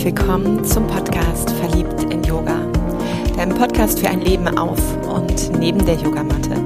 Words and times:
herzlich 0.00 0.16
willkommen 0.16 0.64
zum 0.64 0.86
Podcast 0.86 1.50
Verliebt 1.50 2.04
in 2.04 2.22
Yoga, 2.22 2.56
deinem 3.36 3.54
Podcast 3.54 3.98
für 3.98 4.08
ein 4.08 4.22
Leben 4.22 4.48
auf 4.56 4.80
und 5.06 5.50
neben 5.58 5.84
der 5.84 5.96
Yogamatte. 5.96 6.56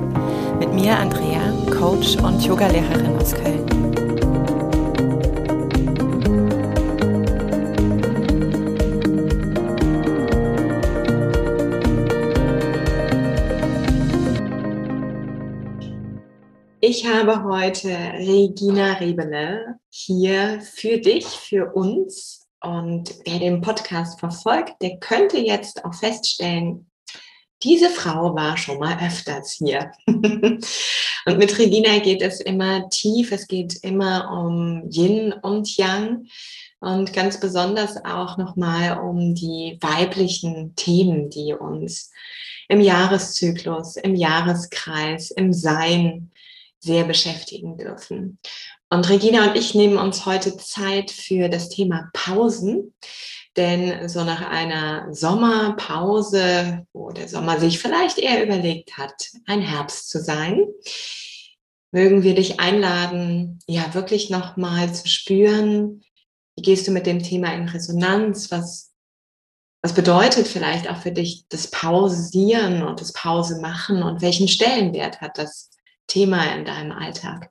Mit 0.60 0.72
mir 0.72 0.96
Andrea, 0.96 1.52
Coach 1.76 2.16
und 2.18 2.44
Yogalehrerin 2.44 3.16
aus 3.16 3.34
Köln. 3.34 3.66
Ich 16.80 17.04
habe 17.04 17.42
heute 17.42 17.88
Regina 17.88 18.92
Rebele 18.92 19.80
hier 19.88 20.60
für 20.60 20.98
dich, 20.98 21.26
für 21.26 21.74
uns. 21.74 22.43
Und 22.64 23.14
wer 23.26 23.38
den 23.38 23.60
Podcast 23.60 24.18
verfolgt, 24.18 24.80
der 24.80 24.96
könnte 24.96 25.38
jetzt 25.38 25.84
auch 25.84 25.92
feststellen, 25.92 26.90
diese 27.62 27.90
Frau 27.90 28.34
war 28.34 28.56
schon 28.56 28.78
mal 28.78 28.96
öfters 29.04 29.52
hier. 29.52 29.92
und 30.06 31.38
mit 31.38 31.58
Regina 31.58 31.98
geht 31.98 32.22
es 32.22 32.40
immer 32.40 32.88
tief, 32.88 33.32
es 33.32 33.48
geht 33.48 33.74
immer 33.82 34.30
um 34.30 34.88
Yin 34.90 35.32
und 35.32 35.76
Yang 35.76 36.26
und 36.80 37.12
ganz 37.12 37.38
besonders 37.38 38.02
auch 38.04 38.38
nochmal 38.38 38.98
um 38.98 39.34
die 39.34 39.78
weiblichen 39.80 40.74
Themen, 40.74 41.28
die 41.28 41.52
uns 41.52 42.10
im 42.68 42.80
Jahreszyklus, 42.80 43.96
im 43.96 44.14
Jahreskreis, 44.14 45.30
im 45.30 45.52
Sein 45.52 46.30
sehr 46.80 47.04
beschäftigen 47.04 47.78
dürfen. 47.78 48.38
Und 48.94 49.08
Regina 49.08 49.48
und 49.48 49.56
ich 49.56 49.74
nehmen 49.74 49.96
uns 49.96 50.24
heute 50.24 50.56
Zeit 50.56 51.10
für 51.10 51.48
das 51.48 51.68
Thema 51.68 52.10
Pausen. 52.12 52.94
Denn 53.56 54.08
so 54.08 54.22
nach 54.22 54.48
einer 54.48 55.12
Sommerpause, 55.12 56.86
wo 56.92 57.10
der 57.10 57.26
Sommer 57.28 57.58
sich 57.58 57.80
vielleicht 57.80 58.18
eher 58.18 58.44
überlegt 58.44 58.96
hat, 58.96 59.30
ein 59.46 59.60
Herbst 59.60 60.10
zu 60.10 60.20
sein, 60.20 60.64
mögen 61.90 62.22
wir 62.22 62.36
dich 62.36 62.60
einladen, 62.60 63.58
ja 63.66 63.94
wirklich 63.94 64.30
nochmal 64.30 64.94
zu 64.94 65.08
spüren, 65.08 66.04
wie 66.56 66.62
gehst 66.62 66.86
du 66.86 66.92
mit 66.92 67.06
dem 67.06 67.20
Thema 67.20 67.52
in 67.52 67.68
Resonanz, 67.68 68.52
was, 68.52 68.92
was 69.82 69.92
bedeutet 69.92 70.46
vielleicht 70.46 70.88
auch 70.88 70.98
für 70.98 71.12
dich 71.12 71.46
das 71.48 71.68
Pausieren 71.68 72.84
und 72.84 73.00
das 73.00 73.12
Pause 73.12 73.60
machen? 73.60 74.04
Und 74.04 74.22
welchen 74.22 74.46
Stellenwert 74.46 75.20
hat 75.20 75.36
das 75.36 75.70
Thema 76.06 76.54
in 76.54 76.64
deinem 76.64 76.92
Alltag 76.92 77.50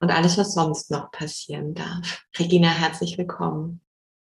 und 0.00 0.10
alles, 0.10 0.38
was 0.38 0.54
sonst 0.54 0.90
noch 0.90 1.10
passieren 1.10 1.74
darf. 1.74 2.24
Regina, 2.38 2.68
herzlich 2.68 3.18
willkommen. 3.18 3.80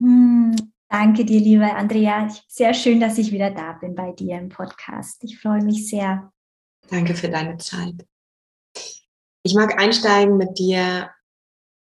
Hm, 0.01 0.55
danke 0.89 1.25
dir, 1.25 1.39
liebe 1.39 1.73
Andrea. 1.73 2.29
Sehr 2.47 2.73
schön, 2.73 2.99
dass 2.99 3.17
ich 3.17 3.31
wieder 3.31 3.51
da 3.51 3.73
bin 3.73 3.95
bei 3.95 4.11
dir 4.11 4.37
im 4.37 4.49
Podcast. 4.49 5.23
Ich 5.23 5.39
freue 5.39 5.63
mich 5.63 5.87
sehr. 5.87 6.31
Danke 6.89 7.15
für 7.15 7.29
deine 7.29 7.57
Zeit. 7.57 8.05
Ich 9.43 9.53
mag 9.53 9.79
einsteigen 9.79 10.37
mit 10.37 10.59
dir 10.59 11.09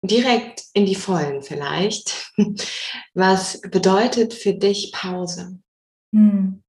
direkt 0.02 0.64
in 0.74 0.86
die 0.86 0.94
Vollen 0.94 1.42
vielleicht. 1.42 2.32
Was 3.14 3.60
bedeutet 3.62 4.34
für 4.34 4.54
dich 4.54 4.92
Pause? 4.92 5.58
Hm. 6.14 6.62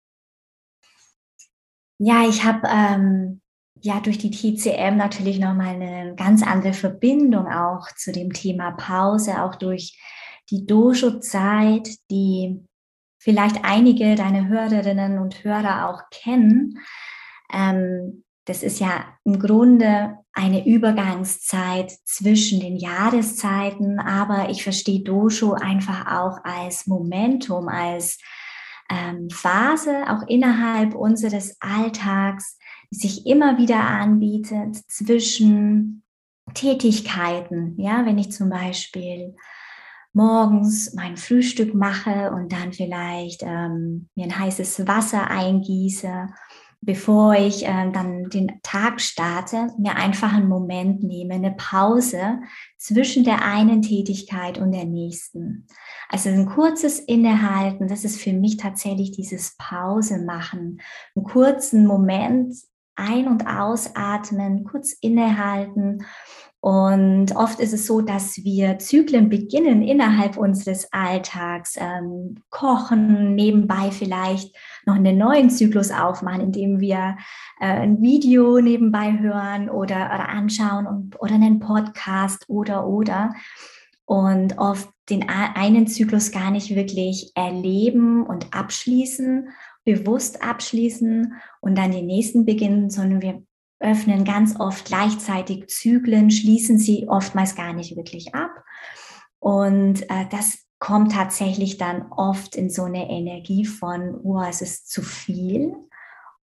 Ja, 1.98 2.28
ich 2.28 2.44
habe 2.44 2.68
ähm, 2.68 3.42
ja 3.86 4.00
durch 4.00 4.18
die 4.18 4.32
TCM 4.32 4.98
natürlich 4.98 5.40
nochmal 5.40 5.76
eine 5.76 6.16
ganz 6.16 6.42
andere 6.42 6.74
Verbindung 6.74 7.48
auch 7.48 7.88
zu 7.96 8.12
dem 8.12 8.34
Thema 8.34 8.72
Pause, 8.72 9.44
auch 9.44 9.56
durch 9.56 10.02
die 10.50 10.66
Dojo-Zeit, 10.66 11.90
die 12.10 12.66
vielleicht 13.20 13.64
einige 13.64 14.16
deiner 14.16 14.48
Hörerinnen 14.48 15.20
und 15.20 15.44
Hörer 15.44 15.90
auch 15.90 16.02
kennen. 16.10 16.80
Ähm, 17.54 18.24
das 18.46 18.64
ist 18.64 18.80
ja 18.80 19.06
im 19.24 19.40
Grunde 19.40 20.18
eine 20.34 20.66
Übergangszeit 20.68 21.92
zwischen 22.06 22.60
den 22.60 22.78
Jahreszeiten, 22.78 24.00
aber 24.00 24.50
ich 24.50 24.64
verstehe 24.64 25.02
Dojo 25.02 25.54
einfach 25.54 26.08
auch 26.08 26.44
als 26.44 26.88
Momentum, 26.88 27.68
als 27.68 28.20
ähm, 28.90 29.30
Phase, 29.30 30.06
auch 30.10 30.28
innerhalb 30.28 30.96
unseres 30.96 31.58
Alltags, 31.60 32.58
sich 32.92 33.26
immer 33.26 33.58
wieder 33.58 33.80
anbietet 33.80 34.76
zwischen 34.88 36.04
Tätigkeiten. 36.54 37.76
Ja, 37.78 38.06
wenn 38.06 38.18
ich 38.18 38.32
zum 38.32 38.50
Beispiel 38.50 39.36
morgens 40.14 40.94
mein 40.94 41.18
Frühstück 41.18 41.74
mache 41.76 42.32
und 42.32 42.54
dann 42.54 42.72
vielleicht 42.72 43.44
ähm, 43.44 44.08
mir 44.16 44.26
ein 44.26 44.40
heißes 44.40 44.88
Wasser 44.88 45.30
eingieße, 45.30 46.28
bevor 46.86 47.34
ich 47.36 47.66
äh, 47.66 47.92
dann 47.92 48.30
den 48.30 48.60
Tag 48.64 49.02
starte, 49.02 49.68
mir 49.78 49.96
einfach 49.98 50.32
einen 50.32 50.48
Moment 50.48 51.04
nehme, 51.04 51.34
eine 51.34 51.52
Pause 51.52 52.40
zwischen 52.78 53.24
der 53.24 53.44
einen 53.44 53.82
Tätigkeit 53.82 54.58
und 54.58 54.72
der 54.72 54.86
nächsten. 54.86 55.68
Also 56.10 56.30
ein 56.30 56.46
kurzes 56.46 57.00
Innehalten, 57.00 57.88
das 57.88 58.06
ist 58.06 58.22
für 58.22 58.34
mich 58.34 58.58
tatsächlich 58.58 59.12
dieses 59.12 59.56
Pause 59.58 60.20
machen, 60.20 60.80
einen 61.16 61.26
kurzen 61.26 61.86
Moment 61.88 62.56
ein- 62.96 63.28
und 63.28 63.48
ausatmen, 63.48 64.64
kurz 64.64 64.94
innehalten. 64.94 66.06
Und 66.66 67.36
oft 67.36 67.60
ist 67.60 67.74
es 67.74 67.86
so, 67.86 68.02
dass 68.02 68.38
wir 68.44 68.80
Zyklen 68.80 69.30
beginnen 69.30 69.84
innerhalb 69.84 70.36
unseres 70.36 70.92
Alltags, 70.92 71.76
ähm, 71.78 72.38
kochen, 72.50 73.36
nebenbei 73.36 73.92
vielleicht 73.92 74.56
noch 74.88 74.96
einen 74.96 75.16
neuen 75.16 75.52
Zyklus 75.52 75.92
aufmachen, 75.92 76.42
indem 76.42 76.80
wir 76.80 77.18
äh, 77.60 77.68
ein 77.68 78.02
Video 78.02 78.60
nebenbei 78.62 79.20
hören 79.20 79.70
oder, 79.70 80.08
oder 80.08 80.30
anschauen 80.30 80.88
und, 80.88 81.22
oder 81.22 81.36
einen 81.36 81.60
Podcast 81.60 82.46
oder 82.48 82.88
oder. 82.88 83.36
Und 84.06 84.58
oft 84.58 84.90
den 85.12 85.30
einen 85.30 85.86
Zyklus 85.86 86.32
gar 86.32 86.50
nicht 86.50 86.76
wirklich 86.76 87.32
erleben 87.36 88.26
und 88.26 88.56
abschließen 88.56 89.50
bewusst 89.86 90.44
abschließen 90.44 91.34
und 91.62 91.78
dann 91.78 91.92
den 91.92 92.08
nächsten 92.08 92.46
beginnen, 92.46 92.90
sondern 92.90 93.22
wir 93.22 93.44
öffnen 93.80 94.26
ganz 94.26 94.60
oft 94.60 94.86
gleichzeitig 94.86 95.68
Zyklen, 95.68 96.32
schließen 96.32 96.78
sie 96.78 97.08
oftmals 97.08 97.56
gar 97.56 97.74
nicht 97.74 97.96
wirklich 97.96 98.34
ab. 98.34 98.52
Und 99.40 100.10
äh, 100.10 100.26
das 100.32 100.66
kommt 100.80 101.12
tatsächlich 101.12 101.78
dann 101.78 102.12
oft 102.12 102.56
in 102.56 102.70
so 102.70 102.84
eine 102.84 103.10
Energie 103.10 103.66
von, 103.66 104.20
oh, 104.24 104.42
es 104.42 104.62
ist 104.62 104.90
zu 104.90 105.02
viel 105.02 105.76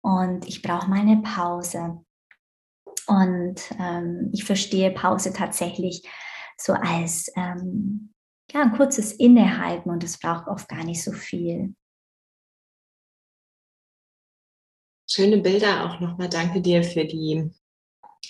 und 0.01 0.47
ich 0.47 0.61
brauche 0.61 0.89
mal 0.89 0.99
eine 0.99 1.17
Pause. 1.17 2.03
Und 3.07 3.55
ähm, 3.79 4.29
ich 4.31 4.43
verstehe 4.43 4.91
Pause 4.91 5.33
tatsächlich 5.33 6.07
so 6.57 6.73
als 6.73 7.31
ähm, 7.35 8.13
ja, 8.51 8.61
ein 8.61 8.73
kurzes 8.73 9.13
Innehalten 9.13 9.89
und 9.89 10.03
es 10.03 10.19
braucht 10.19 10.47
oft 10.47 10.67
gar 10.69 10.83
nicht 10.83 11.03
so 11.03 11.11
viel. 11.11 11.75
Schöne 15.13 15.39
Bilder 15.39 15.85
auch 15.85 15.99
nochmal. 15.99 16.29
Danke 16.29 16.61
dir 16.61 16.83
für 16.83 17.03
die 17.03 17.51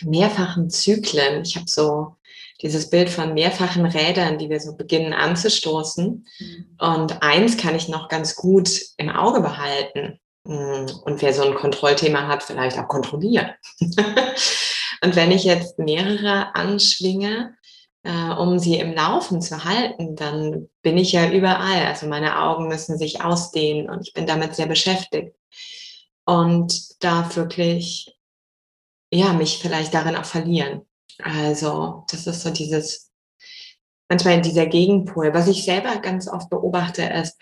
mehrfachen 0.01 0.71
Zyklen. 0.71 1.43
Ich 1.43 1.55
habe 1.55 1.69
so 1.69 2.15
dieses 2.63 2.89
Bild 2.89 3.09
von 3.09 3.35
mehrfachen 3.35 3.85
Rädern, 3.85 4.39
die 4.39 4.49
wir 4.49 4.59
so 4.59 4.75
beginnen 4.75 5.13
anzustoßen. 5.13 6.25
Mhm. 6.39 6.77
Und 6.79 7.21
eins 7.21 7.57
kann 7.57 7.75
ich 7.75 7.87
noch 7.87 8.09
ganz 8.09 8.35
gut 8.35 8.81
im 8.97 9.09
Auge 9.09 9.41
behalten. 9.41 10.19
Mm, 10.43 10.85
und 11.03 11.21
wer 11.21 11.33
so 11.35 11.43
ein 11.43 11.53
Kontrollthema 11.53 12.27
hat, 12.27 12.41
vielleicht 12.41 12.79
auch 12.79 12.87
kontrollieren. 12.87 13.51
und 13.79 15.15
wenn 15.15 15.31
ich 15.31 15.43
jetzt 15.43 15.77
mehrere 15.77 16.55
anschwinge, 16.55 17.53
äh, 18.03 18.33
um 18.33 18.57
sie 18.57 18.77
im 18.77 18.93
Laufen 18.93 19.39
zu 19.43 19.65
halten, 19.65 20.15
dann 20.15 20.67
bin 20.81 20.97
ich 20.97 21.11
ja 21.11 21.29
überall. 21.29 21.85
Also 21.85 22.07
meine 22.07 22.39
Augen 22.39 22.67
müssen 22.67 22.97
sich 22.97 23.23
ausdehnen 23.23 23.87
und 23.87 24.07
ich 24.07 24.13
bin 24.13 24.25
damit 24.25 24.55
sehr 24.55 24.65
beschäftigt 24.65 25.35
und 26.31 27.03
darf 27.03 27.35
wirklich, 27.35 28.17
ja, 29.11 29.33
mich 29.33 29.57
vielleicht 29.57 29.93
darin 29.93 30.15
auch 30.15 30.23
verlieren. 30.23 30.87
Also, 31.21 32.05
das 32.09 32.25
ist 32.25 32.41
so 32.41 32.51
dieses, 32.51 33.11
manchmal 34.07 34.39
dieser 34.39 34.65
Gegenpol. 34.65 35.33
Was 35.33 35.49
ich 35.49 35.65
selber 35.65 35.97
ganz 35.97 36.29
oft 36.29 36.49
beobachte, 36.49 37.03
ist, 37.03 37.37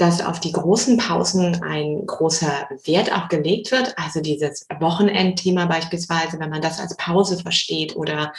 dass 0.00 0.22
auf 0.22 0.40
die 0.40 0.52
großen 0.52 0.96
Pausen 0.96 1.62
ein 1.62 2.06
großer 2.06 2.68
Wert 2.84 3.12
auch 3.12 3.28
gelegt 3.28 3.70
wird. 3.70 3.98
Also 3.98 4.22
dieses 4.22 4.66
Wochenendthema 4.78 5.66
beispielsweise, 5.66 6.40
wenn 6.40 6.48
man 6.48 6.62
das 6.62 6.80
als 6.80 6.96
Pause 6.96 7.38
versteht 7.38 7.96
oder 7.96 8.32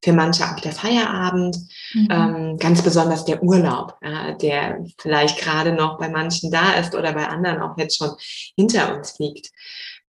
für 0.00 0.12
manche 0.12 0.44
auch 0.44 0.60
der 0.60 0.70
Feierabend, 0.70 1.56
mhm. 1.92 2.08
ähm, 2.08 2.56
ganz 2.58 2.82
besonders 2.82 3.24
der 3.24 3.42
Urlaub, 3.42 3.96
äh, 4.00 4.36
der 4.36 4.84
vielleicht 4.98 5.40
gerade 5.40 5.72
noch 5.72 5.98
bei 5.98 6.08
manchen 6.08 6.52
da 6.52 6.74
ist 6.74 6.94
oder 6.94 7.12
bei 7.12 7.26
anderen 7.26 7.62
auch 7.62 7.76
jetzt 7.76 7.98
schon 7.98 8.12
hinter 8.56 8.96
uns 8.96 9.18
liegt. 9.18 9.50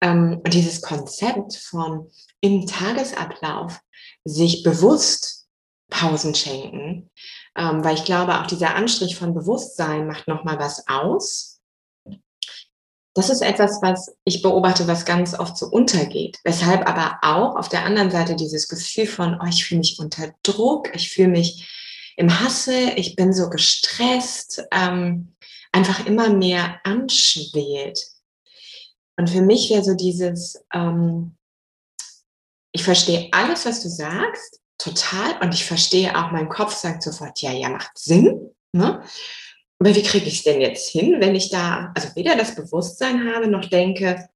Ähm, 0.01 0.41
und 0.43 0.53
dieses 0.53 0.79
Konzept 0.81 1.55
von 1.55 2.11
im 2.39 2.67
Tagesablauf 2.67 3.79
sich 4.25 4.61
bewusst 4.61 5.47
Pausen 5.89 6.35
schenken, 6.35 7.09
ähm, 7.55 7.83
weil 7.83 7.95
ich 7.95 8.05
glaube, 8.05 8.39
auch 8.39 8.47
dieser 8.47 8.75
Anstrich 8.75 9.15
von 9.15 9.33
Bewusstsein 9.33 10.07
macht 10.07 10.27
nochmal 10.27 10.59
was 10.59 10.87
aus. 10.87 11.59
Das 13.15 13.29
ist 13.29 13.41
etwas, 13.41 13.81
was 13.81 14.15
ich 14.23 14.41
beobachte, 14.41 14.87
was 14.87 15.05
ganz 15.05 15.37
oft 15.37 15.57
so 15.57 15.67
untergeht. 15.67 16.37
Weshalb 16.43 16.87
aber 16.87 17.17
auch 17.21 17.55
auf 17.55 17.67
der 17.67 17.83
anderen 17.83 18.11
Seite 18.11 18.35
dieses 18.35 18.67
Gefühl 18.67 19.07
von, 19.07 19.39
oh, 19.41 19.47
ich 19.47 19.65
fühle 19.65 19.79
mich 19.79 19.99
unter 19.99 20.33
Druck, 20.43 20.95
ich 20.95 21.09
fühle 21.09 21.29
mich 21.29 21.67
im 22.15 22.39
Hasse, 22.39 22.91
ich 22.95 23.15
bin 23.15 23.33
so 23.33 23.49
gestresst, 23.49 24.63
ähm, 24.71 25.35
einfach 25.71 26.05
immer 26.05 26.29
mehr 26.29 26.79
anschwelt. 26.83 27.99
Und 29.17 29.29
für 29.29 29.41
mich 29.41 29.69
wäre 29.69 29.83
so 29.83 29.95
dieses, 29.95 30.63
ähm, 30.73 31.35
ich 32.71 32.83
verstehe 32.83 33.29
alles, 33.31 33.65
was 33.65 33.81
du 33.81 33.89
sagst, 33.89 34.58
total. 34.79 35.37
Und 35.41 35.53
ich 35.53 35.65
verstehe 35.65 36.17
auch, 36.17 36.31
mein 36.31 36.49
Kopf 36.49 36.73
sagt 36.73 37.03
sofort, 37.03 37.39
ja, 37.41 37.51
ja, 37.51 37.69
macht 37.69 37.97
Sinn. 37.97 38.49
Ne? 38.71 39.03
Aber 39.79 39.95
wie 39.95 40.03
kriege 40.03 40.25
ich 40.25 40.37
es 40.37 40.43
denn 40.43 40.59
jetzt 40.59 40.89
hin, 40.89 41.17
wenn 41.19 41.35
ich 41.35 41.49
da, 41.49 41.91
also 41.95 42.09
weder 42.15 42.35
das 42.35 42.55
Bewusstsein 42.55 43.31
habe, 43.33 43.47
noch 43.47 43.65
denke, 43.65 44.27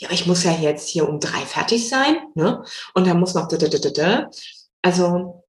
ja, 0.00 0.08
ich 0.10 0.26
muss 0.26 0.44
ja 0.44 0.52
jetzt 0.52 0.88
hier 0.88 1.08
um 1.08 1.20
drei 1.20 1.40
fertig 1.40 1.88
sein, 1.88 2.18
ne? 2.34 2.64
Und 2.94 3.06
da 3.06 3.14
muss 3.14 3.34
noch 3.34 3.48
da, 3.48 3.56
da, 3.56 3.68
da, 3.68 3.90
da. 3.90 4.30
Also 4.82 5.44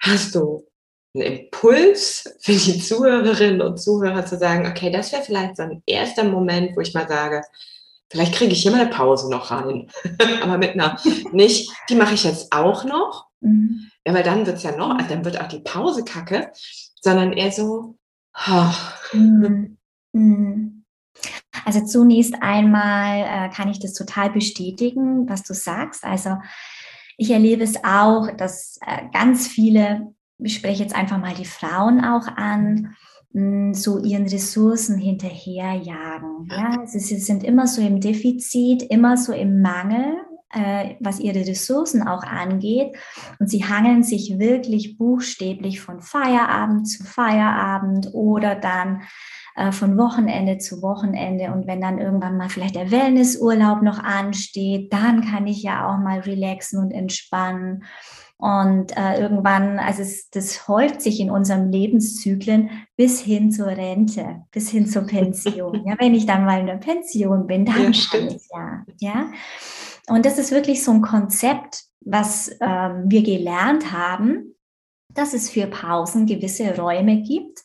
hast 0.00 0.34
du 0.34 0.66
einen 1.14 1.38
Impuls 1.38 2.36
für 2.40 2.52
die 2.52 2.78
Zuhörerinnen 2.78 3.62
und 3.62 3.78
Zuhörer 3.78 4.26
zu 4.26 4.38
sagen, 4.38 4.66
okay, 4.66 4.90
das 4.90 5.12
wäre 5.12 5.22
vielleicht 5.22 5.56
so 5.56 5.62
ein 5.62 5.82
erster 5.86 6.24
Moment, 6.24 6.76
wo 6.76 6.80
ich 6.80 6.94
mal 6.94 7.08
sage, 7.08 7.42
vielleicht 8.10 8.34
kriege 8.34 8.52
ich 8.52 8.62
hier 8.62 8.70
mal 8.70 8.82
eine 8.82 8.90
Pause 8.90 9.30
noch 9.30 9.50
rein. 9.50 9.90
Aber 10.42 10.58
mit 10.58 10.72
einer 10.72 11.00
nicht, 11.32 11.70
die 11.88 11.94
mache 11.94 12.14
ich 12.14 12.24
jetzt 12.24 12.52
auch 12.52 12.84
noch. 12.84 13.25
Mhm. 13.40 13.90
Ja, 14.06 14.14
weil 14.14 14.22
dann 14.22 14.46
wird 14.46 14.56
es 14.56 14.62
ja 14.62 14.76
noch, 14.76 14.90
also 14.90 15.08
dann 15.08 15.24
wird 15.24 15.40
auch 15.40 15.48
die 15.48 15.60
Pause 15.60 16.04
kacke, 16.04 16.50
sondern 17.00 17.32
eher 17.32 17.52
so, 17.52 17.96
oh. 18.48 18.72
mhm. 19.12 19.78
Mhm. 20.12 20.84
Also 21.64 21.84
zunächst 21.84 22.34
einmal 22.40 23.48
äh, 23.48 23.54
kann 23.54 23.68
ich 23.68 23.80
das 23.80 23.94
total 23.94 24.30
bestätigen, 24.30 25.28
was 25.28 25.42
du 25.42 25.54
sagst. 25.54 26.04
Also 26.04 26.36
ich 27.16 27.30
erlebe 27.30 27.64
es 27.64 27.82
auch, 27.82 28.30
dass 28.36 28.78
äh, 28.86 29.02
ganz 29.12 29.48
viele 29.48 30.14
ich 30.38 30.54
spreche 30.54 30.82
jetzt 30.82 30.94
einfach 30.94 31.18
mal 31.18 31.34
die 31.34 31.44
Frauen 31.44 32.04
auch 32.04 32.26
an, 32.36 32.94
mm, 33.32 33.72
so 33.72 33.98
ihren 34.02 34.26
Ressourcen 34.26 34.98
hinterherjagen. 34.98 36.48
Ja, 36.50 36.86
sie 36.86 37.00
sind 37.00 37.42
immer 37.44 37.66
so 37.66 37.80
im 37.80 38.00
Defizit, 38.00 38.82
immer 38.82 39.16
so 39.16 39.32
im 39.32 39.62
Mangel, 39.62 40.14
äh, 40.52 40.94
was 41.00 41.20
ihre 41.20 41.46
Ressourcen 41.46 42.06
auch 42.06 42.22
angeht. 42.22 42.96
Und 43.38 43.48
sie 43.48 43.64
hangeln 43.64 44.02
sich 44.02 44.38
wirklich 44.38 44.96
buchstäblich 44.98 45.80
von 45.80 46.00
Feierabend 46.00 46.88
zu 46.88 47.04
Feierabend 47.04 48.10
oder 48.12 48.54
dann 48.54 49.02
äh, 49.56 49.72
von 49.72 49.96
Wochenende 49.98 50.58
zu 50.58 50.82
Wochenende. 50.82 51.52
Und 51.52 51.66
wenn 51.66 51.80
dann 51.80 51.98
irgendwann 51.98 52.36
mal 52.36 52.48
vielleicht 52.48 52.76
der 52.76 52.90
Wellnessurlaub 52.90 53.82
noch 53.82 53.98
ansteht, 53.98 54.92
dann 54.92 55.24
kann 55.24 55.46
ich 55.46 55.62
ja 55.62 55.88
auch 55.88 55.98
mal 55.98 56.20
relaxen 56.20 56.78
und 56.78 56.92
entspannen. 56.92 57.84
Und 58.38 58.94
äh, 58.98 59.18
irgendwann, 59.18 59.78
also 59.78 60.02
es, 60.02 60.28
das 60.28 60.68
häuft 60.68 61.00
sich 61.00 61.20
in 61.20 61.30
unserem 61.30 61.70
Lebenszyklen 61.70 62.68
bis 62.94 63.18
hin 63.20 63.50
zur 63.50 63.68
Rente, 63.68 64.42
bis 64.52 64.68
hin 64.68 64.86
zur 64.86 65.06
Pension. 65.06 65.82
ja, 65.86 65.94
wenn 65.98 66.14
ich 66.14 66.26
dann 66.26 66.44
mal 66.44 66.60
in 66.60 66.66
der 66.66 66.74
Pension 66.74 67.46
bin, 67.46 67.64
dann 67.64 67.94
ja, 67.94 68.00
kann 68.10 68.28
ich 68.28 68.48
ja. 68.52 68.84
ja. 69.00 69.30
Und 70.08 70.24
das 70.24 70.38
ist 70.38 70.52
wirklich 70.52 70.82
so 70.84 70.92
ein 70.92 71.02
Konzept, 71.02 71.84
was 72.00 72.50
ähm, 72.60 73.04
wir 73.06 73.22
gelernt 73.22 73.92
haben, 73.92 74.54
dass 75.14 75.34
es 75.34 75.50
für 75.50 75.66
Pausen 75.66 76.26
gewisse 76.26 76.76
Räume 76.76 77.22
gibt, 77.22 77.62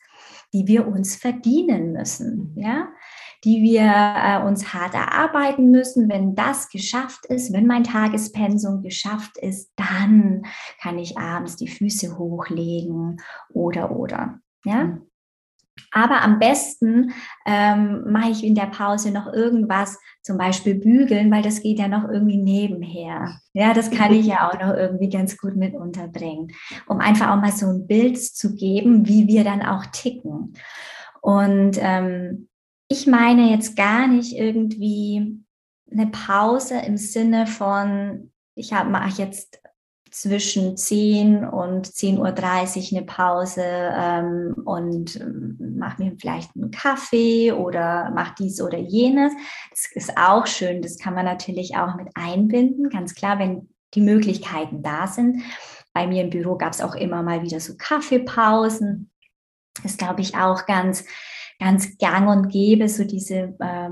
die 0.54 0.68
wir 0.68 0.88
uns 0.88 1.16
verdienen 1.16 1.94
müssen. 1.94 2.54
Mhm. 2.56 2.62
Ja, 2.62 2.88
die 3.44 3.64
wir 3.64 3.82
äh, 3.82 4.48
uns 4.48 4.74
hart 4.74 4.94
erarbeiten 4.94 5.72
müssen. 5.72 6.10
Wenn 6.10 6.36
das 6.36 6.70
geschafft 6.70 7.26
ist, 7.26 7.54
wenn 7.54 7.66
mein 7.66 7.84
Tagespensum 7.84 8.84
geschafft 8.84 9.38
ist, 9.38 9.72
dann 9.76 10.44
kann 10.80 11.00
ich 11.00 11.18
abends 11.18 11.56
die 11.56 11.68
Füße 11.68 12.18
hochlegen 12.18 13.20
oder 13.50 13.92
oder. 13.92 14.40
Ja. 14.64 15.00
Aber 15.92 16.22
am 16.22 16.40
besten 16.40 17.12
ähm, 17.46 18.12
mache 18.12 18.32
ich 18.32 18.44
in 18.44 18.56
der 18.56 18.68
Pause 18.68 19.12
noch 19.12 19.32
irgendwas, 19.32 19.98
zum 20.22 20.38
Beispiel 20.38 20.76
bügeln, 20.76 21.32
weil 21.32 21.42
das 21.42 21.62
geht 21.62 21.80
ja 21.80 21.88
noch 21.88 22.08
irgendwie 22.08 22.38
nebenher. 22.38 23.40
Ja, 23.54 23.74
das 23.74 23.92
kann 23.92 24.14
ich 24.14 24.26
ja 24.26 24.50
auch 24.50 24.60
noch 24.60 24.74
irgendwie 24.74 25.10
ganz 25.10 25.38
gut 25.38 25.56
mit 25.56 25.74
unterbringen, 25.74 26.52
um 26.88 27.00
einfach 27.00 27.32
auch 27.32 27.42
mal 27.42 27.52
so 27.52 27.68
ein 27.68 27.88
Bild 27.88 28.22
zu 28.22 28.56
geben, 28.56 29.08
wie 29.08 29.28
wir 29.28 29.44
dann 29.44 29.62
auch 29.62 29.86
ticken. 29.88 30.54
Und 31.22 31.78
ähm, 31.80 32.48
ich 32.88 33.08
meine 33.08 33.52
jetzt 33.52 33.76
gar 33.76 34.08
nicht 34.08 34.38
irgendwie 34.38 35.44
eine 35.92 36.08
Pause 36.08 36.80
im 36.86 36.98
Sinne 36.98 37.48
von, 37.48 38.32
ich 38.56 38.72
mache 38.72 39.22
jetzt 39.22 39.61
zwischen 40.12 40.78
10 40.78 41.46
und 41.46 41.88
10.30 41.88 42.92
Uhr 42.92 42.98
eine 42.98 43.06
Pause 43.06 43.64
ähm, 43.66 44.56
und 44.66 45.16
ähm, 45.16 45.76
mache 45.78 46.04
mir 46.04 46.16
vielleicht 46.20 46.56
einen 46.56 46.72
Kaffee 46.72 47.52
oder 47.52 48.12
mache 48.12 48.36
dies 48.40 48.62
oder 48.62 48.78
jenes. 48.78 49.34
Das 49.70 49.88
ist 49.94 50.18
auch 50.18 50.46
schön, 50.48 50.82
das 50.82 50.98
kann 50.98 51.14
man 51.14 51.26
natürlich 51.26 51.76
auch 51.76 51.96
mit 51.96 52.10
einbinden, 52.14 52.90
ganz 52.90 53.16
klar, 53.16 53.40
wenn 53.40 53.70
die 53.94 54.02
Möglichkeiten 54.02 54.84
da 54.84 55.08
sind. 55.08 55.42
Bei 55.94 56.08
mir 56.08 56.24
im 56.24 56.30
Büro 56.30 56.56
gab 56.56 56.74
es 56.74 56.82
auch 56.82 56.96
immer 56.96 57.24
mal 57.24 57.42
wieder 57.42 57.60
so 57.60 57.76
Kaffeepausen. 57.78 59.10
Das 59.84 59.98
glaube 59.98 60.22
ich 60.22 60.36
auch 60.36 60.66
ganz 60.66 61.06
ganz 61.62 61.98
gang 62.00 62.28
und 62.28 62.50
gäbe, 62.50 62.90
so 62.90 63.04
diese, 63.04 63.56
äh, 63.60 63.90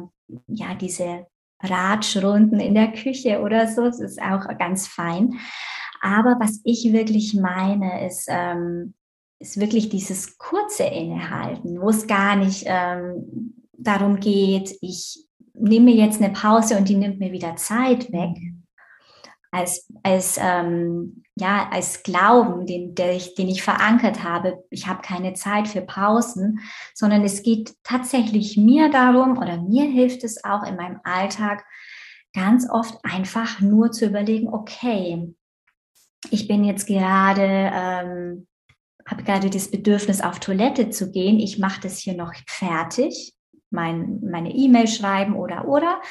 ja, 0.47 0.73
diese 0.73 1.27
Ratschrunden 1.61 2.59
in 2.59 2.73
der 2.73 2.91
Küche 2.91 3.41
oder 3.41 3.67
so. 3.67 3.85
Das 3.85 3.99
ist 3.99 4.19
auch 4.21 4.47
ganz 4.57 4.87
fein. 4.87 5.39
Aber 6.01 6.37
was 6.39 6.61
ich 6.63 6.91
wirklich 6.93 7.33
meine, 7.33 8.05
ist, 8.05 8.27
ähm, 8.29 8.93
ist 9.39 9.59
wirklich 9.59 9.89
dieses 9.89 10.37
kurze 10.37 10.83
Innehalten, 10.83 11.81
wo 11.81 11.89
es 11.89 12.07
gar 12.07 12.35
nicht 12.35 12.63
ähm, 12.65 13.55
darum 13.73 14.19
geht, 14.19 14.77
ich 14.81 15.25
nehme 15.53 15.91
jetzt 15.91 16.21
eine 16.21 16.33
Pause 16.33 16.77
und 16.77 16.89
die 16.89 16.95
nimmt 16.95 17.19
mir 17.19 17.31
wieder 17.31 17.55
Zeit 17.55 18.11
weg, 18.11 18.37
als, 19.51 19.91
als, 20.03 20.39
ähm, 20.41 21.23
ja, 21.35 21.69
als 21.71 22.03
Glauben, 22.03 22.65
den, 22.65 22.93
ich, 22.97 23.35
den 23.35 23.47
ich 23.47 23.63
verankert 23.63 24.23
habe, 24.23 24.63
ich 24.69 24.87
habe 24.87 25.01
keine 25.01 25.33
Zeit 25.33 25.67
für 25.67 25.81
Pausen, 25.81 26.59
sondern 26.93 27.23
es 27.23 27.41
geht 27.41 27.73
tatsächlich 27.83 28.57
mir 28.57 28.91
darum 28.91 29.37
oder 29.37 29.61
mir 29.61 29.85
hilft 29.85 30.23
es 30.23 30.43
auch 30.43 30.63
in 30.63 30.75
meinem 30.75 30.99
Alltag 31.03 31.65
ganz 32.33 32.69
oft 32.69 32.99
einfach 33.03 33.59
nur 33.59 33.91
zu 33.91 34.05
überlegen, 34.05 34.49
okay, 34.49 35.33
ich 36.31 36.47
bin 36.47 36.63
jetzt 36.63 36.87
gerade, 36.87 37.41
ähm, 37.43 38.47
habe 39.05 39.23
gerade 39.23 39.49
das 39.49 39.71
Bedürfnis 39.71 40.21
auf 40.21 40.39
Toilette 40.39 40.89
zu 40.89 41.11
gehen, 41.11 41.39
ich 41.39 41.59
mache 41.59 41.81
das 41.81 41.99
hier 41.99 42.15
noch 42.15 42.33
fertig 42.47 43.35
mein, 43.71 44.19
meine 44.21 44.53
E-Mail 44.53 44.87
schreiben 44.87 45.35
oder 45.35 45.67
oder. 45.67 46.01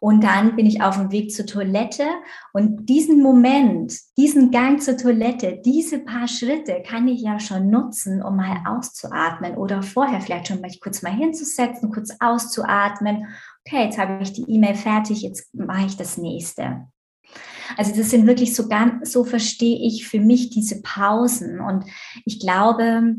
Und 0.00 0.24
dann 0.24 0.56
bin 0.56 0.66
ich 0.66 0.82
auf 0.82 0.96
dem 0.96 1.10
Weg 1.12 1.32
zur 1.32 1.46
Toilette 1.46 2.04
und 2.52 2.88
diesen 2.88 3.22
Moment, 3.22 3.94
diesen 4.18 4.50
Gang 4.50 4.82
zur 4.82 4.96
Toilette, 4.96 5.60
diese 5.64 6.00
paar 6.00 6.28
Schritte 6.28 6.82
kann 6.86 7.08
ich 7.08 7.22
ja 7.22 7.38
schon 7.38 7.70
nutzen, 7.70 8.22
um 8.22 8.36
mal 8.36 8.62
auszuatmen 8.66 9.56
oder 9.56 9.82
vorher 9.82 10.20
vielleicht 10.20 10.48
schon 10.48 10.60
mal 10.60 10.70
kurz 10.82 11.02
mal 11.02 11.12
hinzusetzen, 11.12 11.90
kurz 11.90 12.14
auszuatmen. 12.20 13.28
Okay, 13.66 13.84
jetzt 13.84 13.98
habe 13.98 14.22
ich 14.22 14.32
die 14.32 14.44
E-Mail 14.48 14.74
fertig, 14.74 15.22
jetzt 15.22 15.54
mache 15.54 15.86
ich 15.86 15.96
das 15.96 16.18
nächste. 16.18 16.86
Also 17.76 17.94
das 17.96 18.10
sind 18.10 18.26
wirklich 18.26 18.54
so 18.54 18.68
ganz, 18.68 19.12
so 19.12 19.24
verstehe 19.24 19.78
ich 19.86 20.06
für 20.06 20.20
mich 20.20 20.50
diese 20.50 20.82
Pausen. 20.82 21.60
Und 21.60 21.84
ich 22.24 22.40
glaube, 22.40 23.16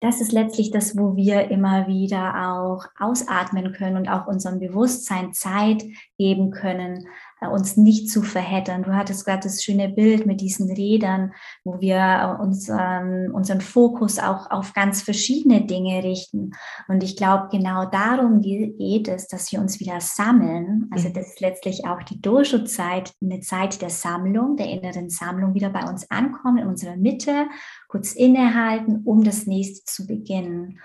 das 0.00 0.20
ist 0.20 0.32
letztlich 0.32 0.70
das, 0.70 0.96
wo 0.96 1.16
wir 1.16 1.50
immer 1.50 1.88
wieder 1.88 2.52
auch 2.52 2.86
ausatmen 2.98 3.72
können 3.72 3.96
und 3.96 4.08
auch 4.08 4.26
unserem 4.26 4.60
Bewusstsein 4.60 5.32
Zeit 5.32 5.82
geben 6.18 6.52
können, 6.52 7.08
uns 7.46 7.76
nicht 7.76 8.10
zu 8.10 8.22
verheddern. 8.22 8.82
Du 8.82 8.94
hattest 8.94 9.24
gerade 9.24 9.42
das 9.44 9.62
schöne 9.62 9.88
Bild 9.88 10.26
mit 10.26 10.40
diesen 10.40 10.70
Rädern, 10.70 11.32
wo 11.62 11.80
wir 11.80 11.96
äh, 11.96 12.42
unseren, 12.42 13.30
unseren 13.30 13.60
Fokus 13.60 14.18
auch 14.18 14.50
auf 14.50 14.72
ganz 14.72 15.02
verschiedene 15.02 15.64
Dinge 15.64 16.02
richten. 16.02 16.52
Und 16.88 17.04
ich 17.04 17.16
glaube, 17.16 17.48
genau 17.52 17.84
darum 17.84 18.40
geht 18.40 19.06
es, 19.06 19.28
dass 19.28 19.52
wir 19.52 19.60
uns 19.60 19.78
wieder 19.78 20.00
sammeln. 20.00 20.90
Also 20.90 21.08
mhm. 21.08 21.12
das 21.12 21.28
ist 21.28 21.40
letztlich 21.40 21.86
auch 21.86 22.02
die 22.02 22.20
Dojo-Zeit, 22.20 23.12
eine 23.22 23.40
Zeit 23.40 23.80
der 23.82 23.90
Sammlung, 23.90 24.56
der 24.56 24.70
inneren 24.70 25.08
Sammlung, 25.08 25.54
wieder 25.54 25.70
bei 25.70 25.88
uns 25.88 26.10
ankommen, 26.10 26.58
in 26.58 26.66
unserer 26.66 26.96
Mitte, 26.96 27.46
kurz 27.88 28.12
innehalten, 28.12 29.02
um 29.04 29.22
das 29.22 29.46
nächste 29.46 29.84
zu 29.84 30.06
beginnen. 30.06 30.80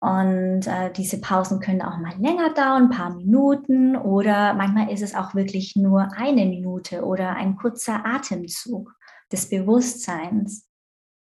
Und 0.00 0.66
äh, 0.66 0.92
diese 0.92 1.20
Pausen 1.20 1.58
können 1.58 1.82
auch 1.82 1.98
mal 1.98 2.16
länger 2.18 2.54
dauern, 2.54 2.84
ein 2.84 2.90
paar 2.90 3.14
Minuten 3.16 3.96
oder 3.96 4.54
manchmal 4.54 4.92
ist 4.92 5.02
es 5.02 5.14
auch 5.14 5.34
wirklich 5.34 5.74
nur 5.74 6.12
eine 6.16 6.46
Minute 6.46 7.04
oder 7.04 7.34
ein 7.34 7.56
kurzer 7.56 8.06
Atemzug 8.06 8.94
des 9.32 9.48
Bewusstseins. 9.48 10.68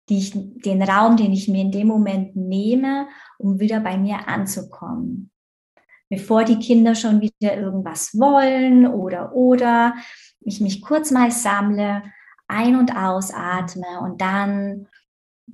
die 0.09 0.19
ich, 0.19 0.33
den 0.35 0.83
Raum, 0.83 1.17
den 1.17 1.33
ich 1.33 1.49
mir 1.49 1.63
in 1.63 1.73
dem 1.73 1.89
Moment 1.89 2.37
nehme, 2.37 3.09
um 3.39 3.59
wieder 3.59 3.81
bei 3.81 3.97
mir 3.97 4.29
anzukommen. 4.29 5.31
Bevor 6.09 6.45
die 6.45 6.61
Kinder 6.61 6.95
schon 6.95 7.21
wieder 7.21 7.57
irgendwas 7.57 8.17
wollen 8.17 8.87
oder 8.87 9.35
oder 9.35 9.95
ich 10.41 10.61
mich 10.61 10.81
kurz 10.81 11.11
mal 11.11 11.33
sammle, 11.33 12.05
ein- 12.47 12.77
und 12.77 12.97
ausatme 12.97 14.01
und 14.01 14.21
dann 14.21 14.87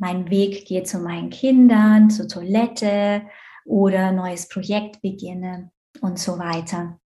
mein 0.03 0.31
Weg 0.31 0.67
geht 0.67 0.89
zu 0.89 0.99
meinen 0.99 1.31
Kindern, 1.31 2.11
zur 2.11 2.27
Toilette 2.27 3.23
oder 3.65 4.11
neues 4.11 4.49
Projekt 4.49 5.01
beginne 5.01 5.71
und 6.01 6.19
so 6.19 6.41
weiter. 6.41 6.99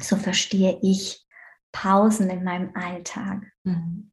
So 0.00 0.14
verstehe 0.14 0.78
ich 0.80 1.26
Pausen 1.72 2.30
in 2.30 2.44
meinem 2.44 2.70
Alltag. 2.76 3.42
Mhm. 3.64 4.12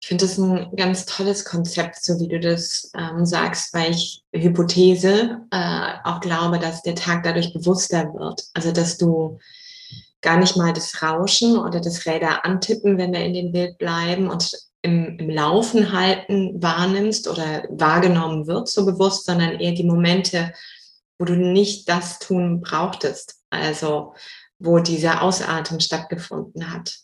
Ich 0.00 0.08
finde 0.08 0.24
das 0.24 0.38
ein 0.38 0.70
ganz 0.76 1.04
tolles 1.04 1.44
Konzept, 1.44 2.04
so 2.04 2.20
wie 2.20 2.28
du 2.28 2.38
das 2.38 2.92
ähm, 2.96 3.26
sagst, 3.26 3.74
weil 3.74 3.90
ich 3.90 4.24
Hypothese 4.32 5.46
äh, 5.50 5.94
auch 6.04 6.20
glaube, 6.20 6.60
dass 6.60 6.82
der 6.82 6.94
Tag 6.94 7.24
dadurch 7.24 7.52
bewusster 7.52 8.04
wird. 8.14 8.44
Also 8.54 8.70
dass 8.70 8.98
du 8.98 9.40
gar 10.20 10.36
nicht 10.36 10.56
mal 10.56 10.72
das 10.72 11.02
Rauschen 11.02 11.58
oder 11.58 11.80
das 11.80 12.06
Räder 12.06 12.44
antippen, 12.44 12.98
wenn 12.98 13.12
wir 13.12 13.24
in 13.24 13.34
dem 13.34 13.50
Bild 13.50 13.78
bleiben 13.78 14.30
und 14.30 14.71
im, 14.82 15.18
im 15.18 15.30
Laufen 15.30 15.92
halten 15.92 16.60
wahrnimmst 16.62 17.28
oder 17.28 17.64
wahrgenommen 17.70 18.46
wird 18.46 18.68
so 18.68 18.84
bewusst, 18.84 19.26
sondern 19.26 19.60
eher 19.60 19.72
die 19.72 19.84
Momente, 19.84 20.52
wo 21.18 21.24
du 21.24 21.34
nicht 21.34 21.88
das 21.88 22.18
tun 22.18 22.60
brauchtest. 22.60 23.36
Also 23.50 24.14
wo 24.62 24.78
dieser 24.78 25.22
Ausatmen 25.22 25.80
stattgefunden 25.80 26.72
hat. 26.72 26.96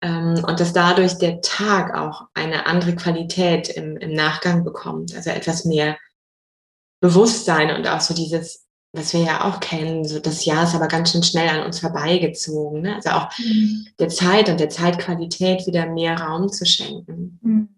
Ähm, 0.00 0.44
und 0.46 0.60
dass 0.60 0.72
dadurch 0.72 1.18
der 1.18 1.40
Tag 1.40 1.94
auch 1.94 2.26
eine 2.34 2.66
andere 2.66 2.94
Qualität 2.94 3.68
im, 3.68 3.96
im 3.96 4.12
Nachgang 4.12 4.64
bekommt, 4.64 5.14
also 5.14 5.30
etwas 5.30 5.64
mehr 5.64 5.98
Bewusstsein 7.00 7.74
und 7.74 7.86
auch 7.86 8.00
so 8.00 8.14
dieses, 8.14 8.63
was 8.94 9.12
wir 9.12 9.22
ja 9.22 9.44
auch 9.44 9.60
kennen, 9.60 10.04
so 10.04 10.20
das 10.20 10.44
Jahr 10.44 10.64
ist 10.64 10.74
aber 10.74 10.86
ganz 10.86 11.10
schön 11.10 11.22
schnell 11.22 11.48
an 11.48 11.66
uns 11.66 11.80
vorbeigezogen. 11.80 12.82
Ne? 12.82 12.94
Also 12.94 13.10
auch 13.10 13.28
mhm. 13.38 13.88
der 13.98 14.08
Zeit 14.08 14.48
und 14.48 14.60
der 14.60 14.70
Zeitqualität 14.70 15.66
wieder 15.66 15.86
mehr 15.86 16.18
Raum 16.18 16.48
zu 16.48 16.64
schenken. 16.64 17.38
Mhm. 17.42 17.68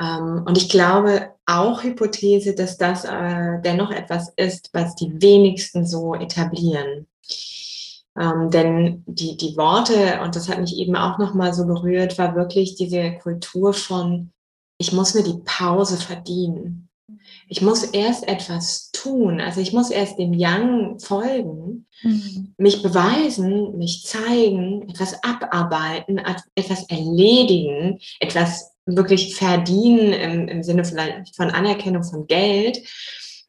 Ähm, 0.00 0.44
und 0.46 0.58
ich 0.58 0.68
glaube 0.68 1.32
auch 1.46 1.82
Hypothese, 1.82 2.54
dass 2.54 2.76
das 2.76 3.04
äh, 3.04 3.60
dennoch 3.62 3.90
etwas 3.90 4.32
ist, 4.36 4.70
was 4.72 4.94
die 4.96 5.20
wenigsten 5.22 5.86
so 5.86 6.14
etablieren. 6.14 7.06
Ähm, 8.18 8.50
denn 8.50 9.02
die, 9.06 9.36
die 9.36 9.56
Worte, 9.56 10.20
und 10.22 10.36
das 10.36 10.48
hat 10.48 10.60
mich 10.60 10.76
eben 10.76 10.94
auch 10.94 11.18
nochmal 11.18 11.54
so 11.54 11.66
berührt, 11.66 12.18
war 12.18 12.34
wirklich 12.34 12.76
diese 12.76 13.12
Kultur 13.14 13.72
von, 13.72 14.30
ich 14.78 14.92
muss 14.92 15.14
mir 15.14 15.22
die 15.22 15.40
Pause 15.44 15.96
verdienen. 15.96 16.88
Ich 17.48 17.60
muss 17.60 17.84
erst 17.84 18.26
etwas 18.26 18.90
tun. 18.92 19.40
Also 19.40 19.60
ich 19.60 19.72
muss 19.72 19.90
erst 19.90 20.18
dem 20.18 20.32
Yang 20.32 20.98
folgen, 20.98 21.86
mhm. 22.02 22.54
mich 22.56 22.82
beweisen, 22.82 23.76
mich 23.76 24.04
zeigen, 24.06 24.88
etwas 24.88 25.22
abarbeiten, 25.22 26.20
etwas 26.54 26.88
erledigen, 26.88 28.00
etwas 28.20 28.72
wirklich 28.86 29.36
verdienen 29.36 30.12
im, 30.12 30.48
im 30.48 30.62
Sinne 30.62 30.84
von, 30.84 30.98
von 31.36 31.50
Anerkennung 31.50 32.04
von 32.04 32.26
Geld 32.26 32.82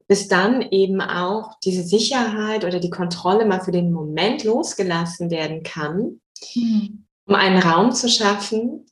bis 0.07 0.27
dann 0.27 0.62
eben 0.62 1.01
auch 1.01 1.57
diese 1.63 1.83
Sicherheit 1.83 2.63
oder 2.63 2.79
die 2.79 2.89
Kontrolle 2.89 3.45
mal 3.45 3.62
für 3.62 3.71
den 3.71 3.91
Moment 3.91 4.43
losgelassen 4.43 5.31
werden 5.31 5.63
kann, 5.63 6.21
mhm. 6.53 7.05
um 7.25 7.35
einen 7.35 7.62
Raum 7.62 7.91
zu 7.91 8.07
schaffen, 8.07 8.85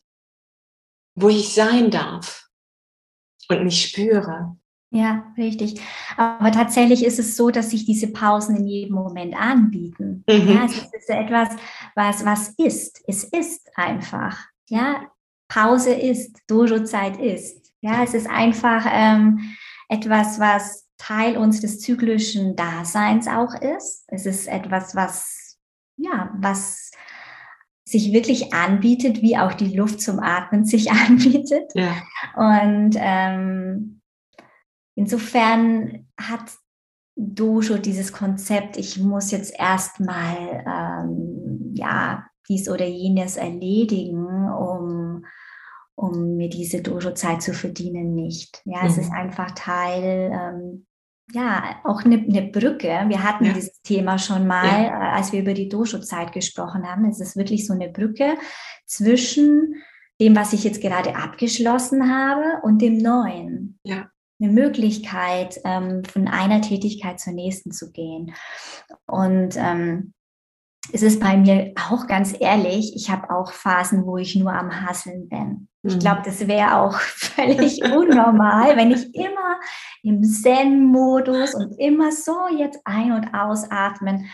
wo 1.16 1.30
ich 1.30 1.54
sein 1.54 1.92
darf 1.92 2.43
und 3.58 3.66
mich 3.66 3.82
spüre. 3.82 4.56
Ja, 4.92 5.34
richtig. 5.38 5.82
Aber 6.18 6.52
tatsächlich 6.52 7.04
ist 7.04 7.18
es 7.18 7.36
so, 7.36 7.50
dass 7.50 7.72
sich 7.72 7.86
diese 7.86 8.14
Pausen 8.14 8.58
in 8.58 8.68
jedem 8.68 8.96
Moment 8.96 9.36
anbieten. 9.36 10.24
Mhm. 10.30 10.50
Ja, 10.50 10.66
es 10.66 10.78
ist 10.78 11.10
etwas, 11.10 11.50
was, 11.96 12.24
was 12.24 12.50
ist. 12.60 13.02
Es 13.08 13.24
ist 13.24 13.72
einfach. 13.76 14.38
Ja, 14.70 15.08
Pause 15.48 15.94
ist, 15.94 16.38
Dojo-Zeit 16.48 17.18
ist. 17.18 17.74
Ja, 17.82 18.04
es 18.04 18.14
ist 18.14 18.30
einfach 18.30 18.86
ähm, 18.88 19.56
etwas, 19.90 20.40
was 20.40 20.88
Teil 20.98 21.38
unseres 21.38 21.80
zyklischen 21.80 22.56
Daseins 22.56 23.28
auch 23.28 23.56
ist. 23.56 24.06
Es 24.08 24.28
ist 24.28 24.48
etwas, 24.48 24.96
was, 24.96 25.58
ja, 25.98 26.32
was 26.38 26.92
sich 27.86 28.14
wirklich 28.14 28.54
anbietet, 28.54 29.22
wie 29.22 29.38
auch 29.38 29.54
die 29.54 29.76
Luft 29.76 30.02
zum 30.02 30.20
Atmen 30.20 30.66
sich 30.66 30.92
anbietet. 30.92 31.72
Ja. 31.76 31.96
Und 32.36 32.96
ähm, 32.98 34.02
insofern 34.96 36.08
hat 36.20 36.52
Dojo 37.16 37.78
dieses 37.78 38.12
Konzept, 38.12 38.78
ich 38.78 39.00
muss 39.00 39.32
jetzt 39.32 39.54
erstmal 39.58 40.64
ähm, 40.68 41.74
ja 41.76 42.26
dies 42.50 42.68
oder 42.70 42.86
jenes 42.86 43.38
erledigen, 43.38 44.50
um 44.52 45.26
um 45.96 46.38
mir 46.38 46.50
diese 46.50 46.82
Dojo-Zeit 46.82 47.42
zu 47.42 47.54
verdienen, 47.54 48.16
nicht. 48.16 48.62
Ja, 48.66 48.82
mhm. 48.82 48.88
es 48.88 48.98
ist 48.98 49.12
mhm. 49.12 49.18
einfach 49.18 49.52
Teil, 49.52 50.32
ähm, 50.34 50.86
ja, 51.32 51.80
auch 51.84 52.04
eine, 52.04 52.18
eine, 52.18 52.44
Brücke. 52.44 53.06
Wir 53.08 53.24
hatten 53.24 53.46
ja. 53.46 53.54
dieses 53.54 53.82
Thema 53.82 54.18
schon 54.18 54.46
mal, 54.46 54.66
ja. 54.66 54.88
Äh, 54.88 55.16
als 55.16 55.32
wir 55.32 55.42
über 55.42 55.54
die 55.54 55.70
Dojo-Zeit 55.70 56.34
gesprochen 56.34 56.88
haben. 56.88 57.06
Es 57.06 57.20
ist 57.20 57.38
wirklich 57.38 57.66
so 57.66 57.74
eine 57.74 57.90
Brücke 57.90 58.38
zwischen 58.86 59.76
dem, 60.20 60.36
was 60.36 60.54
ich 60.54 60.64
jetzt 60.64 60.82
gerade 60.82 61.16
abgeschlossen 61.16 62.14
habe 62.14 62.62
und 62.64 62.82
dem 62.82 62.98
Neuen. 62.98 63.80
Ja. 63.84 64.10
Eine 64.42 64.52
Möglichkeit, 64.52 65.60
ähm, 65.64 66.04
von 66.04 66.28
einer 66.28 66.62
Tätigkeit 66.62 67.20
zur 67.20 67.34
nächsten 67.34 67.72
zu 67.72 67.92
gehen. 67.92 68.34
Und 69.06 69.56
ähm, 69.58 70.14
es 70.92 71.02
ist 71.02 71.20
bei 71.20 71.38
mir 71.38 71.74
auch 71.90 72.08
ganz 72.08 72.36
ehrlich, 72.40 72.94
ich 72.96 73.10
habe 73.10 73.30
auch 73.30 73.52
Phasen, 73.52 74.06
wo 74.06 74.18
ich 74.18 74.36
nur 74.36 74.54
am 74.54 74.86
Hasseln 74.86 75.30
bin. 75.30 75.68
Ich 75.84 76.00
glaube, 76.00 76.20
mhm. 76.20 76.24
das 76.26 76.48
wäre 76.48 76.78
auch 76.78 76.96
völlig 77.00 77.84
unnormal, 77.84 78.76
wenn 78.76 78.92
ich 78.92 79.14
immer 79.16 79.60
im 80.02 80.24
Zen-Modus 80.24 81.56
und 81.56 81.80
immer 81.80 82.12
so 82.12 82.48
jetzt 82.58 82.82
ein- 82.86 83.12
und 83.12 83.34
ausatmen. 83.34 84.30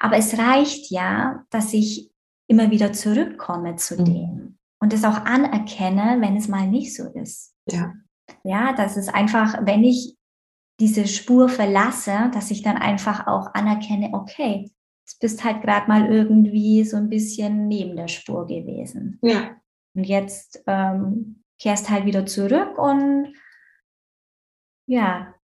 Aber 0.00 0.16
es 0.16 0.38
reicht 0.38 0.90
ja, 0.90 1.44
dass 1.50 1.72
ich 1.72 2.10
immer 2.46 2.70
wieder 2.70 2.92
zurückkomme 2.92 3.76
zu 3.76 4.00
mhm. 4.00 4.04
dem 4.04 4.58
und 4.80 4.92
es 4.92 5.04
auch 5.04 5.24
anerkenne, 5.24 6.18
wenn 6.20 6.36
es 6.36 6.48
mal 6.48 6.66
nicht 6.68 6.94
so 6.94 7.04
ist. 7.08 7.54
Ja. 7.70 7.94
Ja, 8.42 8.72
das 8.72 8.96
ist 8.96 9.14
einfach, 9.14 9.58
wenn 9.62 9.84
ich 9.84 10.16
diese 10.80 11.06
Spur 11.06 11.48
verlasse, 11.48 12.30
dass 12.32 12.50
ich 12.50 12.62
dann 12.62 12.76
einfach 12.76 13.26
auch 13.26 13.54
anerkenne, 13.54 14.10
okay, 14.12 14.70
bist 15.20 15.44
halt 15.44 15.62
gerade 15.62 15.88
mal 15.88 16.10
irgendwie 16.10 16.84
so 16.84 16.96
ein 16.96 17.08
bisschen 17.08 17.68
neben 17.68 17.96
der 17.96 18.08
Spur 18.08 18.46
gewesen. 18.46 19.18
Ja. 19.22 19.56
Und 19.94 20.04
jetzt 20.04 20.62
ähm, 20.66 21.42
kehrst 21.58 21.90
halt 21.90 22.04
wieder 22.06 22.26
zurück 22.26 22.78
und 22.78 23.34
ja, 24.86 25.34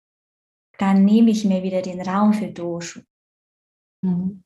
dann 0.79 1.05
nehme 1.05 1.31
ich 1.31 1.45
mir 1.45 1.62
wieder 1.62 1.83
den 1.83 2.00
Raum 2.00 2.33
für 2.33 2.49
Doshu. 2.49 3.00
Mhm. 4.02 4.43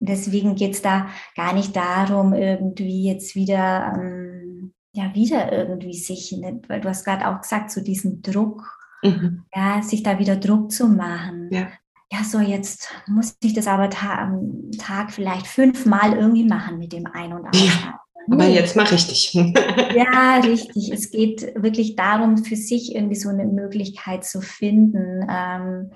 Deswegen 0.00 0.54
geht 0.54 0.74
es 0.74 0.82
da 0.82 1.08
gar 1.34 1.54
nicht 1.54 1.74
darum, 1.74 2.32
irgendwie 2.32 3.08
jetzt 3.08 3.34
wieder, 3.34 3.94
ähm, 3.96 4.74
ja, 4.94 5.12
wieder 5.14 5.52
irgendwie 5.52 5.94
sich, 5.94 6.32
ne, 6.32 6.60
weil 6.68 6.80
du 6.80 6.88
hast 6.88 7.04
gerade 7.04 7.26
auch 7.26 7.40
gesagt, 7.40 7.70
so 7.70 7.82
diesen 7.82 8.22
Druck, 8.22 8.62
mhm. 9.02 9.44
ja, 9.52 9.82
sich 9.82 10.02
da 10.02 10.18
wieder 10.18 10.36
Druck 10.36 10.70
zu 10.70 10.88
machen. 10.88 11.48
Ja 11.50 11.68
ja, 12.10 12.24
so 12.24 12.40
jetzt 12.40 12.88
muss 13.06 13.36
ich 13.42 13.52
das 13.52 13.66
aber 13.66 13.90
ta 13.90 14.18
am 14.18 14.70
Tag 14.78 15.12
vielleicht 15.12 15.46
fünfmal 15.46 16.14
irgendwie 16.14 16.44
machen 16.44 16.78
mit 16.78 16.92
dem 16.92 17.06
Ein- 17.06 17.34
und 17.34 17.46
Ausatmen. 17.46 17.64
Ja, 17.66 18.00
aber 18.30 18.46
jetzt 18.46 18.76
mache 18.76 18.94
ich 18.94 19.06
dich. 19.06 19.34
ja, 19.94 20.40
richtig. 20.42 20.90
Es 20.90 21.10
geht 21.10 21.54
wirklich 21.54 21.96
darum, 21.96 22.38
für 22.38 22.56
sich 22.56 22.94
irgendwie 22.94 23.16
so 23.16 23.28
eine 23.28 23.46
Möglichkeit 23.46 24.24
zu 24.24 24.40
finden, 24.40 25.26
ähm, 25.28 25.92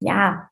ja, 0.00 0.48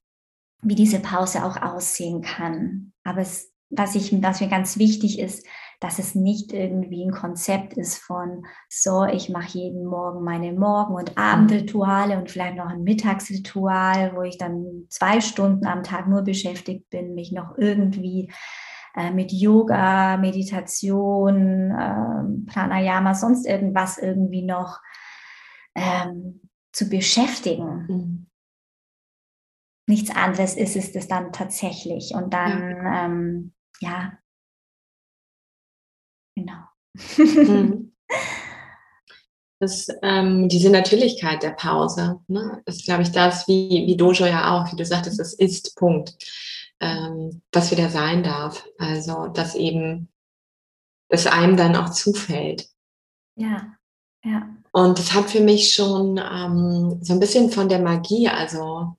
wie 0.63 0.75
diese 0.75 1.01
Pause 1.01 1.45
auch 1.45 1.61
aussehen 1.61 2.23
kann. 2.23 2.93
Aber 3.05 3.21
es, 3.21 3.53
was, 3.71 3.95
ich, 3.95 4.23
was 4.23 4.41
mir 4.41 4.49
ganz 4.49 4.79
wichtig 4.79 5.19
ist, 5.19 5.47
dass 5.81 5.99
es 5.99 6.15
nicht 6.15 6.53
irgendwie 6.53 7.05
ein 7.05 7.13
Konzept 7.13 7.75
ist 7.75 7.99
von, 7.99 8.47
so, 8.69 9.05
ich 9.05 9.29
mache 9.29 9.59
jeden 9.59 9.85
Morgen 9.85 10.25
meine 10.25 10.53
Morgen- 10.53 10.95
und 10.95 11.19
Abendrituale 11.19 12.19
und 12.19 12.31
vielleicht 12.31 12.57
noch 12.57 12.67
ein 12.67 12.83
Mittagsritual, 12.83 14.17
wo 14.17 14.23
ich 14.23 14.39
dann 14.39 14.87
zwei 14.89 15.21
Stunden 15.21 15.67
am 15.67 15.83
Tag 15.83 16.09
nur 16.09 16.23
beschäftigt 16.23 16.89
bin, 16.91 17.15
mich 17.15 17.33
noch 17.33 17.59
irgendwie 17.59 18.33
äh, 18.97 19.11
mit 19.11 19.33
Yoga, 19.33 20.17
Meditation, 20.17 21.71
äh, 21.71 22.51
Pranayama, 22.51 23.15
sonst 23.15 23.47
irgendwas 23.47 23.99
irgendwie 23.99 24.43
noch 24.43 24.81
ähm, 25.75 26.41
zu 26.73 26.89
beschäftigen. 26.89 27.87
Mhm. 27.89 28.27
Nichts 29.89 30.11
anderes 30.11 30.57
ist 30.57 30.75
es 30.75 30.93
das 30.93 31.07
dann 31.07 31.33
tatsächlich. 31.33 32.13
Und 32.15 32.33
dann, 32.33 32.71
ja, 32.71 33.05
ähm, 33.05 33.53
ja 33.81 34.19
Genau. 36.37 36.63
Mhm. 37.17 37.93
Das, 39.59 39.89
ähm, 40.03 40.51
diese 40.51 40.69
Natürlichkeit 40.69 41.43
der 41.43 41.53
Pause, 41.53 42.21
ne, 42.29 42.63
ist, 42.67 42.85
glaube 42.85 43.03
ich, 43.03 43.11
das, 43.13 43.49
wie, 43.49 43.85
wie 43.87 43.97
Dojo 43.97 44.27
ja 44.27 44.53
auch, 44.55 44.71
wie 44.71 44.77
du 44.77 44.85
sagtest, 44.85 45.19
es 45.19 45.33
ist 45.33 45.77
Punkt, 45.77 46.15
ähm, 46.79 47.41
was 47.53 47.71
wieder 47.71 47.89
sein 47.89 48.23
darf. 48.23 48.67
Also, 48.77 49.29
dass 49.29 49.55
eben, 49.55 50.11
dass 51.09 51.27
einem 51.27 51.57
dann 51.57 51.75
auch 51.75 51.89
zufällt. 51.89 52.69
Ja, 53.37 53.75
ja. 54.23 54.47
Und 54.73 54.99
das 54.99 55.15
hat 55.15 55.31
für 55.31 55.41
mich 55.41 55.75
schon 55.75 56.19
ähm, 56.19 56.99
so 57.03 57.15
ein 57.15 57.21
bisschen 57.21 57.51
von 57.51 57.71
der 57.71 57.79
Magie, 57.79 58.29
also 58.29 58.99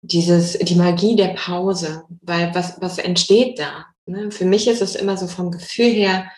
dieses, 0.00 0.58
die 0.58 0.74
Magie 0.74 1.16
der 1.16 1.34
Pause, 1.34 2.04
weil 2.22 2.54
was, 2.54 2.80
was 2.80 2.96
entsteht 2.96 3.58
da? 3.58 3.86
Ne? 4.06 4.30
Für 4.30 4.44
mich 4.44 4.68
ist 4.68 4.82
es 4.82 4.94
immer 4.94 5.16
so 5.16 5.26
vom 5.26 5.50
Gefühl 5.50 5.90
her 5.90 6.30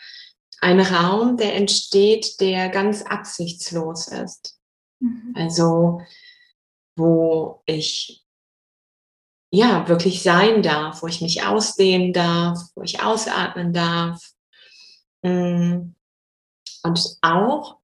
ein 0.61 0.79
Raum, 0.79 1.37
der 1.37 1.55
entsteht, 1.55 2.39
der 2.41 2.69
ganz 2.69 3.03
absichtslos 3.03 4.07
ist. 4.07 4.59
Mhm. 4.99 5.33
Also, 5.35 6.01
wo 6.95 7.61
ich 7.65 8.25
ja 9.51 9.87
wirklich 9.87 10.21
sein 10.21 10.61
darf, 10.61 11.01
wo 11.01 11.07
ich 11.07 11.21
mich 11.21 11.43
ausdehnen 11.43 12.13
darf, 12.13 12.59
wo 12.75 12.83
ich 12.83 13.01
ausatmen 13.01 13.73
darf. 13.73 14.21
Mm. 15.21 15.93
Und 16.83 17.17
auch 17.21 17.77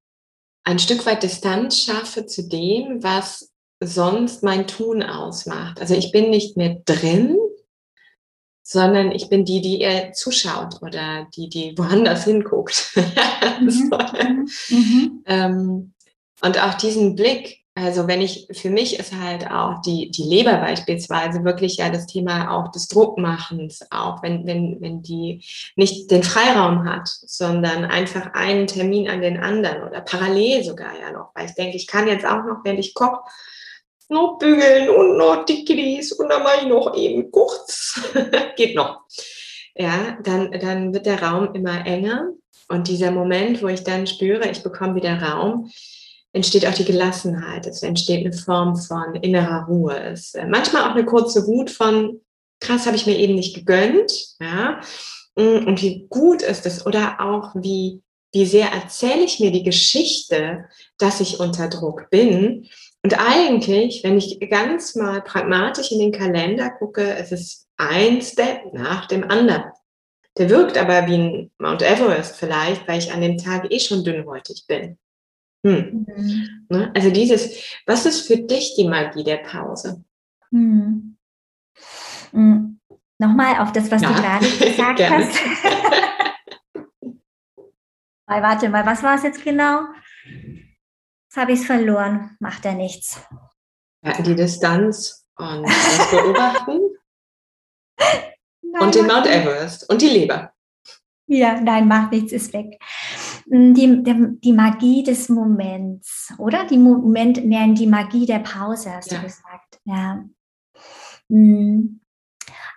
ein 0.63 0.80
Stück 0.80 1.06
weit 1.06 1.24
Distanz 1.24 1.80
schaffe 1.80 2.25
zu 2.25 2.48
dem, 2.48 3.04
was 3.04 3.51
sonst 3.82 4.44
mein 4.44 4.68
Tun 4.68 5.04
ausmacht. 5.04 5.80
Also 5.80 5.96
ich 5.96 6.12
bin 6.12 6.30
nicht 6.30 6.56
mehr 6.56 6.82
drin, 6.86 7.38
sondern 8.67 9.12
ich 9.12 9.29
bin 9.29 9.45
die, 9.45 9.62
die 9.62 9.81
ihr 9.81 10.12
zuschaut 10.13 10.81
oder 10.81 11.27
die, 11.36 11.50
die 11.50 11.77
woanders 11.77 12.25
hinguckt. 12.25 13.00
Mhm. 13.57 14.50
mhm. 14.69 15.24
ähm, 15.27 15.93
und 16.41 16.62
auch 16.62 16.74
diesen 16.74 17.15
Blick, 17.15 17.60
also 17.74 18.07
wenn 18.07 18.22
ich, 18.22 18.48
für 18.51 18.69
mich 18.69 19.00
ist 19.00 19.13
halt 19.13 19.50
auch 19.50 19.81
die, 19.81 20.12
die 20.12 20.24
Leber 20.24 20.57
beispielsweise 20.57 21.45
wirklich 21.45 21.77
ja 21.77 21.89
das 21.89 22.05
Thema 22.05 22.51
auch 22.51 22.72
des 22.72 22.88
Druckmachens, 22.89 23.88
auch 23.91 24.22
wenn, 24.24 24.45
wenn, 24.45 24.81
wenn 24.81 25.01
die 25.01 25.45
nicht 25.75 26.12
den 26.12 26.24
Freiraum 26.24 26.84
hat, 26.86 27.07
sondern 27.07 27.86
einfach 27.86 28.34
einen 28.34 28.67
Termin 28.67 29.07
an 29.07 29.22
den 29.22 29.38
anderen 29.38 29.84
oder 29.84 30.01
parallel 30.01 30.63
sogar 30.63 31.00
ja 31.00 31.12
noch, 31.12 31.29
weil 31.34 31.45
ich 31.45 31.55
denke, 31.55 31.77
ich 31.77 31.88
kann 31.88 32.07
jetzt 32.07 32.25
auch 32.25 32.43
noch, 32.43 32.65
wenn 32.65 32.77
ich 32.77 32.93
koche, 32.93 33.22
noch 34.10 34.38
bügeln 34.38 34.90
und 34.90 35.18
noch 35.18 35.46
die 35.46 35.66
Kiddies 35.66 36.12
und 36.14 36.30
dann 36.30 36.44
mache 36.44 36.62
ich 36.62 36.68
noch 36.68 36.96
eben 36.96 37.32
kurz. 37.32 38.02
Geht 38.56 38.76
noch. 38.76 39.02
Ja, 39.76 40.18
dann, 40.24 40.52
dann 40.52 40.94
wird 40.94 41.06
der 41.06 41.22
Raum 41.22 41.54
immer 41.54 41.86
enger 41.86 42.30
und 42.70 42.88
dieser 42.88 43.12
Moment, 43.12 43.62
wo 43.62 43.68
ich 43.68 43.84
dann 43.84 44.08
spüre, 44.08 44.50
ich 44.50 44.64
bekomme 44.64 44.96
wieder 44.96 45.22
Raum, 45.22 45.70
entsteht 46.34 46.66
auch 46.66 46.74
die 46.74 46.86
Gelassenheit. 46.86 47.68
Es 47.68 47.84
entsteht 47.84 48.26
eine 48.26 48.34
Form 48.34 48.76
von 48.76 49.16
innerer 49.16 49.66
Ruhe. 49.68 49.98
Es 49.98 50.34
ist 50.34 50.48
manchmal 50.48 50.84
auch 50.84 50.96
eine 50.96 51.06
kurze 51.06 51.46
Wut 51.48 51.70
von, 51.70 52.22
krass, 52.60 52.86
habe 52.86 52.96
ich 52.96 53.06
mir 53.06 53.18
eben 53.18 53.36
nicht 53.36 53.56
gegönnt. 53.56 54.12
Ja, 54.40 54.82
und 55.36 55.82
wie 55.82 56.08
gut 56.10 56.42
ist 56.42 56.66
es 56.66 56.86
oder 56.86 57.20
auch 57.20 57.52
wie, 57.56 58.02
wie 58.34 58.46
sehr 58.46 58.72
erzähle 58.72 59.24
ich 59.24 59.40
mir 59.40 59.52
die 59.52 59.64
Geschichte, 59.64 60.66
dass 60.98 61.20
ich 61.20 61.40
unter 61.40 61.68
Druck 61.68 62.10
bin 62.10 62.68
und 63.06 63.14
eigentlich, 63.20 64.04
wenn 64.04 64.18
ich 64.18 64.40
ganz 64.50 64.96
mal 64.96 65.22
pragmatisch 65.22 65.92
in 65.92 66.00
den 66.00 66.12
Kalender 66.12 66.72
gucke, 66.72 67.04
es 67.16 67.32
ist 67.32 67.68
ein 67.78 68.20
Step 68.24 68.74
nach 68.74 69.06
dem 69.06 69.30
anderen. 69.30 69.66
Der 70.40 70.50
wirkt 70.50 70.76
aber 70.76 71.06
wie 71.06 71.14
ein 71.14 71.52
Mount 71.60 71.84
Everest 71.84 72.36
vielleicht, 72.36 72.88
weil 72.88 72.98
ich 72.98 73.13
an 73.13 73.22
dem 73.22 73.38
Tag 73.38 73.72
eh 73.72 73.80
schon 73.80 74.04
dünnhäutig 74.04 74.65
bin. 74.68 74.98
Hm. 75.63 76.08
Mhm. 76.08 76.65
Ne? 76.68 76.91
Also 76.96 77.12
dieses, 77.12 77.63
was 77.86 78.08
ist 78.08 78.26
für 78.26 78.38
dich 78.38 78.74
die 78.76 78.88
Magie 78.88 79.24
der 79.24 79.38
Pause? 79.38 80.04
Mhm. 80.50 81.15
Mhm. 82.32 82.80
Nochmal 83.20 83.62
auf 83.62 83.72
das, 83.72 83.91
was 83.91 84.02
ja. 84.02 84.08
du 84.08 84.15
gerade 84.15 84.48
gesagt 84.65 85.08
hast. 85.08 85.39
Warte 88.26 88.68
mal, 88.70 88.84
was 88.84 89.04
war 89.04 89.13
es 89.13 89.22
jetzt 89.22 89.44
genau? 89.44 89.82
Jetzt 91.36 91.41
habe 91.41 91.52
ich 91.52 91.60
es 91.60 91.65
verloren. 91.65 92.38
Macht 92.39 92.63
ja 92.63 92.71
nichts. 92.71 93.19
Ja, 94.02 94.21
die 94.21 94.36
Distanz 94.36 95.28
und 95.36 95.63
das 95.63 96.10
Beobachten. 96.10 96.80
Nein, 98.62 98.82
und 98.82 98.95
den 98.95 99.06
Mount 99.06 99.28
Everest 99.28 99.89
und 99.89 100.02
die 100.02 100.08
Leber. 100.08 100.54
Ja, 101.28 101.60
nein, 101.60 101.89
macht 101.89 102.13
nichts, 102.13 102.32
ist 102.32 102.54
weg. 102.54 102.80
Mm, 103.48 103.74
die, 103.74 104.02
die, 104.02 104.39
die 104.45 104.54
Magie 104.54 105.04
des 105.04 105.28
Moments, 105.28 106.34
oder? 106.38 106.65
Die 106.67 106.78
Moment, 106.78 107.45
nein, 107.45 107.76
die 107.76 107.88
Magie 107.88 108.26
der 108.26 108.39
Pause, 108.39 108.93
hast 108.93 109.12
ja. 109.12 109.17
du 109.17 109.26
gesagt. 109.26 109.82
Ja. 109.84 110.24
Mm. 111.28 112.00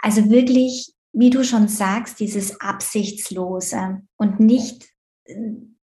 Also 0.02 0.30
wirklich, 0.30 0.94
wie 1.12 1.30
du 1.30 1.44
schon 1.44 1.68
sagst, 1.68 2.18
dieses 2.18 2.60
Absichtslose 2.60 4.02
und 4.16 4.40
nicht 4.40 4.88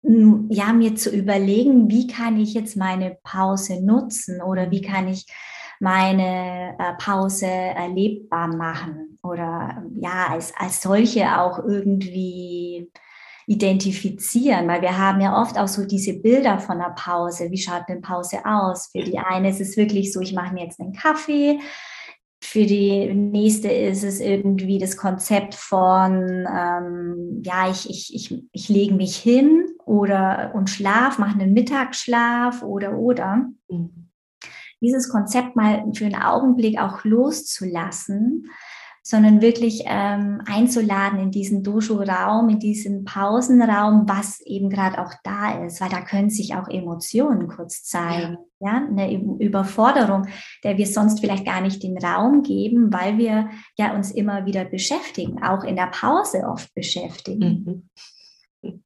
ja, 0.07 0.73
mir 0.73 0.95
zu 0.97 1.11
überlegen, 1.11 1.89
wie 1.89 2.07
kann 2.07 2.39
ich 2.39 2.55
jetzt 2.55 2.77
meine 2.77 3.17
Pause 3.23 3.85
nutzen 3.85 4.43
oder 4.43 4.71
wie 4.71 4.83
kann 4.83 5.09
ich 5.09 5.27
meine 5.81 6.77
äh, 6.79 6.93
Pause 6.99 7.47
erlebbar 7.47 8.49
machen 8.49 9.19
oder 9.23 9.83
ja, 9.97 10.27
als, 10.31 10.53
als 10.57 10.83
solche 10.83 11.41
auch 11.41 11.59
irgendwie 11.59 12.91
identifizieren, 13.47 14.69
weil 14.69 14.83
wir 14.83 14.97
haben 14.97 15.21
ja 15.21 15.41
oft 15.41 15.59
auch 15.59 15.69
so 15.69 15.87
diese 15.87 16.15
Bilder 16.15 16.59
von 16.59 16.81
einer 16.81 16.95
Pause. 16.95 17.51
Wie 17.51 17.59
schaut 17.59 17.83
eine 17.89 18.01
Pause 18.01 18.39
aus? 18.45 18.89
Für 18.93 19.03
die 19.03 19.19
eine 19.19 19.51
ist 19.51 19.61
es 19.61 19.77
wirklich 19.77 20.13
so, 20.13 20.21
ich 20.21 20.33
mache 20.33 20.55
mir 20.55 20.65
jetzt 20.65 20.81
einen 20.81 20.95
Kaffee, 20.95 21.59
für 22.43 22.67
die 22.67 23.13
nächste 23.15 23.69
ist 23.69 24.05
es 24.05 24.21
irgendwie 24.21 24.79
das 24.79 24.99
Konzept 24.99 25.55
von, 25.55 26.47
ähm, 26.47 27.43
ja, 27.43 27.71
ich, 27.71 27.89
ich, 27.89 28.15
ich, 28.15 28.45
ich 28.53 28.69
lege 28.69 28.95
mich 28.95 29.17
hin 29.17 29.74
oder 29.95 30.53
und 30.55 30.71
schlaf, 30.71 31.19
mache 31.19 31.39
einen 31.39 31.53
Mittagsschlaf 31.53 32.63
oder 32.63 32.97
oder. 32.99 33.47
Mhm. 33.69 34.11
Dieses 34.81 35.09
Konzept 35.09 35.57
mal 35.57 35.85
für 35.95 36.05
einen 36.05 36.21
Augenblick 36.21 36.79
auch 36.79 37.05
loszulassen 37.05 38.51
sondern 39.07 39.43
wirklich 39.43 39.83
ähm, 39.85 40.41
einzuladen 40.47 41.19
in 41.19 41.31
diesen 41.31 41.63
Dojo-Raum, 41.63 42.49
in 42.49 42.59
diesen 42.59 43.05
Pausenraum, 43.05 44.09
was 44.09 44.41
eben 44.41 44.71
gerade 44.71 44.99
auch 44.99 45.13
da 45.23 45.63
ist, 45.63 45.83
weil 45.83 45.91
da 45.91 46.01
können 46.01 46.31
sich 46.31 46.55
auch 46.55 46.69
Emotionen 46.69 47.49
kurz 47.49 47.85
zeigen. 47.85 48.39
Ja. 48.61 48.73
ja, 48.73 48.87
eine 48.89 49.13
Überforderung, 49.13 50.27
der 50.65 50.79
wir 50.79 50.87
sonst 50.87 51.21
vielleicht 51.21 51.45
gar 51.45 51.61
nicht 51.61 51.83
den 51.83 51.99
Raum 51.99 52.43
geben, 52.43 52.91
weil 52.95 53.19
wir 53.19 53.51
ja 53.77 53.95
uns 53.95 54.11
immer 54.11 54.47
wieder 54.47 54.65
beschäftigen, 54.65 55.43
auch 55.43 55.65
in 55.65 55.77
der 55.77 55.89
Pause 55.89 56.45
oft 56.49 56.75
beschäftigen. 56.75 57.65
Mhm. 57.67 57.89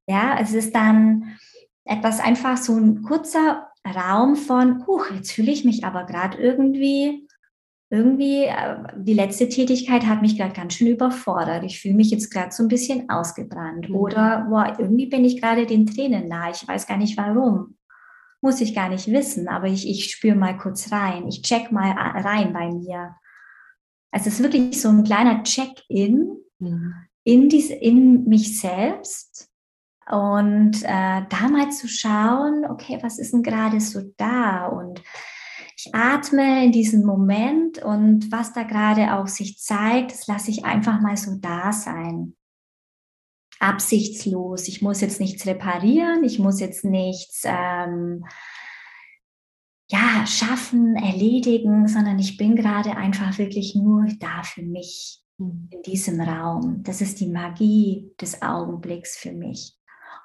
Ja, 0.06 0.38
es 0.40 0.52
ist 0.54 0.74
dann 0.74 1.36
etwas 1.84 2.20
einfach 2.20 2.56
so 2.56 2.76
ein 2.76 3.02
kurzer 3.02 3.68
Raum 3.86 4.36
von, 4.36 4.86
huch, 4.86 5.10
jetzt 5.14 5.32
fühle 5.32 5.52
ich 5.52 5.64
mich 5.64 5.84
aber 5.84 6.04
gerade 6.04 6.38
irgendwie 6.38 7.28
irgendwie, 7.90 8.44
äh, 8.44 8.76
die 8.96 9.14
letzte 9.14 9.48
Tätigkeit 9.48 10.06
hat 10.06 10.20
mich 10.20 10.36
gerade 10.36 10.52
ganz 10.52 10.74
schön 10.74 10.88
überfordert. 10.88 11.64
Ich 11.64 11.80
fühle 11.80 11.94
mich 11.94 12.10
jetzt 12.10 12.30
gerade 12.30 12.52
so 12.52 12.62
ein 12.62 12.68
bisschen 12.68 13.08
ausgebrannt. 13.08 13.88
Mhm. 13.88 13.96
Oder 13.96 14.46
boah, 14.48 14.76
irgendwie 14.78 15.06
bin 15.06 15.24
ich 15.24 15.40
gerade 15.40 15.66
den 15.66 15.86
Tränen 15.86 16.28
nah. 16.28 16.50
Ich 16.50 16.66
weiß 16.66 16.86
gar 16.86 16.98
nicht 16.98 17.16
warum. 17.16 17.76
Muss 18.40 18.60
ich 18.60 18.74
gar 18.74 18.88
nicht 18.88 19.10
wissen, 19.10 19.48
aber 19.48 19.66
ich, 19.66 19.88
ich 19.88 20.10
spüre 20.10 20.36
mal 20.36 20.56
kurz 20.56 20.92
rein. 20.92 21.26
Ich 21.28 21.42
check 21.42 21.72
mal 21.72 21.90
rein 21.90 22.52
bei 22.52 22.68
mir. 22.70 23.16
Also 24.10 24.28
es 24.28 24.34
ist 24.34 24.42
wirklich 24.42 24.80
so 24.80 24.90
ein 24.90 25.04
kleiner 25.04 25.42
Check-in 25.42 26.36
mhm. 26.58 26.94
in, 27.24 27.50
in 27.50 28.24
mich 28.24 28.60
selbst. 28.60 29.50
Und 30.10 30.82
äh, 30.84 31.22
da 31.28 31.48
mal 31.50 31.70
zu 31.70 31.86
schauen, 31.86 32.64
okay, 32.68 32.98
was 33.02 33.18
ist 33.18 33.32
denn 33.32 33.42
gerade 33.42 33.80
so 33.80 34.00
da? 34.16 34.66
Und 34.66 35.02
ich 35.76 35.94
atme 35.94 36.64
in 36.64 36.72
diesen 36.72 37.04
Moment 37.04 37.82
und 37.82 38.32
was 38.32 38.52
da 38.52 38.64
gerade 38.64 39.14
auf 39.14 39.28
sich 39.28 39.58
zeigt, 39.58 40.12
das 40.12 40.26
lasse 40.26 40.50
ich 40.50 40.64
einfach 40.64 41.00
mal 41.00 41.16
so 41.16 41.36
da 41.36 41.72
sein. 41.72 42.34
Absichtslos. 43.60 44.66
Ich 44.66 44.82
muss 44.82 45.00
jetzt 45.00 45.20
nichts 45.20 45.46
reparieren, 45.46 46.24
ich 46.24 46.38
muss 46.38 46.58
jetzt 46.58 46.84
nichts 46.84 47.42
ähm, 47.44 48.24
ja, 49.90 50.26
schaffen, 50.26 50.96
erledigen, 50.96 51.86
sondern 51.86 52.18
ich 52.18 52.36
bin 52.36 52.56
gerade 52.56 52.96
einfach 52.96 53.38
wirklich 53.38 53.74
nur 53.74 54.06
da 54.18 54.42
für 54.42 54.62
mich 54.62 55.22
hm. 55.38 55.68
in 55.70 55.82
diesem 55.82 56.20
Raum. 56.20 56.82
Das 56.82 57.00
ist 57.00 57.20
die 57.20 57.28
Magie 57.28 58.10
des 58.20 58.42
Augenblicks 58.42 59.16
für 59.16 59.32
mich. 59.32 59.77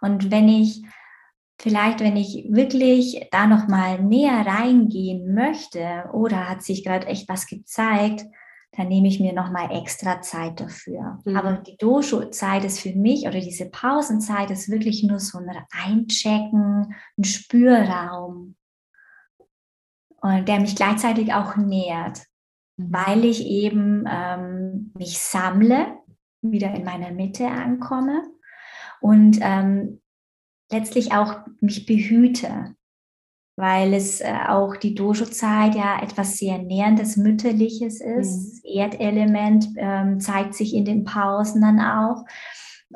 Und 0.04 0.32
wenn 0.32 0.50
ich 0.50 0.84
vielleicht, 1.58 2.02
wenn 2.02 2.18
ich 2.18 2.46
wirklich 2.50 3.26
da 3.32 3.48
noch 3.48 3.70
mal 3.70 4.02
näher 4.02 4.46
reingehen 4.46 5.34
möchte 5.34 6.10
oder 6.12 6.50
hat 6.50 6.62
sich 6.62 6.84
gerade 6.84 7.08
echt 7.08 7.30
was 7.30 7.48
gezeigt, 7.48 8.26
dann 8.74 8.90
nehme 8.90 9.08
ich 9.08 9.22
mir 9.22 9.32
nochmal 9.32 9.72
extra 9.72 10.20
Zeit 10.20 10.60
dafür. 10.60 11.20
Mhm. 11.24 11.38
Aber 11.38 11.54
die 11.54 11.78
Dosho-Zeit 11.78 12.66
ist 12.66 12.82
für 12.82 12.94
mich 12.94 13.22
oder 13.28 13.40
diese 13.40 13.70
Pausenzeit 13.70 14.52
ist 14.52 14.70
wirklich 14.70 15.04
nur 15.04 15.22
so 15.22 15.38
ein 15.38 15.50
Einchecken, 15.72 16.94
ein 17.18 17.24
Spürraum. 17.24 18.56
Und 20.20 20.50
der 20.50 20.60
mich 20.60 20.76
gleichzeitig 20.76 21.34
auch 21.34 21.56
nährt, 21.56 22.24
mhm. 22.76 22.94
weil 22.94 23.24
ich 23.24 23.46
eben 23.46 24.04
ähm, 24.12 24.92
mich 24.98 25.18
sammle, 25.18 25.98
wieder 26.42 26.74
in 26.74 26.84
meiner 26.84 27.12
Mitte 27.12 27.48
ankomme 27.48 28.33
und 29.04 29.40
ähm, 29.42 30.02
letztlich 30.72 31.14
auch 31.14 31.46
mich 31.60 31.86
behüte 31.86 32.76
weil 33.56 33.94
es 33.94 34.22
äh, 34.22 34.34
auch 34.48 34.76
die 34.76 34.96
Dojo-Zeit 34.96 35.76
ja 35.76 36.02
etwas 36.02 36.38
sehr 36.38 36.58
Nährendes, 36.58 37.18
Mütterliches 37.18 38.02
ist. 38.02 38.64
Mhm. 38.64 38.72
Erdelement 39.00 39.68
ähm, 39.78 40.20
zeigt 40.20 40.56
sich 40.56 40.74
in 40.74 40.86
den 40.86 41.04
Pausen 41.04 41.62
dann 41.62 41.80
auch, 41.80 42.26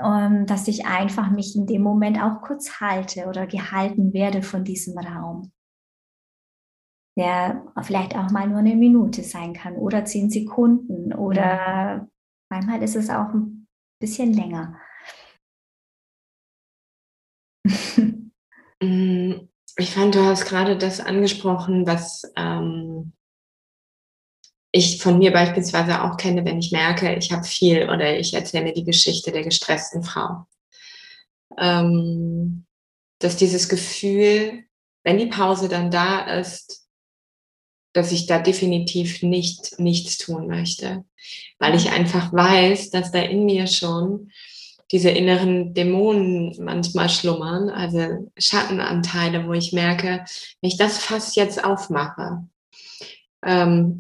ähm, 0.03 0.45
dass 0.47 0.67
ich 0.67 0.85
einfach 0.87 1.29
mich 1.29 1.55
in 1.55 1.67
dem 1.67 1.83
Moment 1.83 2.21
auch 2.21 2.41
kurz 2.41 2.79
halte 2.79 3.27
oder 3.27 3.45
gehalten 3.45 4.13
werde 4.13 4.41
von 4.41 4.63
diesem 4.63 4.97
Raum. 4.97 5.51
Der 7.15 7.63
vielleicht 7.81 8.15
auch 8.15 8.29
mal 8.29 8.47
nur 8.47 8.59
eine 8.59 8.75
Minute 8.75 9.23
sein 9.23 9.53
kann 9.53 9.75
oder 9.75 10.05
zehn 10.05 10.29
Sekunden 10.29 11.13
oder 11.13 12.01
mhm. 12.01 12.07
manchmal 12.49 12.81
ist 12.83 12.95
es 12.95 13.09
auch 13.09 13.33
ein 13.33 13.67
bisschen 13.99 14.33
länger. 14.33 14.75
Ich 18.79 19.91
fand, 19.91 20.15
du 20.15 20.23
hast 20.23 20.45
gerade 20.45 20.77
das 20.77 20.99
angesprochen, 20.99 21.87
was 21.87 22.23
ähm, 22.35 23.13
ich 24.71 25.01
von 25.01 25.17
mir 25.17 25.31
beispielsweise 25.31 26.03
auch 26.03 26.17
kenne, 26.17 26.45
wenn 26.45 26.59
ich 26.59 26.71
merke, 26.71 27.15
ich 27.15 27.31
habe 27.31 27.43
viel 27.43 27.89
oder 27.89 28.17
ich 28.17 28.33
erzähle 28.33 28.73
die 28.73 28.83
Geschichte 28.83 29.31
der 29.31 29.43
gestressten 29.43 30.03
Frau. 30.03 30.45
Ähm, 31.57 32.65
dass 33.19 33.37
dieses 33.37 33.67
Gefühl, 33.69 34.65
wenn 35.03 35.17
die 35.17 35.27
Pause 35.27 35.69
dann 35.69 35.89
da 35.89 36.39
ist, 36.39 36.87
dass 37.93 38.11
ich 38.11 38.27
da 38.27 38.37
definitiv 38.37 39.23
nicht 39.23 39.79
nichts 39.79 40.17
tun 40.17 40.47
möchte, 40.47 41.03
weil 41.57 41.73
ich 41.75 41.89
einfach 41.89 42.31
weiß, 42.31 42.91
dass 42.91 43.11
da 43.11 43.19
in 43.19 43.45
mir 43.45 43.65
schon 43.65 44.31
diese 44.91 45.09
inneren 45.09 45.73
Dämonen 45.73 46.55
manchmal 46.59 47.09
schlummern, 47.09 47.69
also 47.69 48.29
Schattenanteile, 48.37 49.47
wo 49.47 49.53
ich 49.53 49.73
merke, 49.73 50.23
wenn 50.61 50.69
ich 50.69 50.77
das 50.77 50.99
Fass 50.99 51.35
jetzt 51.35 51.63
aufmache, 51.63 52.47
ähm, 53.45 53.97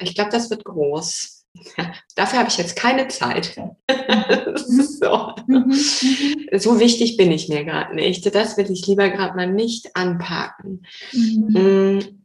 ich 0.00 0.14
glaube, 0.14 0.30
das 0.30 0.50
wird 0.50 0.64
groß. 0.64 1.46
Ja, 1.76 1.92
dafür 2.14 2.40
habe 2.40 2.48
ich 2.48 2.58
jetzt 2.58 2.76
keine 2.76 3.08
Zeit. 3.08 3.54
so. 4.54 5.34
Mhm, 5.46 5.66
mhm. 5.66 6.58
so. 6.58 6.80
wichtig 6.80 7.16
bin 7.16 7.30
ich 7.32 7.48
mir 7.48 7.64
gerade 7.64 7.94
nicht. 7.94 8.34
Das 8.34 8.56
will 8.56 8.70
ich 8.70 8.86
lieber 8.86 9.10
gerade 9.10 9.36
mal 9.36 9.50
nicht 9.50 9.94
anpacken. 9.96 10.86
Mhm. 11.12 11.48
Mm. 11.52 12.24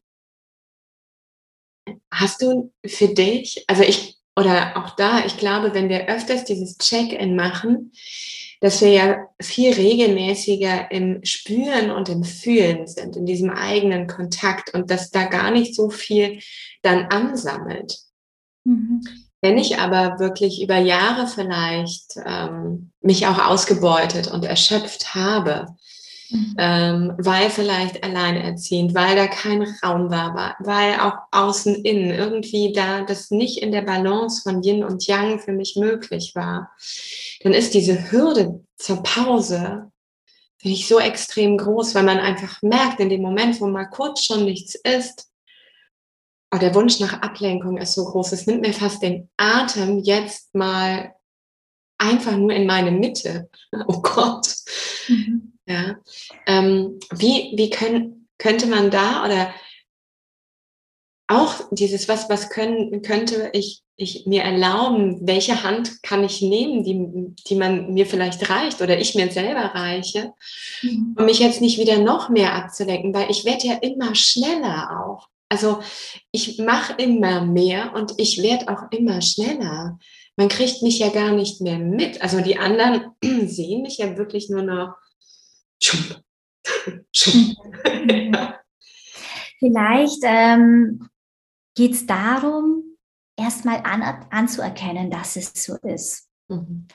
Hast 2.12 2.41
du 2.41 2.71
für 2.86 3.10
dich, 3.10 3.63
also 3.67 3.84
ich 3.84 4.14
oder 4.36 4.78
auch 4.78 4.95
da, 4.95 5.26
ich 5.26 5.38
glaube, 5.38 5.74
wenn 5.74 5.89
wir 5.89 6.08
öfters 6.08 6.43
dieses 6.43 6.78
Check-in 6.78 7.36
machen, 7.36 7.91
dass 8.62 8.82
wir 8.82 8.89
ja 8.89 9.28
viel 9.41 9.74
regelmäßiger 9.74 10.91
im 10.91 11.24
Spüren 11.24 11.91
und 11.91 12.10
im 12.10 12.24
Fühlen 12.24 12.88
sind, 12.88 13.15
in 13.15 13.26
diesem 13.26 13.50
eigenen 13.50 14.08
Kontakt 14.08 14.74
und 14.74 14.89
dass 14.89 15.12
da 15.12 15.26
gar 15.26 15.52
nicht 15.52 15.76
so 15.76 15.89
viel 15.89 16.39
dann 16.82 17.06
ansammelt. 17.06 18.00
Mhm. 18.63 19.02
Wenn 19.41 19.58
ich 19.58 19.78
aber 19.78 20.19
wirklich 20.19 20.63
über 20.63 20.78
Jahre 20.78 21.28
vielleicht 21.28 22.15
ähm, 22.26 22.91
mich 23.02 23.28
auch 23.28 23.38
ausgebeutet 23.38 24.28
und 24.32 24.43
erschöpft 24.43 25.13
habe, 25.13 25.67
Mhm. 26.29 26.55
Ähm, 26.57 27.13
weil 27.17 27.49
vielleicht 27.49 28.03
alleinerziehend, 28.03 28.95
weil 28.95 29.15
da 29.15 29.27
kein 29.27 29.61
Raum 29.83 30.09
war, 30.09 30.55
weil 30.59 30.99
auch 30.99 31.17
außen 31.31 31.75
innen 31.83 32.11
irgendwie 32.11 32.73
da 32.73 33.03
das 33.03 33.31
nicht 33.31 33.61
in 33.61 33.71
der 33.71 33.83
Balance 33.83 34.41
von 34.41 34.63
Yin 34.63 34.83
und 34.83 35.05
Yang 35.05 35.39
für 35.39 35.51
mich 35.51 35.75
möglich 35.75 36.33
war, 36.35 36.71
dann 37.41 37.53
ist 37.53 37.73
diese 37.73 38.11
Hürde 38.11 38.63
zur 38.77 39.03
Pause, 39.03 39.91
finde 40.57 40.75
ich, 40.75 40.88
so 40.88 40.99
extrem 40.99 41.57
groß, 41.57 41.93
weil 41.93 42.03
man 42.03 42.17
einfach 42.17 42.61
merkt, 42.61 42.99
in 42.99 43.09
dem 43.09 43.21
Moment, 43.21 43.61
wo 43.61 43.67
mal 43.67 43.85
kurz 43.85 44.23
schon 44.23 44.45
nichts 44.45 44.75
ist, 44.75 45.29
oh, 46.51 46.57
der 46.57 46.73
Wunsch 46.73 46.99
nach 46.99 47.21
Ablenkung 47.21 47.77
ist 47.77 47.93
so 47.93 48.05
groß, 48.05 48.31
es 48.31 48.47
nimmt 48.47 48.61
mir 48.61 48.73
fast 48.73 49.01
den 49.03 49.29
Atem, 49.38 49.99
jetzt 49.99 50.55
mal 50.55 51.13
einfach 51.97 52.35
nur 52.35 52.51
in 52.51 52.65
meine 52.65 52.91
Mitte. 52.91 53.49
Oh 53.88 54.01
Gott. 54.01 54.47
Mhm. 55.07 55.55
Ja. 55.67 55.97
Ähm, 56.45 56.99
wie 57.12 57.54
wie 57.56 57.69
können, 57.69 58.28
könnte 58.38 58.67
man 58.67 58.91
da 58.91 59.25
oder 59.25 59.54
auch 61.28 61.56
dieses, 61.71 62.08
was, 62.08 62.30
was 62.30 62.49
können, 62.49 63.01
könnte 63.01 63.49
ich, 63.54 63.82
ich 63.95 64.25
mir 64.25 64.43
erlauben, 64.43 65.19
welche 65.28 65.63
Hand 65.63 66.04
kann 66.04 66.23
ich 66.23 66.41
nehmen, 66.41 66.84
die, 66.84 67.34
die 67.47 67.56
man 67.56 67.93
mir 67.93 68.06
vielleicht 68.06 68.47
reicht 68.49 68.82
oder 68.82 68.99
ich 68.99 69.15
mir 69.15 69.32
selber 69.32 69.73
reiche, 69.73 70.34
mhm. 70.84 71.15
um 71.17 71.25
mich 71.25 71.39
jetzt 71.39 71.62
nicht 71.62 71.80
wieder 71.80 71.97
noch 71.97 72.30
mehr 72.30 72.54
abzulenken, 72.54 73.13
weil 73.13 73.32
ich 73.32 73.45
werde 73.45 73.67
ja 73.67 73.73
immer 73.75 74.13
schneller 74.13 75.06
auch. 75.06 75.28
Also 75.49 75.80
ich 76.32 76.60
mache 76.60 76.93
immer 77.01 77.41
mehr 77.41 77.93
und 77.95 78.13
ich 78.17 78.41
werde 78.41 78.67
auch 78.67 78.91
immer 78.91 79.21
schneller. 79.21 79.97
Man 80.36 80.49
kriegt 80.49 80.82
mich 80.82 80.99
ja 80.99 81.10
gar 81.10 81.32
nicht 81.32 81.62
mehr 81.62 81.80
mit. 81.80 82.21
Also 82.21 82.41
die 82.41 82.58
anderen 82.58 83.13
sehen 83.47 83.82
mich 83.82 83.97
ja 83.97 84.17
wirklich 84.17 84.49
nur 84.49 84.63
noch 84.63 84.95
Schub. 85.86 86.21
Schub. 87.12 87.56
Vielleicht 89.60 90.24
ähm, 90.24 91.10
geht 91.76 91.93
es 91.93 92.06
darum, 92.06 92.98
erstmal 93.38 93.82
an, 93.84 94.02
anzuerkennen, 94.32 95.12
dass 95.12 95.36
es 95.36 95.52
so 95.54 95.76
ist. 95.84 96.28
Mhm. 96.48 96.88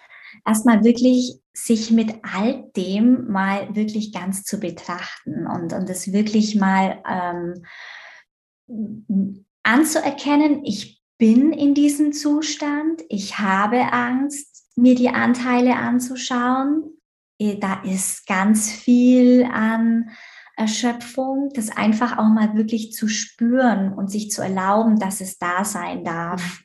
Erstmal 0.47 0.85
wirklich 0.85 1.41
sich 1.53 1.91
mit 1.91 2.15
all 2.23 2.71
dem 2.77 3.31
mal 3.31 3.75
wirklich 3.75 4.13
ganz 4.13 4.45
zu 4.45 4.59
betrachten 4.59 5.47
und, 5.47 5.73
und 5.73 5.91
es 5.91 6.13
wirklich 6.13 6.55
mal 6.55 7.03
ähm, 7.09 7.65
anzuerkennen, 9.63 10.65
ich 10.65 11.03
bin 11.19 11.53
in 11.53 11.75
diesem 11.75 12.13
Zustand, 12.13 13.03
ich 13.09 13.39
habe 13.39 13.93
Angst, 13.93 14.69
mir 14.77 14.95
die 14.95 15.11
Anteile 15.11 15.77
anzuschauen, 15.77 17.00
da 17.59 17.83
ist 17.85 18.27
ganz 18.27 18.71
viel 18.71 19.45
an 19.45 20.11
Erschöpfung, 20.57 21.51
das 21.55 21.71
einfach 21.71 22.19
auch 22.19 22.29
mal 22.29 22.55
wirklich 22.55 22.93
zu 22.93 23.09
spüren 23.09 23.95
und 23.95 24.11
sich 24.11 24.31
zu 24.31 24.43
erlauben, 24.43 24.99
dass 24.99 25.23
es 25.23 25.39
da 25.39 25.65
sein 25.65 26.05
darf. 26.05 26.63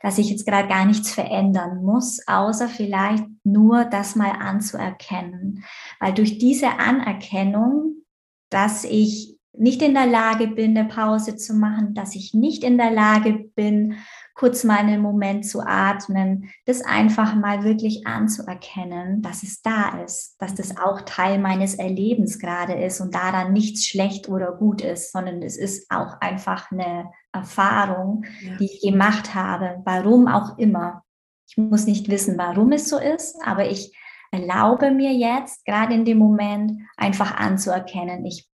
Dass 0.00 0.18
ich 0.18 0.30
jetzt 0.30 0.46
gerade 0.46 0.68
gar 0.68 0.84
nichts 0.84 1.12
verändern 1.12 1.82
muss, 1.82 2.26
außer 2.26 2.68
vielleicht 2.68 3.24
nur 3.44 3.84
das 3.84 4.16
mal 4.16 4.32
anzuerkennen. 4.32 5.64
Weil 6.00 6.12
durch 6.12 6.38
diese 6.38 6.78
Anerkennung, 6.78 8.02
dass 8.50 8.84
ich 8.84 9.36
nicht 9.52 9.82
in 9.82 9.94
der 9.94 10.06
Lage 10.06 10.48
bin, 10.48 10.76
eine 10.76 10.88
Pause 10.88 11.36
zu 11.36 11.54
machen, 11.54 11.94
dass 11.94 12.14
ich 12.14 12.32
nicht 12.32 12.64
in 12.64 12.78
der 12.78 12.90
Lage 12.90 13.50
bin, 13.54 13.96
kurz 14.34 14.64
mal 14.64 14.78
einen 14.78 15.00
Moment 15.00 15.46
zu 15.46 15.60
atmen, 15.60 16.50
das 16.64 16.82
einfach 16.82 17.34
mal 17.34 17.64
wirklich 17.64 18.06
anzuerkennen, 18.06 19.22
dass 19.22 19.42
es 19.42 19.62
da 19.62 20.02
ist, 20.02 20.36
dass 20.38 20.54
das 20.54 20.76
auch 20.78 21.02
Teil 21.02 21.38
meines 21.38 21.74
Erlebens 21.74 22.38
gerade 22.38 22.74
ist 22.74 23.00
und 23.00 23.14
daran 23.14 23.52
nichts 23.52 23.86
schlecht 23.86 24.28
oder 24.28 24.52
gut 24.52 24.82
ist, 24.82 25.12
sondern 25.12 25.42
es 25.42 25.56
ist 25.56 25.90
auch 25.90 26.20
einfach 26.20 26.70
eine 26.70 27.10
Erfahrung, 27.32 28.24
ja. 28.40 28.56
die 28.56 28.64
ich 28.64 28.80
gemacht 28.80 29.34
habe, 29.34 29.80
warum 29.84 30.28
auch 30.28 30.58
immer. 30.58 31.02
Ich 31.48 31.56
muss 31.56 31.86
nicht 31.86 32.08
wissen, 32.08 32.38
warum 32.38 32.72
es 32.72 32.88
so 32.88 32.98
ist, 32.98 33.36
aber 33.44 33.70
ich 33.70 33.96
erlaube 34.30 34.90
mir 34.90 35.12
jetzt, 35.12 35.64
gerade 35.66 35.94
in 35.94 36.04
dem 36.04 36.18
Moment, 36.18 36.80
einfach 36.96 37.36
anzuerkennen, 37.36 38.24
ich 38.24 38.48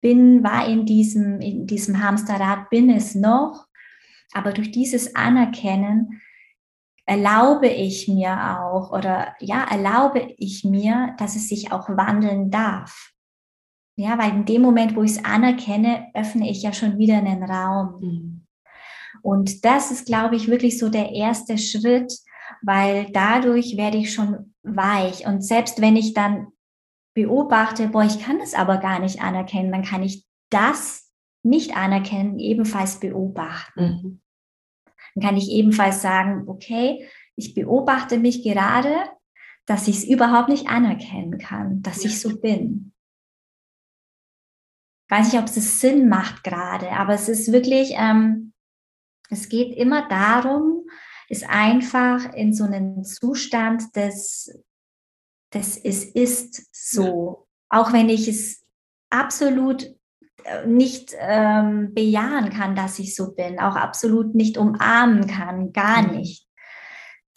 bin, 0.00 0.42
war 0.42 0.66
in 0.66 0.86
diesem, 0.86 1.40
in 1.40 1.66
diesem 1.66 2.02
Hamsterrad, 2.02 2.70
bin 2.70 2.90
es 2.90 3.14
noch 3.14 3.66
aber 4.32 4.52
durch 4.52 4.70
dieses 4.70 5.14
Anerkennen 5.14 6.20
erlaube 7.06 7.68
ich 7.68 8.06
mir 8.06 8.60
auch 8.60 8.92
oder 8.92 9.34
ja, 9.40 9.64
erlaube 9.64 10.34
ich 10.38 10.64
mir, 10.64 11.14
dass 11.18 11.36
es 11.36 11.48
sich 11.48 11.72
auch 11.72 11.88
wandeln 11.88 12.50
darf. 12.50 13.12
Ja, 13.96 14.16
weil 14.16 14.30
in 14.30 14.44
dem 14.44 14.62
Moment, 14.62 14.96
wo 14.96 15.02
ich 15.02 15.12
es 15.12 15.24
anerkenne, 15.24 16.06
öffne 16.14 16.48
ich 16.48 16.62
ja 16.62 16.72
schon 16.72 16.98
wieder 16.98 17.18
einen 17.18 17.42
Raum. 17.42 18.00
Mhm. 18.00 18.46
Und 19.22 19.64
das 19.64 19.90
ist, 19.90 20.06
glaube 20.06 20.36
ich, 20.36 20.48
wirklich 20.48 20.78
so 20.78 20.88
der 20.88 21.10
erste 21.10 21.58
Schritt, 21.58 22.16
weil 22.62 23.10
dadurch 23.12 23.76
werde 23.76 23.98
ich 23.98 24.14
schon 24.14 24.54
weich. 24.62 25.26
Und 25.26 25.42
selbst 25.42 25.80
wenn 25.80 25.96
ich 25.96 26.14
dann 26.14 26.48
beobachte, 27.14 27.88
boah, 27.88 28.04
ich 28.04 28.22
kann 28.22 28.38
das 28.38 28.54
aber 28.54 28.78
gar 28.78 29.00
nicht 29.00 29.20
anerkennen, 29.20 29.72
dann 29.72 29.84
kann 29.84 30.02
ich 30.02 30.24
das 30.50 31.09
nicht 31.42 31.76
anerkennen, 31.76 32.38
ebenfalls 32.38 33.00
beobachten. 33.00 33.80
Mhm. 33.82 34.20
dann 35.14 35.24
kann 35.24 35.36
ich 35.36 35.50
ebenfalls 35.50 36.02
sagen, 36.02 36.48
okay, 36.48 37.08
ich 37.36 37.54
beobachte 37.54 38.18
mich 38.18 38.42
gerade, 38.42 38.94
dass 39.66 39.88
ich 39.88 39.98
es 39.98 40.04
überhaupt 40.04 40.48
nicht 40.48 40.68
anerkennen 40.68 41.38
kann, 41.38 41.82
dass 41.82 42.02
ja. 42.02 42.10
ich 42.10 42.20
so 42.20 42.40
bin. 42.40 42.92
Ich 45.06 45.16
weiß 45.16 45.32
nicht, 45.32 45.42
ob 45.42 45.48
es 45.48 45.80
Sinn 45.80 46.08
macht 46.08 46.44
gerade, 46.44 46.90
aber 46.92 47.14
es 47.14 47.28
ist 47.28 47.50
wirklich, 47.52 47.92
ähm, 47.96 48.52
es 49.30 49.48
geht 49.48 49.74
immer 49.76 50.08
darum, 50.08 50.86
ist 51.28 51.48
einfach 51.48 52.32
in 52.34 52.52
so 52.52 52.64
einen 52.64 53.04
Zustand 53.04 53.94
des, 53.96 54.60
des 55.54 55.76
es 55.76 56.04
ist 56.04 56.68
so, 56.72 57.46
ja. 57.72 57.80
auch 57.80 57.92
wenn 57.92 58.08
ich 58.08 58.28
es 58.28 58.64
absolut 59.10 59.94
nicht 60.66 61.14
ähm, 61.18 61.92
bejahen 61.94 62.50
kann, 62.50 62.74
dass 62.74 62.98
ich 62.98 63.14
so 63.14 63.32
bin, 63.34 63.58
auch 63.58 63.76
absolut 63.76 64.34
nicht 64.34 64.58
umarmen 64.58 65.26
kann, 65.26 65.72
gar 65.72 66.02
mhm. 66.02 66.16
nicht. 66.16 66.46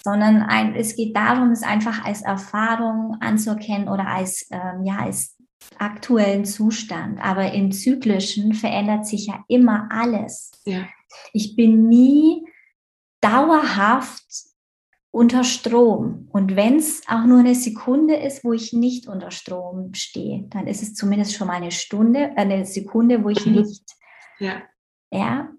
Sondern 0.04 0.42
ein, 0.42 0.76
es 0.76 0.96
geht 0.96 1.16
darum, 1.16 1.52
es 1.52 1.64
einfach 1.64 2.04
als 2.04 2.22
Erfahrung 2.22 3.18
anzuerkennen 3.22 3.88
oder 3.88 4.08
als, 4.08 4.48
ähm, 4.52 4.84
ja, 4.84 4.98
als 4.98 5.38
aktuellen 5.78 6.46
Zustand. 6.46 7.24
Aber 7.24 7.54
im 7.54 7.72
Zyklischen 7.72 8.54
verändert 8.54 9.08
sich 9.08 9.28
ja 9.28 9.44
immer 9.48 9.88
alles. 9.92 10.52
Ja. 10.66 10.88
Ich 11.32 11.56
bin 11.56 11.88
nie 11.88 12.46
dauerhaft 13.22 14.26
unter 15.14 15.44
Strom. 15.44 16.28
Und 16.32 16.56
wenn 16.56 16.78
es 16.78 17.04
auch 17.08 17.26
nur 17.26 17.40
eine 17.40 17.54
Sekunde 17.54 18.16
ist, 18.16 18.44
wo 18.44 18.52
ich 18.52 18.74
nicht 18.74 19.08
unter 19.08 19.30
Strom 19.30 19.94
stehe, 19.94 20.48
dann 20.50 20.66
ist 20.66 20.82
es 20.82 20.96
zumindest 20.96 21.36
schon 21.36 21.48
mal 21.48 21.58
eine 21.58 21.70
Stunde, 21.70 22.36
eine 22.36 22.66
Sekunde, 22.66 23.24
wo 23.24 23.30
ich 23.30 23.46
mhm. 23.46 23.54
nicht. 23.54 23.84
Ja. 24.40 24.64
Ja. 25.12 25.50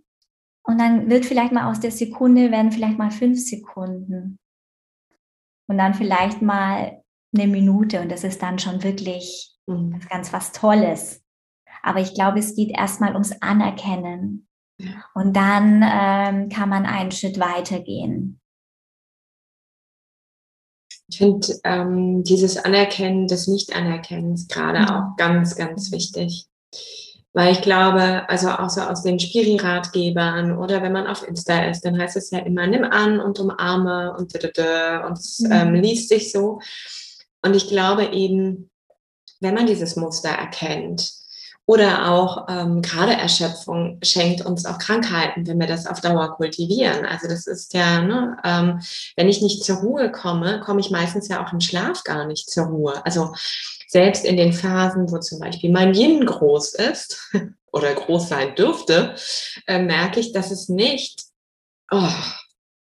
Und 0.64 0.78
dann 0.78 1.08
wird 1.08 1.24
vielleicht 1.24 1.52
mal 1.52 1.70
aus 1.70 1.78
der 1.78 1.92
Sekunde 1.92 2.50
werden 2.50 2.72
vielleicht 2.72 2.98
mal 2.98 3.12
fünf 3.12 3.38
Sekunden. 3.38 4.40
Und 5.68 5.78
dann 5.78 5.94
vielleicht 5.94 6.42
mal 6.42 7.02
eine 7.32 7.46
Minute. 7.46 8.00
Und 8.00 8.10
das 8.10 8.24
ist 8.24 8.42
dann 8.42 8.58
schon 8.58 8.82
wirklich 8.82 9.56
mhm. 9.66 10.00
ganz 10.10 10.32
was 10.32 10.50
Tolles. 10.50 11.22
Aber 11.80 12.00
ich 12.00 12.14
glaube, 12.14 12.40
es 12.40 12.56
geht 12.56 12.70
erstmal 12.70 13.12
ums 13.12 13.40
Anerkennen. 13.40 14.48
Und 15.14 15.36
dann 15.36 15.84
ähm, 15.84 16.48
kann 16.48 16.68
man 16.68 16.86
einen 16.86 17.12
Schritt 17.12 17.38
weitergehen. 17.38 18.40
Ich 21.08 21.18
finde 21.18 21.46
ähm, 21.64 22.24
dieses 22.24 22.56
Anerkennen 22.56 23.26
des 23.26 23.46
Nicht-Anerkennens 23.46 24.48
gerade 24.48 24.80
mhm. 24.80 24.88
auch 24.88 25.16
ganz, 25.16 25.56
ganz 25.56 25.92
wichtig. 25.92 26.46
Weil 27.32 27.52
ich 27.52 27.62
glaube, 27.62 28.28
also 28.28 28.48
auch 28.48 28.70
so 28.70 28.80
aus 28.80 29.02
den 29.02 29.18
Spiri-Ratgebern 29.18 30.56
oder 30.56 30.82
wenn 30.82 30.92
man 30.92 31.08
auf 31.08 31.26
Insta 31.26 31.64
ist, 31.64 31.84
dann 31.84 31.98
heißt 32.00 32.16
es 32.16 32.30
ja 32.30 32.38
immer, 32.38 32.66
nimm 32.68 32.84
an 32.84 33.18
und 33.18 33.40
umarme 33.40 34.12
und, 34.16 34.32
und 34.34 35.18
es 35.18 35.40
mhm. 35.40 35.52
ähm, 35.52 35.74
liest 35.74 36.08
sich 36.08 36.30
so. 36.30 36.60
Und 37.42 37.56
ich 37.56 37.68
glaube 37.68 38.12
eben, 38.12 38.70
wenn 39.40 39.54
man 39.54 39.66
dieses 39.66 39.96
Muster 39.96 40.30
erkennt, 40.30 41.12
oder 41.66 42.10
auch 42.10 42.46
ähm, 42.48 42.82
gerade 42.82 43.12
Erschöpfung 43.12 43.98
schenkt 44.02 44.44
uns 44.44 44.66
auch 44.66 44.78
Krankheiten, 44.78 45.46
wenn 45.46 45.58
wir 45.58 45.66
das 45.66 45.86
auf 45.86 46.00
Dauer 46.00 46.36
kultivieren. 46.36 47.06
Also 47.06 47.26
das 47.26 47.46
ist 47.46 47.72
ja, 47.72 48.02
ne, 48.02 48.36
ähm, 48.44 48.80
wenn 49.16 49.28
ich 49.28 49.40
nicht 49.40 49.64
zur 49.64 49.78
Ruhe 49.78 50.12
komme, 50.12 50.60
komme 50.60 50.80
ich 50.80 50.90
meistens 50.90 51.28
ja 51.28 51.44
auch 51.44 51.52
im 51.52 51.60
Schlaf 51.60 52.04
gar 52.04 52.26
nicht 52.26 52.50
zur 52.50 52.66
Ruhe. 52.66 53.04
Also 53.06 53.32
selbst 53.88 54.26
in 54.26 54.36
den 54.36 54.52
Phasen, 54.52 55.10
wo 55.10 55.18
zum 55.18 55.38
Beispiel 55.38 55.70
mein 55.70 55.94
Yin 55.94 56.26
groß 56.26 56.74
ist 56.74 57.32
oder 57.72 57.94
groß 57.94 58.28
sein 58.28 58.54
dürfte, 58.54 59.14
äh, 59.66 59.78
merke 59.78 60.20
ich, 60.20 60.32
dass 60.32 60.50
es 60.50 60.68
nicht 60.68 61.22
oh, 61.90 62.12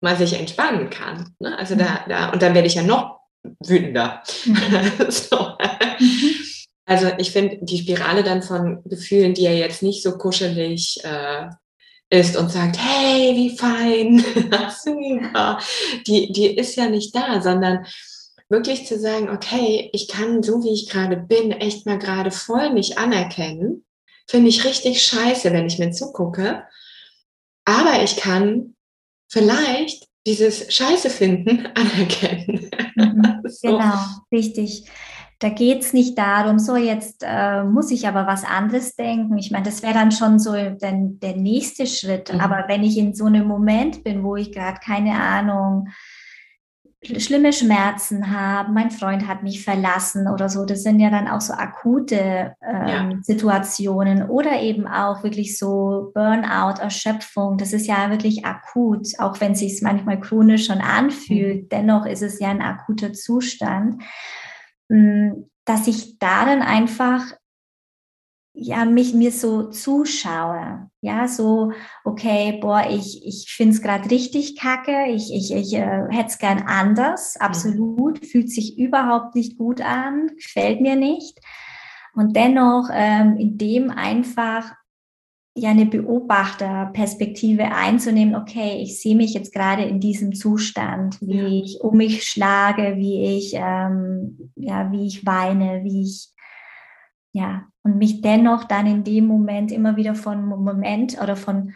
mal 0.00 0.16
sich 0.16 0.34
entspannen 0.34 0.88
kann. 0.90 1.34
Ne? 1.40 1.58
Also 1.58 1.74
da, 1.74 2.04
da, 2.08 2.30
und 2.30 2.42
dann 2.42 2.54
werde 2.54 2.68
ich 2.68 2.76
ja 2.76 2.82
noch 2.82 3.18
wütender. 3.64 4.22
Mhm. 4.44 4.56
so. 5.08 5.56
Mhm. 5.98 6.47
Also 6.88 7.08
ich 7.18 7.32
finde 7.32 7.58
die 7.60 7.80
Spirale 7.80 8.22
dann 8.22 8.42
von 8.42 8.82
Gefühlen, 8.84 9.34
die 9.34 9.42
ja 9.42 9.50
jetzt 9.50 9.82
nicht 9.82 10.02
so 10.02 10.16
kuschelig 10.16 10.98
äh, 11.04 11.48
ist 12.08 12.34
und 12.34 12.50
sagt, 12.50 12.78
hey, 12.78 13.36
wie 13.36 13.58
fein, 13.58 14.24
super, 14.82 15.58
die, 16.06 16.32
die 16.32 16.46
ist 16.56 16.76
ja 16.76 16.88
nicht 16.88 17.14
da, 17.14 17.42
sondern 17.42 17.84
wirklich 18.48 18.86
zu 18.86 18.98
sagen, 18.98 19.28
okay, 19.28 19.90
ich 19.92 20.08
kann 20.08 20.42
so 20.42 20.64
wie 20.64 20.72
ich 20.72 20.88
gerade 20.88 21.18
bin, 21.18 21.52
echt 21.52 21.84
mal 21.84 21.98
gerade 21.98 22.30
voll 22.30 22.72
mich 22.72 22.96
anerkennen, 22.96 23.84
finde 24.26 24.48
ich 24.48 24.64
richtig 24.64 25.04
scheiße, 25.04 25.52
wenn 25.52 25.66
ich 25.66 25.78
mir 25.78 25.90
zugucke. 25.90 26.62
Aber 27.66 28.02
ich 28.02 28.16
kann 28.16 28.76
vielleicht 29.30 30.06
dieses 30.26 30.72
Scheiße 30.72 31.10
finden 31.10 31.66
anerkennen. 31.74 32.70
Mhm, 32.96 33.42
so. 33.44 33.68
Genau, 33.68 33.98
richtig. 34.32 34.86
Da 35.40 35.50
geht 35.50 35.82
es 35.82 35.92
nicht 35.92 36.18
darum, 36.18 36.58
so 36.58 36.74
jetzt 36.74 37.24
äh, 37.24 37.62
muss 37.62 37.92
ich 37.92 38.08
aber 38.08 38.26
was 38.26 38.44
anderes 38.44 38.96
denken. 38.96 39.38
Ich 39.38 39.52
meine, 39.52 39.64
das 39.64 39.82
wäre 39.82 39.94
dann 39.94 40.10
schon 40.10 40.40
so 40.40 40.52
der, 40.52 40.76
der 40.80 41.36
nächste 41.36 41.86
Schritt. 41.86 42.32
Mhm. 42.32 42.40
Aber 42.40 42.64
wenn 42.66 42.82
ich 42.82 42.98
in 42.98 43.14
so 43.14 43.26
einem 43.26 43.46
Moment 43.46 44.02
bin, 44.02 44.24
wo 44.24 44.34
ich 44.34 44.50
gerade 44.50 44.80
keine 44.84 45.14
Ahnung, 45.14 45.88
schlimme 47.00 47.52
Schmerzen 47.52 48.36
habe, 48.36 48.72
mein 48.72 48.90
Freund 48.90 49.28
hat 49.28 49.44
mich 49.44 49.62
verlassen 49.62 50.26
oder 50.26 50.48
so, 50.48 50.64
das 50.64 50.82
sind 50.82 50.98
ja 50.98 51.10
dann 51.10 51.28
auch 51.28 51.40
so 51.40 51.52
akute 51.52 52.54
ähm, 52.60 52.88
ja. 52.88 53.10
Situationen 53.22 54.28
oder 54.28 54.60
eben 54.60 54.88
auch 54.88 55.22
wirklich 55.22 55.56
so 55.56 56.10
Burnout, 56.14 56.80
Erschöpfung, 56.80 57.56
das 57.56 57.72
ist 57.72 57.86
ja 57.86 58.10
wirklich 58.10 58.44
akut, 58.44 59.06
auch 59.18 59.40
wenn 59.40 59.52
es 59.52 59.60
sich 59.60 59.80
manchmal 59.82 60.18
chronisch 60.18 60.66
schon 60.66 60.80
anfühlt, 60.80 61.64
mhm. 61.64 61.68
dennoch 61.68 62.04
ist 62.04 62.22
es 62.22 62.40
ja 62.40 62.48
ein 62.48 62.62
akuter 62.62 63.12
Zustand. 63.12 64.02
Mm, 64.88 65.44
dass 65.64 65.86
ich 65.86 66.18
da 66.18 66.46
dann 66.46 66.62
einfach 66.62 67.32
ja, 68.60 68.84
mich 68.84 69.14
mir 69.14 69.30
so 69.30 69.70
zuschaue. 69.70 70.90
Ja, 71.00 71.28
so, 71.28 71.72
okay, 72.04 72.58
boah, 72.60 72.84
ich, 72.90 73.24
ich 73.24 73.52
finde 73.54 73.74
es 73.74 73.82
gerade 73.82 74.10
richtig 74.10 74.58
kacke, 74.58 75.06
ich, 75.10 75.32
ich, 75.32 75.54
ich 75.54 75.74
äh, 75.74 76.06
hätte 76.10 76.28
es 76.28 76.38
gern 76.38 76.64
anders, 76.66 77.36
mhm. 77.36 77.46
absolut, 77.46 78.26
fühlt 78.26 78.50
sich 78.50 78.76
überhaupt 78.76 79.36
nicht 79.36 79.58
gut 79.58 79.80
an, 79.80 80.32
gefällt 80.36 80.80
mir 80.80 80.96
nicht. 80.96 81.38
Und 82.14 82.34
dennoch 82.34 82.88
ähm, 82.92 83.36
in 83.36 83.58
dem 83.58 83.90
einfach 83.90 84.72
ja 85.60 85.70
eine 85.70 85.86
Beobachterperspektive 85.86 87.64
einzunehmen, 87.72 88.34
okay, 88.34 88.80
ich 88.82 89.00
sehe 89.00 89.16
mich 89.16 89.34
jetzt 89.34 89.52
gerade 89.52 89.82
in 89.84 90.00
diesem 90.00 90.34
Zustand, 90.34 91.20
wie 91.20 91.38
ja. 91.38 91.46
ich 91.46 91.80
um 91.80 91.96
mich 91.96 92.24
schlage, 92.24 92.96
wie 92.96 93.36
ich, 93.36 93.54
ähm, 93.54 94.52
ja, 94.56 94.90
wie 94.92 95.06
ich 95.06 95.26
weine, 95.26 95.84
wie 95.84 96.02
ich, 96.02 96.30
ja, 97.32 97.64
und 97.82 97.98
mich 97.98 98.20
dennoch 98.20 98.64
dann 98.64 98.86
in 98.86 99.04
dem 99.04 99.26
Moment 99.26 99.72
immer 99.72 99.96
wieder 99.96 100.14
von 100.14 100.44
Moment 100.44 101.20
oder 101.22 101.36
von, 101.36 101.74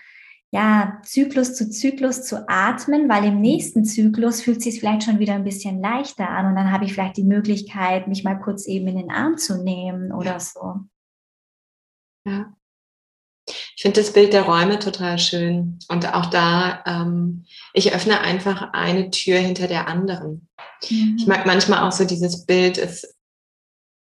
ja, 0.54 0.98
Zyklus 1.02 1.54
zu 1.54 1.70
Zyklus 1.70 2.24
zu 2.24 2.46
atmen, 2.48 3.08
weil 3.08 3.24
im 3.24 3.40
nächsten 3.40 3.86
Zyklus 3.86 4.42
fühlt 4.42 4.58
es 4.58 4.64
sich 4.64 4.80
vielleicht 4.80 5.04
schon 5.04 5.18
wieder 5.18 5.34
ein 5.34 5.44
bisschen 5.44 5.80
leichter 5.80 6.28
an 6.28 6.46
und 6.46 6.56
dann 6.56 6.70
habe 6.70 6.84
ich 6.84 6.92
vielleicht 6.92 7.16
die 7.16 7.24
Möglichkeit, 7.24 8.06
mich 8.06 8.22
mal 8.22 8.38
kurz 8.38 8.66
eben 8.66 8.86
in 8.88 8.96
den 8.96 9.10
Arm 9.10 9.38
zu 9.38 9.62
nehmen 9.62 10.12
oder 10.12 10.38
so. 10.40 10.80
Ja, 12.26 12.54
ich 13.82 13.84
finde 13.84 14.00
das 14.00 14.12
Bild 14.12 14.32
der 14.32 14.42
Räume 14.42 14.78
total 14.78 15.18
schön. 15.18 15.80
Und 15.88 16.14
auch 16.14 16.26
da, 16.26 16.84
ähm, 16.86 17.44
ich 17.72 17.92
öffne 17.92 18.20
einfach 18.20 18.68
eine 18.72 19.10
Tür 19.10 19.38
hinter 19.38 19.66
der 19.66 19.88
anderen. 19.88 20.48
Mhm. 20.88 21.16
Ich 21.18 21.26
mag 21.26 21.46
manchmal 21.46 21.82
auch 21.82 21.90
so 21.90 22.04
dieses 22.04 22.46
Bild 22.46 22.76
des, 22.76 23.16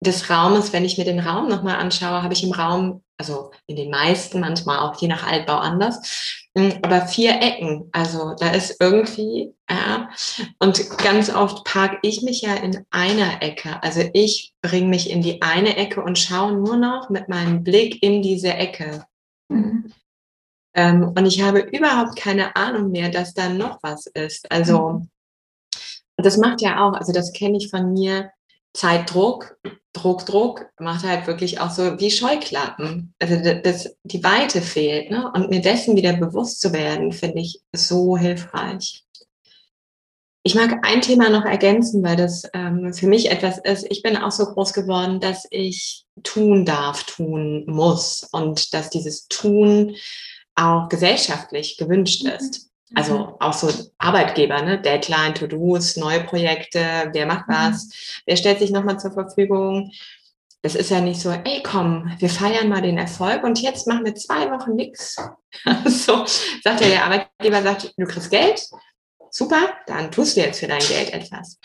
des 0.05 0.31
Raumes, 0.31 0.73
wenn 0.73 0.85
ich 0.85 0.99
mir 0.99 1.05
den 1.05 1.21
Raum 1.21 1.49
nochmal 1.49 1.77
anschaue, 1.77 2.25
habe 2.25 2.35
ich 2.35 2.43
im 2.43 2.51
Raum, 2.51 3.05
also 3.19 3.53
in 3.69 3.77
den 3.77 3.89
meisten, 3.89 4.41
manchmal 4.41 4.81
auch 4.81 5.01
je 5.01 5.07
nach 5.07 5.25
Altbau 5.25 5.59
anders, 5.59 6.43
hm, 6.57 6.81
aber 6.83 7.07
vier 7.07 7.41
Ecken. 7.41 7.89
Also 7.93 8.35
da 8.37 8.51
ist 8.51 8.81
irgendwie, 8.81 9.55
ja, 9.71 10.09
und 10.59 10.91
ganz 10.99 11.33
oft 11.33 11.63
parke 11.63 11.99
ich 12.03 12.23
mich 12.23 12.43
ja 12.43 12.55
in 12.55 12.85
einer 12.91 13.43
Ecke. 13.43 13.81
Also 13.81 14.01
ich 14.13 14.55
bringe 14.61 14.89
mich 14.89 15.09
in 15.09 15.23
die 15.23 15.41
eine 15.41 15.77
Ecke 15.77 16.03
und 16.03 16.19
schaue 16.19 16.55
nur 16.55 16.77
noch 16.77 17.11
mit 17.11 17.29
meinem 17.29 17.63
Blick 17.63 18.03
in 18.03 18.23
diese 18.23 18.53
Ecke. 18.55 19.05
Mhm. 19.49 19.93
Ähm, 20.75 21.13
und 21.17 21.27
ich 21.27 21.43
habe 21.43 21.61
überhaupt 21.61 22.17
keine 22.17 22.55
Ahnung 22.57 22.91
mehr, 22.91 23.11
dass 23.11 23.35
da 23.35 23.49
noch 23.49 23.79
was 23.83 24.07
ist. 24.07 24.51
Also, 24.51 24.91
mhm. 24.91 25.11
das 26.17 26.37
macht 26.37 26.61
ja 26.61 26.87
auch, 26.87 26.95
also 26.95 27.13
das 27.13 27.33
kenne 27.33 27.59
ich 27.59 27.71
von 27.71 27.93
mir, 27.93 28.31
Zeitdruck, 28.75 29.59
Druck, 29.93 30.27
Druck, 30.27 30.67
macht 30.79 31.05
halt 31.05 31.27
wirklich 31.27 31.61
auch 31.61 31.71
so 31.71 31.99
wie 31.99 32.11
Scheuklappen. 32.11 33.15
Also 33.19 33.37
das, 33.63 33.97
die 34.05 34.23
Weite 34.23 34.61
fehlt. 34.61 35.11
Ne? 35.11 35.31
Und 35.35 35.51
mir 35.51 35.61
dessen 35.61 35.97
wieder 35.97 36.13
bewusst 36.13 36.61
zu 36.61 36.73
werden, 36.73 37.13
finde 37.13 37.41
ich 37.41 37.61
so 37.75 38.17
hilfreich. 38.17 39.05
Ich 40.45 40.55
mag 40.55 40.79
ein 40.83 41.01
Thema 41.01 41.29
noch 41.31 41.45
ergänzen, 41.45 42.03
weil 42.03 42.17
das 42.17 42.45
ähm, 42.55 42.95
für 42.95 43.07
mich 43.07 43.31
etwas 43.31 43.59
ist. 43.59 43.87
Ich 43.91 44.03
bin 44.03 44.17
auch 44.17 44.31
so 44.31 44.47
groß 44.47 44.73
geworden, 44.73 45.21
dass 45.21 45.47
ich 45.51 46.05
tun 46.23 46.65
darf, 46.65 47.05
tun 47.05 47.65
muss 47.67 48.27
und 48.33 48.73
dass 48.73 48.91
dieses 48.91 49.29
Tun 49.29 49.97
auch 50.55 50.89
gesellschaftlich 50.89 51.77
gewünscht 51.77 52.25
mhm. 52.25 52.31
ist. 52.31 52.69
Also 52.95 53.19
mhm. 53.19 53.35
auch 53.41 53.53
so 53.53 53.69
Arbeitgeber, 53.99 54.63
ne? 54.63 54.81
Deadline, 54.81 55.35
To-Dos, 55.35 55.97
neue 55.97 56.25
Projekte, 56.25 57.11
wer 57.13 57.27
macht 57.27 57.49
mhm. 57.49 57.53
was, 57.53 58.23
wer 58.27 58.37
stellt 58.37 58.59
sich 58.59 58.71
nochmal 58.71 58.99
zur 58.99 59.13
Verfügung. 59.13 59.91
Es 60.63 60.75
ist 60.75 60.91
ja 60.91 61.01
nicht 61.01 61.21
so, 61.21 61.31
ey 61.31 61.63
komm, 61.63 62.11
wir 62.19 62.29
feiern 62.29 62.69
mal 62.69 62.83
den 62.83 62.99
Erfolg 62.99 63.45
und 63.45 63.61
jetzt 63.61 63.87
machen 63.87 64.05
wir 64.05 64.15
zwei 64.15 64.51
Wochen 64.51 64.75
nichts. 64.75 65.17
so 65.85 66.25
sagt 66.65 66.81
der 66.81 67.05
Arbeitgeber, 67.05 67.63
sagt, 67.63 67.95
du 67.97 68.07
kriegst 68.07 68.31
Geld, 68.31 68.67
super, 69.31 69.75
dann 69.87 70.11
tust 70.11 70.37
du 70.37 70.41
jetzt 70.41 70.61
für 70.61 70.67
dein 70.67 70.81
Geld 70.81 71.13
etwas. 71.13 71.59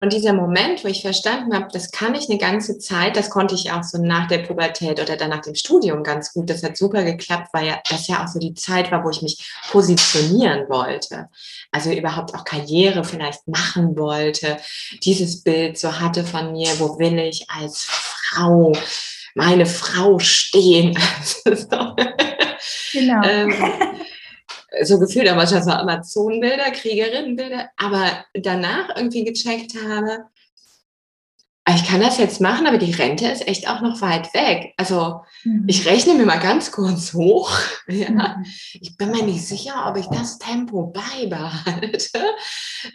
Und 0.00 0.12
dieser 0.12 0.32
Moment, 0.32 0.84
wo 0.84 0.88
ich 0.88 1.02
verstanden 1.02 1.52
habe, 1.52 1.66
das 1.72 1.90
kann 1.90 2.14
ich 2.14 2.30
eine 2.30 2.38
ganze 2.38 2.78
Zeit, 2.78 3.16
das 3.16 3.30
konnte 3.30 3.56
ich 3.56 3.72
auch 3.72 3.82
so 3.82 3.98
nach 3.98 4.28
der 4.28 4.38
Pubertät 4.38 5.00
oder 5.00 5.16
dann 5.16 5.30
nach 5.30 5.40
dem 5.40 5.56
Studium 5.56 6.04
ganz 6.04 6.32
gut. 6.32 6.48
Das 6.48 6.62
hat 6.62 6.76
super 6.76 7.02
geklappt, 7.02 7.48
weil 7.52 7.66
ja, 7.66 7.80
das 7.90 8.06
ja 8.06 8.22
auch 8.22 8.28
so 8.28 8.38
die 8.38 8.54
Zeit 8.54 8.92
war, 8.92 9.04
wo 9.04 9.10
ich 9.10 9.22
mich 9.22 9.50
positionieren 9.70 10.68
wollte. 10.68 11.28
Also 11.72 11.90
überhaupt 11.90 12.32
auch 12.36 12.44
Karriere 12.44 13.02
vielleicht 13.02 13.48
machen 13.48 13.98
wollte. 13.98 14.58
Dieses 15.02 15.42
Bild 15.42 15.76
so 15.76 15.98
hatte 15.98 16.22
von 16.22 16.52
mir, 16.52 16.78
wo 16.78 16.96
will 17.00 17.18
ich 17.18 17.46
als 17.50 17.82
Frau, 17.82 18.72
meine 19.34 19.66
Frau 19.66 20.20
stehen. 20.20 20.96
genau. 22.92 23.22
ähm, 23.24 23.52
so 24.82 24.98
gefühlt 24.98 25.28
auch 25.28 25.36
manchmal 25.36 25.62
so 25.62 25.70
Amazon-Bilder, 25.70 26.70
Kriegerinnenbilder, 26.72 27.70
aber 27.76 28.24
danach 28.34 28.96
irgendwie 28.96 29.24
gecheckt 29.24 29.74
habe, 29.82 30.24
ich 31.74 31.84
kann 31.84 32.00
das 32.00 32.18
jetzt 32.18 32.40
machen, 32.40 32.66
aber 32.66 32.78
die 32.78 32.92
Rente 32.92 33.26
ist 33.26 33.46
echt 33.46 33.68
auch 33.68 33.80
noch 33.80 34.00
weit 34.00 34.32
weg. 34.34 34.74
Also 34.76 35.22
mhm. 35.44 35.64
ich 35.66 35.86
rechne 35.86 36.14
mir 36.14 36.26
mal 36.26 36.38
ganz 36.38 36.70
kurz 36.72 37.12
hoch. 37.14 37.50
Ja. 37.90 38.10
Mhm. 38.10 38.44
Ich 38.74 38.98
bin 38.98 39.10
mir 39.10 39.22
nicht 39.22 39.46
sicher, 39.46 39.86
ob 39.88 39.96
ich 39.96 40.06
das 40.08 40.38
Tempo 40.38 40.92
beibehalte. 40.92 42.20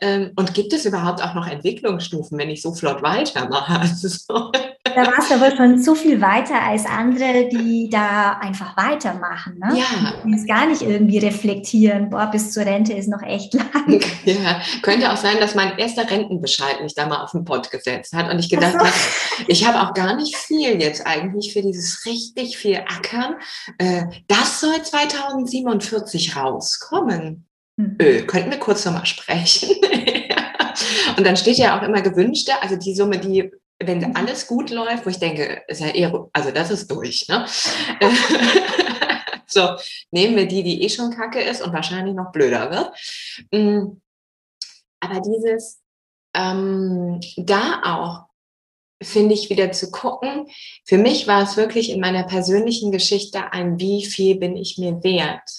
Ähm, 0.02 0.32
und 0.36 0.54
gibt 0.54 0.72
es 0.72 0.86
überhaupt 0.86 1.24
auch 1.24 1.34
noch 1.34 1.48
Entwicklungsstufen, 1.48 2.38
wenn 2.38 2.52
ich 2.52 2.62
so 2.62 2.74
flott 2.74 3.02
weitermache? 3.02 3.82
Also, 4.04 4.52
da 4.96 5.08
warst 5.08 5.32
du 5.32 5.36
aber 5.36 5.56
schon 5.56 5.82
so 5.82 5.96
viel 5.96 6.22
weiter 6.22 6.62
als 6.62 6.86
andere, 6.86 7.50
die 7.50 7.90
da 7.90 8.34
einfach 8.34 8.78
weitermachen. 8.78 9.58
Ne? 9.58 9.80
Ja. 9.80 10.14
Die 10.24 10.34
es 10.34 10.46
gar 10.46 10.68
nicht 10.68 10.82
irgendwie 10.82 11.18
reflektieren, 11.18 12.10
boah, 12.10 12.28
bis 12.32 12.52
zur 12.52 12.66
Rente 12.66 12.94
ist 12.94 13.08
noch 13.08 13.22
echt 13.24 13.54
lang. 13.54 14.02
Ja, 14.26 14.62
könnte 14.82 15.12
auch 15.12 15.18
sein, 15.18 15.38
dass 15.40 15.56
mein 15.56 15.78
erster 15.78 16.10
Rentenbescheid 16.10 16.82
mich 16.82 16.94
da 16.94 17.08
mal 17.08 17.24
auf 17.24 17.32
den 17.32 17.46
Pott 17.46 17.72
gesetzt 17.72 18.14
hat 18.14 18.32
und 18.32 18.40
ich 18.40 18.50
gedacht 18.50 18.63
so. 18.72 18.80
habe, 18.80 18.90
ich 19.48 19.66
habe 19.66 19.82
auch 19.82 19.94
gar 19.94 20.16
nicht 20.16 20.36
viel 20.36 20.82
jetzt 20.82 21.06
eigentlich 21.06 21.54
für 21.54 21.62
dieses 21.62 22.06
richtig 22.06 22.58
viel 22.58 22.78
Ackern. 22.78 23.36
Äh, 23.78 24.06
das 24.28 24.60
soll 24.60 24.82
2047 24.82 26.36
rauskommen. 26.36 27.48
Hm. 27.80 27.98
Öh, 28.02 28.22
könnten 28.24 28.52
wir 28.52 28.60
kurz 28.60 28.86
nochmal 28.86 29.06
sprechen. 29.06 29.70
Und 31.18 31.26
dann 31.26 31.38
steht 31.38 31.58
ja 31.58 31.78
auch 31.78 31.84
immer 31.84 32.02
gewünschte, 32.02 32.54
also 32.62 32.76
die 32.76 32.96
Summe, 32.96 33.20
die 33.20 33.52
wenn 33.88 34.00
mhm. 34.00 34.16
alles 34.16 34.48
gut 34.48 34.70
läuft, 34.70 35.06
wo 35.06 35.10
ich 35.10 35.20
denke, 35.20 35.64
ist 35.68 35.82
ja 35.82 35.88
eher, 35.88 36.30
also 36.32 36.52
das 36.52 36.72
ist 36.72 36.90
durch, 36.90 37.28
ne? 37.28 37.46
so, 39.48 39.76
nehmen 40.12 40.36
wir 40.36 40.48
die, 40.48 40.64
die 40.64 40.84
eh 40.84 40.90
schon 40.90 41.12
kacke 41.12 41.42
ist 41.42 41.62
und 41.62 41.74
wahrscheinlich 41.74 42.16
noch 42.16 42.32
blöder 42.32 42.72
wird. 42.72 42.92
Mm, 43.52 44.02
aber 45.00 45.22
dieses, 45.22 45.82
ähm, 46.34 47.20
da 47.38 47.82
auch, 47.84 48.33
finde 49.04 49.34
ich, 49.34 49.50
wieder 49.50 49.72
zu 49.72 49.92
gucken. 49.92 50.48
Für 50.86 50.98
mich 50.98 51.28
war 51.28 51.44
es 51.44 51.58
wirklich 51.58 51.92
in 51.92 52.00
meiner 52.00 52.24
persönlichen 52.24 52.92
Geschichte 52.92 53.52
ein, 53.52 53.80
wie 53.80 54.06
viel 54.06 54.36
bin 54.36 54.56
ich 54.56 54.78
mir 54.78 55.04
wert? 55.04 55.50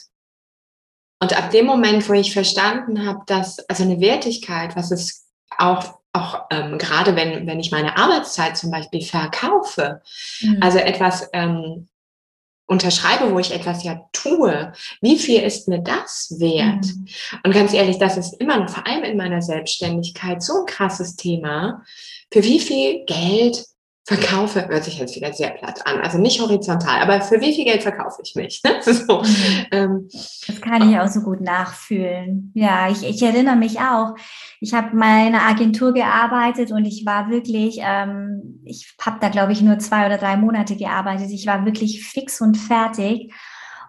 Und 1.21 1.37
ab 1.37 1.51
dem 1.51 1.67
Moment, 1.67 2.09
wo 2.09 2.13
ich 2.13 2.33
verstanden 2.33 3.07
habe, 3.07 3.21
dass, 3.27 3.59
also 3.69 3.85
eine 3.85 4.01
Wertigkeit, 4.01 4.77
was 4.77 4.91
es 4.91 5.27
auch 5.57 5.99
auch 6.15 6.47
ähm, 6.51 6.79
gerade 6.79 7.17
wenn, 7.17 7.47
wenn 7.47 7.59
ich 7.59 7.73
meine 7.73 7.97
Arbeitszeit 7.97 8.57
zum 8.57 8.71
Beispiel 8.71 9.03
verkaufe, 9.03 10.01
mhm. 10.41 10.59
also 10.61 10.79
etwas 10.79 11.29
ähm, 11.33 11.89
unterschreibe, 12.67 13.31
wo 13.31 13.39
ich 13.39 13.53
etwas 13.53 13.85
ja 13.85 14.01
tue, 14.13 14.73
wie 15.01 15.19
viel 15.19 15.43
ist 15.43 15.69
mir 15.69 15.81
das 15.81 16.35
wert? 16.39 16.87
Mhm. 16.87 17.07
Und 17.45 17.55
ganz 17.55 17.73
ehrlich, 17.73 17.99
das 17.99 18.17
ist 18.17 18.35
immer 18.41 18.59
noch, 18.59 18.71
vor 18.71 18.87
allem 18.87 19.05
in 19.05 19.17
meiner 19.17 19.43
Selbstständigkeit, 19.43 20.43
so 20.43 20.61
ein 20.61 20.67
krasses 20.67 21.17
Thema. 21.17 21.83
Für 22.33 22.43
wie 22.43 22.61
viel 22.61 23.05
Geld 23.05 23.65
verkaufe, 24.07 24.69
hört 24.69 24.85
sich 24.85 24.99
jetzt 24.99 25.17
wieder 25.17 25.33
sehr 25.33 25.51
platt 25.51 25.87
an, 25.87 26.01
also 26.01 26.19
nicht 26.19 26.39
horizontal, 26.41 27.01
aber 27.01 27.23
für 27.23 27.41
wie 27.41 27.55
viel 27.55 27.65
Geld 27.65 27.83
verkaufe 27.83 28.21
ich 28.23 28.35
mich? 28.35 28.63
Ne? 28.63 28.81
So, 28.85 29.23
mhm. 29.23 29.67
ähm, 29.73 30.09
das 30.47 30.61
kann 30.61 30.91
ich 30.91 30.99
auch 30.99 31.09
so 31.09 31.21
gut 31.21 31.41
nachfühlen. 31.41 32.53
Ja, 32.55 32.91
ich, 32.91 33.03
ich 33.03 33.23
erinnere 33.23 33.57
mich 33.57 33.81
auch. 33.81 34.15
Ich 34.61 34.75
habe 34.75 34.95
mal 34.95 35.27
in 35.27 35.35
einer 35.35 35.47
Agentur 35.47 35.95
gearbeitet 35.95 36.71
und 36.71 36.85
ich 36.85 37.07
war 37.07 37.31
wirklich, 37.31 37.79
ähm, 37.81 38.61
ich 38.65 38.95
habe 39.01 39.19
da 39.21 39.31
glaube 39.31 39.53
ich 39.53 39.63
nur 39.63 39.79
zwei 39.79 40.07
oder 40.07 40.19
drei 40.19 40.37
Monate 40.37 40.77
gearbeitet. 40.77 41.31
Ich 41.31 41.47
war 41.47 41.65
wirklich 41.65 42.07
fix 42.07 42.41
und 42.41 42.57
fertig 42.57 43.33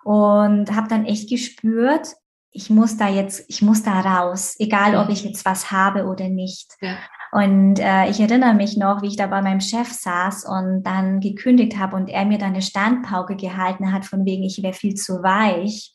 und 0.06 0.74
habe 0.74 0.88
dann 0.88 1.06
echt 1.06 1.30
gespürt, 1.30 2.16
ich 2.52 2.70
muss 2.70 2.96
da 2.96 3.10
jetzt, 3.10 3.44
ich 3.50 3.62
muss 3.62 3.84
da 3.84 4.00
raus, 4.00 4.56
egal 4.60 4.96
ob 4.96 5.10
ich 5.10 5.26
jetzt 5.26 5.44
was 5.44 5.72
habe 5.72 6.06
oder 6.06 6.30
nicht. 6.30 6.72
Ja. 6.80 6.96
Und 7.36 7.80
äh, 7.80 8.10
ich 8.10 8.22
erinnere 8.22 8.54
mich 8.54 8.78
noch, 8.78 9.02
wie 9.02 9.08
ich 9.08 9.18
da 9.18 9.28
bei 9.28 9.42
meinem 9.42 9.60
Chef 9.60 9.92
saß 9.92 10.46
und 10.46 10.84
dann 10.84 11.20
gekündigt 11.20 11.78
habe 11.78 11.98
und 11.98 12.08
er 12.08 12.24
mir 12.24 12.38
dann 12.38 12.54
eine 12.54 12.62
Standpauke 12.62 13.36
gehalten 13.36 13.92
hat, 13.92 14.06
von 14.06 14.24
wegen, 14.24 14.44
ich 14.44 14.64
wäre 14.64 14.72
viel 14.72 14.96
zu 14.96 15.22
weich. 15.22 15.92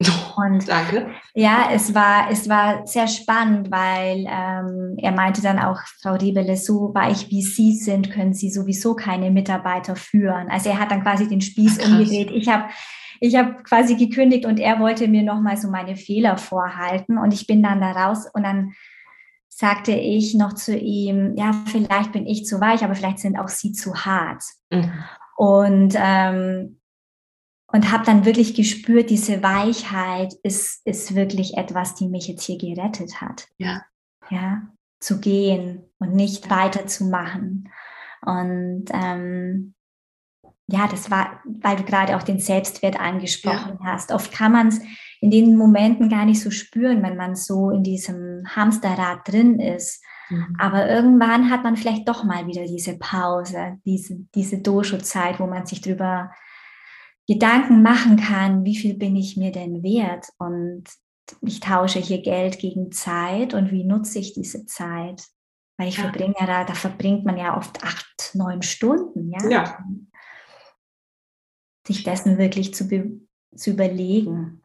Und 0.36 0.66
Danke. 0.66 1.10
Ja, 1.34 1.68
es 1.70 1.94
war, 1.94 2.30
es 2.30 2.48
war 2.48 2.86
sehr 2.86 3.06
spannend, 3.08 3.70
weil 3.70 4.24
ähm, 4.26 4.96
er 4.96 5.12
meinte 5.12 5.42
dann 5.42 5.58
auch, 5.58 5.78
Frau 6.00 6.14
Riebele, 6.14 6.56
so 6.56 6.94
weich 6.94 7.28
wie 7.28 7.42
Sie 7.42 7.74
sind, 7.74 8.10
können 8.10 8.32
Sie 8.32 8.48
sowieso 8.48 8.94
keine 8.94 9.30
Mitarbeiter 9.30 9.96
führen. 9.96 10.48
Also 10.48 10.70
er 10.70 10.78
hat 10.78 10.90
dann 10.90 11.02
quasi 11.02 11.28
den 11.28 11.42
Spieß 11.42 11.80
Ach, 11.82 11.90
umgedreht. 11.90 12.30
Ich 12.30 12.48
habe 12.48 12.70
ich 13.20 13.36
habe 13.36 13.62
quasi 13.64 13.96
gekündigt 13.96 14.46
und 14.46 14.58
er 14.58 14.80
wollte 14.80 15.06
mir 15.08 15.22
nochmal 15.22 15.58
so 15.58 15.68
meine 15.68 15.96
Fehler 15.96 16.38
vorhalten 16.38 17.18
und 17.18 17.34
ich 17.34 17.46
bin 17.46 17.62
dann 17.62 17.82
da 17.82 17.92
raus 17.92 18.26
und 18.32 18.44
dann 18.44 18.72
sagte 19.60 19.92
ich 19.92 20.34
noch 20.34 20.54
zu 20.54 20.74
ihm, 20.74 21.36
ja, 21.36 21.52
vielleicht 21.66 22.12
bin 22.12 22.26
ich 22.26 22.46
zu 22.46 22.62
weich, 22.62 22.82
aber 22.82 22.94
vielleicht 22.94 23.18
sind 23.18 23.38
auch 23.38 23.48
Sie 23.48 23.72
zu 23.72 23.94
hart. 23.94 24.42
Mhm. 24.70 24.90
Und, 25.36 25.94
ähm, 25.98 26.80
und 27.66 27.92
habe 27.92 28.06
dann 28.06 28.24
wirklich 28.24 28.54
gespürt, 28.54 29.10
diese 29.10 29.42
Weichheit 29.42 30.32
ist, 30.42 30.80
ist 30.86 31.14
wirklich 31.14 31.58
etwas, 31.58 31.94
die 31.94 32.08
mich 32.08 32.26
jetzt 32.26 32.44
hier 32.44 32.56
gerettet 32.56 33.20
hat. 33.20 33.48
Ja. 33.58 33.82
Ja, 34.30 34.62
zu 34.98 35.20
gehen 35.20 35.82
und 35.98 36.14
nicht 36.14 36.48
weiterzumachen. 36.48 37.70
Und 38.22 38.86
ähm, 38.94 39.74
ja, 40.70 40.86
das 40.86 41.10
war, 41.10 41.40
weil 41.44 41.76
du 41.76 41.84
gerade 41.84 42.16
auch 42.16 42.22
den 42.22 42.38
Selbstwert 42.38 42.98
angesprochen 42.98 43.78
ja. 43.80 43.92
hast. 43.92 44.12
Oft 44.12 44.32
kann 44.32 44.52
man 44.52 44.68
es 44.68 44.80
in 45.20 45.30
den 45.30 45.56
Momenten 45.56 46.08
gar 46.08 46.24
nicht 46.24 46.40
so 46.40 46.50
spüren, 46.50 47.02
wenn 47.02 47.16
man 47.16 47.34
so 47.34 47.70
in 47.70 47.82
diesem 47.82 48.44
Hamsterrad 48.46 49.26
drin 49.26 49.58
ist. 49.58 50.02
Mhm. 50.30 50.56
Aber 50.58 50.88
irgendwann 50.88 51.50
hat 51.50 51.64
man 51.64 51.76
vielleicht 51.76 52.08
doch 52.08 52.24
mal 52.24 52.46
wieder 52.46 52.64
diese 52.64 52.98
Pause, 52.98 53.78
diese, 53.84 54.16
diese 54.34 54.58
Dosho-Zeit, 54.58 55.40
wo 55.40 55.46
man 55.46 55.66
sich 55.66 55.80
drüber 55.80 56.30
Gedanken 57.26 57.82
machen 57.82 58.16
kann, 58.16 58.64
wie 58.64 58.76
viel 58.76 58.94
bin 58.94 59.16
ich 59.16 59.36
mir 59.36 59.52
denn 59.52 59.82
wert? 59.82 60.26
Und 60.38 60.84
ich 61.42 61.60
tausche 61.60 61.98
hier 61.98 62.22
Geld 62.22 62.58
gegen 62.58 62.90
Zeit 62.92 63.54
und 63.54 63.70
wie 63.70 63.84
nutze 63.84 64.18
ich 64.18 64.34
diese 64.34 64.66
Zeit? 64.66 65.24
Weil 65.76 65.88
ich 65.88 65.96
ja. 65.96 66.04
verbringe 66.04 66.34
da, 66.38 66.64
da 66.64 66.74
verbringt 66.74 67.24
man 67.24 67.36
ja 67.36 67.56
oft 67.56 67.82
acht, 67.84 68.32
neun 68.34 68.62
Stunden, 68.62 69.30
ja. 69.30 69.48
ja. 69.48 69.78
Sich 71.86 72.02
dessen 72.02 72.38
wirklich 72.38 72.74
zu, 72.74 72.88
zu 73.54 73.70
überlegen. 73.70 74.62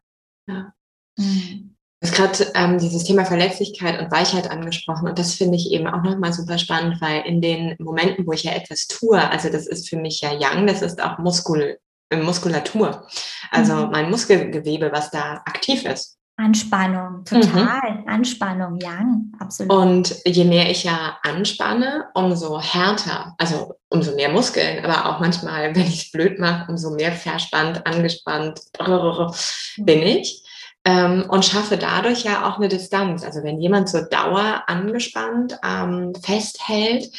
Ja. 0.48 0.72
Mhm. 1.18 1.76
Du 2.00 2.08
hast 2.08 2.14
gerade 2.14 2.52
ähm, 2.54 2.78
dieses 2.78 3.04
Thema 3.04 3.24
Verletzlichkeit 3.24 3.98
und 3.98 4.12
Weichheit 4.12 4.50
angesprochen 4.50 5.08
und 5.08 5.18
das 5.18 5.34
finde 5.34 5.56
ich 5.56 5.70
eben 5.70 5.86
auch 5.86 6.02
nochmal 6.02 6.32
super 6.32 6.58
spannend, 6.58 7.00
weil 7.00 7.22
in 7.22 7.40
den 7.40 7.74
Momenten, 7.78 8.26
wo 8.26 8.32
ich 8.32 8.44
ja 8.44 8.52
etwas 8.52 8.86
tue, 8.86 9.18
also 9.18 9.48
das 9.48 9.66
ist 9.66 9.88
für 9.88 9.96
mich 9.96 10.20
ja 10.20 10.30
Yang, 10.32 10.66
das 10.66 10.82
ist 10.82 11.02
auch 11.02 11.16
Muskul, 11.18 11.78
Muskulatur, 12.12 13.08
also 13.50 13.86
mhm. 13.86 13.90
mein 13.92 14.10
Muskelgewebe, 14.10 14.92
was 14.92 15.10
da 15.10 15.42
aktiv 15.46 15.86
ist. 15.86 16.15
Anspannung, 16.38 17.24
total. 17.24 18.02
Mhm. 18.02 18.08
Anspannung, 18.08 18.78
Yang, 18.78 19.32
absolut. 19.38 19.72
Und 19.72 20.16
je 20.26 20.44
mehr 20.44 20.70
ich 20.70 20.84
ja 20.84 21.18
anspanne, 21.22 22.08
umso 22.12 22.60
härter, 22.60 23.34
also 23.38 23.74
umso 23.88 24.14
mehr 24.14 24.28
Muskeln, 24.28 24.84
aber 24.84 25.06
auch 25.06 25.20
manchmal, 25.20 25.74
wenn 25.74 25.86
ich 25.86 26.04
es 26.04 26.10
blöd 26.10 26.38
mache, 26.38 26.70
umso 26.70 26.90
mehr 26.90 27.12
verspannt, 27.12 27.86
angespannt 27.86 28.60
bin 29.78 30.02
ich. 30.02 30.42
Ähm, 30.84 31.24
und 31.28 31.44
schaffe 31.44 31.78
dadurch 31.78 32.22
ja 32.22 32.48
auch 32.48 32.58
eine 32.58 32.68
Distanz. 32.68 33.24
Also 33.24 33.42
wenn 33.42 33.60
jemand 33.60 33.88
zur 33.88 34.02
Dauer 34.02 34.62
angespannt 34.68 35.58
ähm, 35.64 36.12
festhält, 36.22 37.10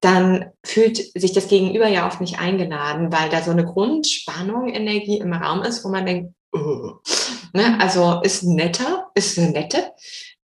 dann 0.00 0.46
fühlt 0.64 0.96
sich 0.96 1.32
das 1.32 1.46
Gegenüber 1.46 1.86
ja 1.86 2.08
oft 2.08 2.20
nicht 2.20 2.40
eingeladen, 2.40 3.12
weil 3.12 3.28
da 3.28 3.40
so 3.40 3.52
eine 3.52 3.64
Grundspannung, 3.64 4.70
Energie 4.70 5.18
im 5.18 5.32
Raum 5.32 5.62
ist, 5.62 5.84
wo 5.84 5.88
man 5.88 6.04
denkt, 6.04 6.34
ne? 6.52 7.80
also 7.80 8.20
ist 8.22 8.42
netter, 8.42 9.10
ist 9.14 9.38
eine 9.38 9.50
nette, 9.50 9.92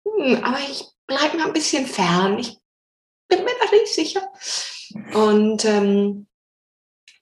hm, 0.05 0.43
aber 0.43 0.59
ich 0.69 0.85
bleibe 1.07 1.37
mal 1.37 1.47
ein 1.47 1.53
bisschen 1.53 1.85
fern. 1.85 2.39
Ich 2.39 2.57
bin 3.27 3.43
mir 3.43 3.51
da 3.59 3.75
nicht 3.75 3.93
sicher. 3.93 4.21
Und 5.13 5.65
ähm, 5.65 6.27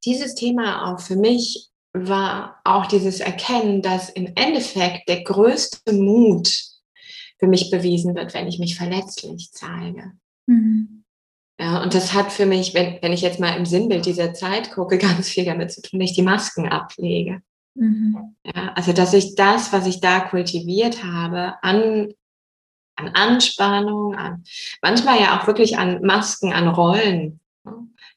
dieses 0.06 0.36
Thema 0.36 0.92
auch 0.92 1.00
für 1.00 1.16
mich 1.16 1.70
war 1.94 2.60
auch 2.64 2.88
dieses 2.88 3.20
Erkennen, 3.20 3.82
dass 3.82 4.10
im 4.10 4.34
Endeffekt 4.36 5.08
der 5.08 5.24
größte 5.24 5.94
Mut 5.94 6.64
für 7.40 7.48
mich 7.48 7.70
bewiesen 7.70 8.16
wird, 8.16 8.34
wenn 8.34 8.48
ich 8.48 8.60
mich 8.60 8.76
verletzlich 8.76 9.52
zeige. 9.52 10.14
Mhm. 10.48 11.04
Ja, 11.60 11.84
und 11.84 11.94
das 11.94 12.14
hat 12.14 12.32
für 12.32 12.46
mich, 12.46 12.74
wenn, 12.74 12.98
wenn 13.02 13.14
ich 13.14 13.22
jetzt 13.22 13.40
mal 13.40 13.56
im 13.56 13.66
Sinnbild 13.66 14.06
dieser 14.06 14.34
Zeit 14.34 14.72
gucke, 14.72 14.98
ganz 14.98 15.30
viel 15.30 15.46
damit 15.46 15.72
zu 15.72 15.82
tun, 15.82 16.00
dass 16.00 16.10
ich 16.10 16.16
die 16.16 16.24
Masken 16.24 16.68
ablege. 16.68 17.42
Mhm. 17.76 18.36
Ja, 18.44 18.74
also, 18.76 18.94
dass 18.94 19.14
ich 19.14 19.36
das, 19.36 19.74
was 19.74 19.88
ich 19.88 20.00
da 20.00 20.20
kultiviert 20.20 21.04
habe, 21.04 21.56
an, 21.62 22.14
an 22.96 23.10
Anspannung, 23.10 24.16
an, 24.16 24.44
manchmal 24.82 25.20
ja 25.20 25.40
auch 25.40 25.48
wirklich 25.48 25.78
an 25.78 26.02
Masken, 26.02 26.54
an 26.54 26.68
Rollen. 26.68 27.40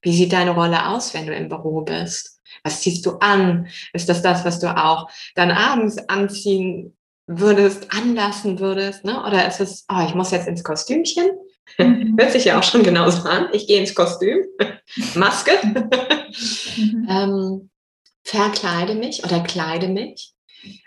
Wie 0.03 0.15
sieht 0.15 0.33
deine 0.33 0.53
Rolle 0.53 0.89
aus, 0.89 1.15
wenn 1.15 1.27
du 1.27 1.35
im 1.35 1.49
Büro 1.49 1.83
bist? 1.83 2.41
Was 2.63 2.81
ziehst 2.81 3.05
du 3.07 3.19
an? 3.19 3.69
Ist 3.93 4.09
das 4.09 4.23
das, 4.23 4.45
was 4.45 4.61
du 4.61 4.77
auch 4.77 5.09
dann 5.35 5.51
abends 5.51 5.99
anziehen 6.09 6.97
würdest, 7.27 7.93
anlassen 7.93 8.59
würdest? 8.59 9.05
Ne? 9.05 9.23
Oder 9.25 9.49
ist 9.49 9.61
es, 9.61 9.85
oh, 9.91 10.05
ich 10.07 10.15
muss 10.15 10.31
jetzt 10.31 10.49
ins 10.49 10.63
Kostümchen? 10.63 11.31
Mhm. 11.79 12.17
Hört 12.19 12.33
sich 12.33 12.45
ja 12.45 12.59
auch 12.59 12.63
schon 12.63 12.83
genauso 12.83 13.29
an. 13.29 13.49
Ich 13.53 13.67
gehe 13.67 13.81
ins 13.81 13.95
Kostüm, 13.95 14.45
Maske, 15.15 15.53
mhm. 15.63 17.07
ähm, 17.09 17.71
verkleide 18.27 18.95
mich 18.95 19.25
oder 19.25 19.41
kleide 19.41 19.89
mich. 19.89 20.33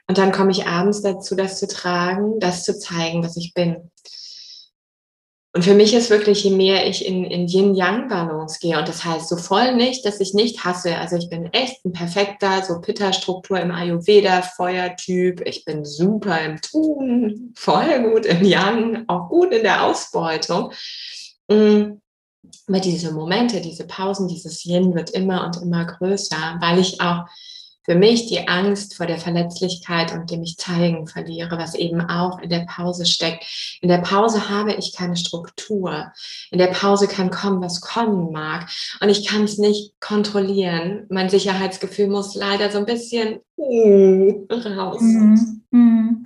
Und 0.07 0.17
dann 0.17 0.31
komme 0.31 0.51
ich 0.51 0.67
abends 0.67 1.01
dazu, 1.01 1.35
das 1.35 1.59
zu 1.59 1.67
tragen, 1.67 2.39
das 2.39 2.63
zu 2.63 2.77
zeigen, 2.77 3.23
was 3.23 3.37
ich 3.37 3.53
bin. 3.53 3.89
Und 5.51 5.63
für 5.63 5.73
mich 5.73 5.95
ist 5.95 6.11
wirklich, 6.11 6.43
je 6.43 6.51
mehr 6.51 6.85
ich 6.85 7.05
in, 7.05 7.23
in 7.23 7.47
Yin-Yang-Balance 7.47 8.59
gehe, 8.61 8.77
und 8.77 8.87
das 8.87 9.03
heißt 9.03 9.27
so 9.27 9.35
voll 9.35 9.75
nicht, 9.75 10.05
dass 10.05 10.19
ich 10.19 10.33
nicht 10.33 10.63
hasse. 10.63 10.95
Also 10.97 11.15
ich 11.15 11.27
bin 11.29 11.51
echt 11.53 11.83
ein 11.85 11.91
perfekter, 11.91 12.63
so 12.63 12.81
Pitta-Struktur 12.81 13.59
im 13.59 13.71
Ayurveda, 13.71 14.43
Feuertyp. 14.43 15.41
Ich 15.45 15.65
bin 15.65 15.85
super 15.85 16.39
im 16.41 16.61
Tun, 16.61 17.53
voll 17.55 18.11
gut 18.11 18.27
im 18.27 18.43
Yang, 18.43 19.05
auch 19.07 19.29
gut 19.29 19.51
in 19.51 19.63
der 19.63 19.85
Ausbeutung. 19.85 20.71
Aber 22.67 22.79
diese 22.79 23.11
Momente, 23.11 23.61
diese 23.61 23.85
Pausen, 23.85 24.27
dieses 24.27 24.65
Yin 24.65 24.95
wird 24.95 25.09
immer 25.11 25.45
und 25.45 25.61
immer 25.61 25.85
größer, 25.85 26.57
weil 26.59 26.79
ich 26.79 27.01
auch 27.01 27.25
für 27.89 27.95
mich 27.95 28.27
die 28.27 28.47
Angst 28.47 28.95
vor 28.95 29.07
der 29.07 29.17
Verletzlichkeit 29.17 30.13
und 30.13 30.29
dem 30.29 30.43
ich 30.43 30.57
zeigen 30.57 31.07
verliere, 31.07 31.57
was 31.57 31.73
eben 31.73 32.01
auch 32.01 32.39
in 32.39 32.49
der 32.51 32.67
Pause 32.69 33.07
steckt. 33.07 33.43
In 33.81 33.89
der 33.89 33.97
Pause 33.97 34.47
habe 34.47 34.73
ich 34.73 34.95
keine 34.95 35.17
Struktur. 35.17 36.11
In 36.51 36.59
der 36.59 36.67
Pause 36.67 37.07
kann 37.07 37.31
kommen, 37.31 37.63
was 37.63 37.81
kommen 37.81 38.31
mag. 38.31 38.69
Und 39.01 39.09
ich 39.09 39.25
kann 39.25 39.43
es 39.43 39.57
nicht 39.57 39.99
kontrollieren. 39.99 41.07
Mein 41.09 41.29
Sicherheitsgefühl 41.29 42.09
muss 42.09 42.35
leider 42.35 42.69
so 42.69 42.77
ein 42.77 42.85
bisschen 42.85 43.39
uh, 43.57 44.45
raus. 44.51 45.01
Mhm. 45.01 45.63
Mhm. 45.71 46.25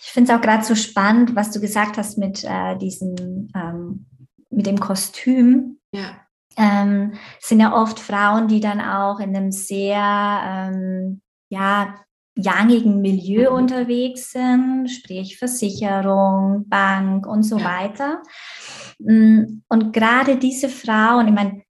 Ich 0.00 0.08
finde 0.08 0.32
es 0.32 0.38
auch 0.38 0.42
gerade 0.42 0.64
so 0.64 0.74
spannend, 0.74 1.36
was 1.36 1.50
du 1.50 1.60
gesagt 1.60 1.98
hast 1.98 2.16
mit 2.16 2.42
äh, 2.44 2.78
diesem, 2.78 3.50
ähm, 3.54 4.06
mit 4.52 4.66
dem 4.66 4.78
Kostüm. 4.78 5.78
Ja 5.92 6.22
ähm, 6.56 7.12
sind 7.40 7.60
ja 7.60 7.74
oft 7.74 7.98
Frauen, 7.98 8.48
die 8.48 8.60
dann 8.60 8.80
auch 8.80 9.20
in 9.20 9.36
einem 9.36 9.52
sehr, 9.52 10.42
ähm, 10.44 11.20
ja, 11.50 11.94
yangigen 12.34 13.02
Milieu 13.02 13.50
mhm. 13.50 13.56
unterwegs 13.56 14.32
sind, 14.32 14.88
sprich 14.88 15.38
Versicherung, 15.38 16.66
Bank 16.66 17.26
und 17.26 17.42
so 17.42 17.58
ja. 17.58 17.64
weiter. 17.64 18.22
Mm, 18.98 19.62
und 19.68 19.92
gerade 19.92 20.36
diese 20.36 20.70
Frauen, 20.70 21.28
ich 21.28 21.34
meine, 21.34 21.62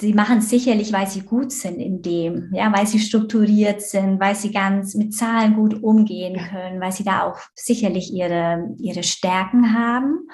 sie 0.00 0.12
machen 0.12 0.38
es 0.38 0.50
sicherlich, 0.50 0.92
weil 0.92 1.06
sie 1.06 1.22
gut 1.22 1.52
sind 1.52 1.78
in 1.78 2.02
dem, 2.02 2.50
ja, 2.52 2.72
weil 2.72 2.86
sie 2.86 2.98
strukturiert 2.98 3.82
sind, 3.82 4.20
weil 4.20 4.34
sie 4.34 4.52
ganz 4.52 4.94
mit 4.94 5.14
Zahlen 5.14 5.54
gut 5.54 5.82
umgehen 5.82 6.40
können, 6.50 6.80
weil 6.80 6.92
sie 6.92 7.04
da 7.04 7.22
auch 7.22 7.38
sicherlich 7.54 8.12
ihre, 8.12 8.74
ihre 8.78 9.02
Stärken 9.02 9.74
haben. 9.74 10.28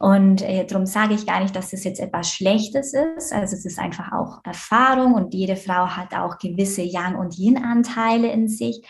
Und 0.00 0.42
äh, 0.42 0.66
darum 0.66 0.86
sage 0.86 1.14
ich 1.14 1.26
gar 1.26 1.40
nicht, 1.40 1.54
dass 1.54 1.72
es 1.72 1.84
jetzt 1.84 2.00
etwas 2.00 2.30
Schlechtes 2.30 2.94
ist. 2.94 3.32
Also 3.32 3.56
es 3.56 3.64
ist 3.64 3.78
einfach 3.78 4.12
auch 4.12 4.40
Erfahrung 4.44 5.14
und 5.14 5.34
jede 5.34 5.56
Frau 5.56 5.86
hat 5.86 6.14
auch 6.14 6.38
gewisse 6.38 6.82
Yang- 6.82 7.16
und 7.16 7.38
Yin-Anteile 7.38 8.30
in 8.32 8.48
sich. 8.48 8.82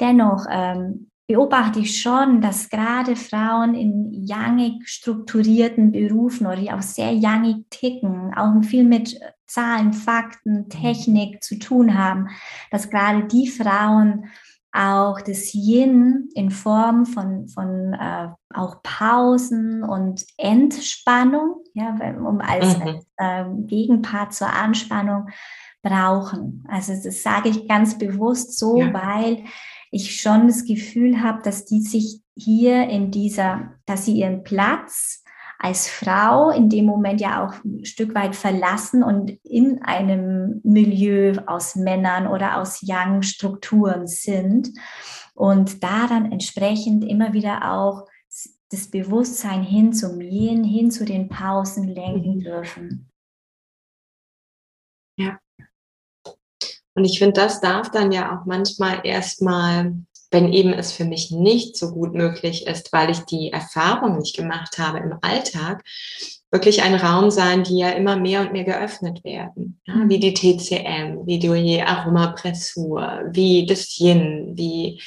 Dennoch 0.00 0.46
ähm, 0.50 1.10
beobachte 1.26 1.80
ich 1.80 2.00
schon, 2.00 2.40
dass 2.40 2.68
gerade 2.68 3.16
Frauen 3.16 3.74
in 3.74 4.12
yangig 4.12 4.86
strukturierten 4.88 5.92
Berufen 5.92 6.46
oder 6.46 6.56
die 6.56 6.70
auch 6.70 6.82
sehr 6.82 7.12
yangig 7.12 7.64
ticken, 7.70 8.34
auch 8.34 8.52
viel 8.62 8.84
mit 8.84 9.18
Zahlen, 9.52 9.92
Fakten, 9.92 10.64
mhm. 10.64 10.68
Technik 10.68 11.42
zu 11.42 11.58
tun 11.58 11.98
haben, 11.98 12.28
dass 12.70 12.90
gerade 12.90 13.24
die 13.24 13.48
Frauen 13.48 14.26
auch 14.72 15.20
das 15.20 15.52
Yin 15.52 16.30
in 16.34 16.50
Form 16.50 17.04
von, 17.04 17.46
von 17.48 17.92
äh, 17.92 18.28
auch 18.54 18.82
Pausen 18.82 19.82
und 19.84 20.24
Entspannung, 20.38 21.56
ja, 21.74 21.94
um 22.16 22.40
als, 22.40 22.78
mhm. 22.78 22.82
als 22.82 23.06
äh, 23.18 23.44
Gegenpart 23.66 24.32
zur 24.32 24.50
Anspannung 24.50 25.28
brauchen. 25.82 26.64
Also 26.68 26.94
das 26.94 27.22
sage 27.22 27.50
ich 27.50 27.68
ganz 27.68 27.98
bewusst 27.98 28.58
so, 28.58 28.78
ja. 28.78 28.94
weil 28.94 29.44
ich 29.90 30.20
schon 30.20 30.46
das 30.46 30.64
Gefühl 30.64 31.22
habe, 31.22 31.42
dass 31.42 31.66
die 31.66 31.82
sich 31.82 32.22
hier 32.34 32.88
in 32.88 33.10
dieser, 33.10 33.74
dass 33.84 34.06
sie 34.06 34.14
ihren 34.14 34.42
Platz 34.42 35.21
als 35.62 35.88
Frau 35.88 36.50
in 36.50 36.68
dem 36.68 36.86
Moment 36.86 37.20
ja 37.20 37.46
auch 37.46 37.64
ein 37.64 37.84
Stück 37.84 38.16
weit 38.16 38.34
verlassen 38.34 39.04
und 39.04 39.30
in 39.44 39.80
einem 39.82 40.60
Milieu 40.64 41.36
aus 41.46 41.76
Männern 41.76 42.26
oder 42.26 42.58
aus 42.58 42.80
Young-Strukturen 42.82 44.08
sind 44.08 44.70
und 45.34 45.84
da 45.84 46.08
dann 46.08 46.32
entsprechend 46.32 47.04
immer 47.04 47.32
wieder 47.32 47.72
auch 47.72 48.08
das 48.70 48.90
Bewusstsein 48.90 49.62
hin 49.62 49.92
zum 49.92 50.20
Yin, 50.20 50.64
hin 50.64 50.90
zu 50.90 51.04
den 51.04 51.28
Pausen 51.28 51.86
lenken 51.86 52.36
mhm. 52.36 52.40
dürfen. 52.40 53.10
Ja. 55.16 55.38
Und 56.94 57.04
ich 57.04 57.18
finde, 57.18 57.34
das 57.34 57.60
darf 57.60 57.90
dann 57.90 58.10
ja 58.10 58.36
auch 58.36 58.46
manchmal 58.46 59.00
erstmal, 59.04 59.94
wenn 60.32 60.52
eben 60.52 60.72
es 60.72 60.92
für 60.92 61.04
mich 61.04 61.30
nicht 61.30 61.76
so 61.76 61.92
gut 61.92 62.14
möglich 62.14 62.66
ist, 62.66 62.92
weil 62.92 63.10
ich 63.10 63.20
die 63.20 63.52
Erfahrung 63.52 64.18
nicht 64.18 64.36
gemacht 64.36 64.78
habe 64.78 64.98
im 64.98 65.18
Alltag, 65.20 65.84
wirklich 66.50 66.82
ein 66.82 66.94
Raum 66.94 67.30
sein, 67.30 67.64
die 67.64 67.78
ja 67.78 67.90
immer 67.90 68.16
mehr 68.16 68.42
und 68.42 68.52
mehr 68.52 68.64
geöffnet 68.64 69.24
werden. 69.24 69.80
Ja, 69.86 69.94
wie 70.06 70.18
die 70.18 70.34
TCM, 70.34 71.26
wie 71.26 71.38
die 71.38 71.82
Aromapressur, 71.82 73.22
wie 73.30 73.66
das 73.66 73.98
Yin, 73.98 74.52
wie 74.54 75.00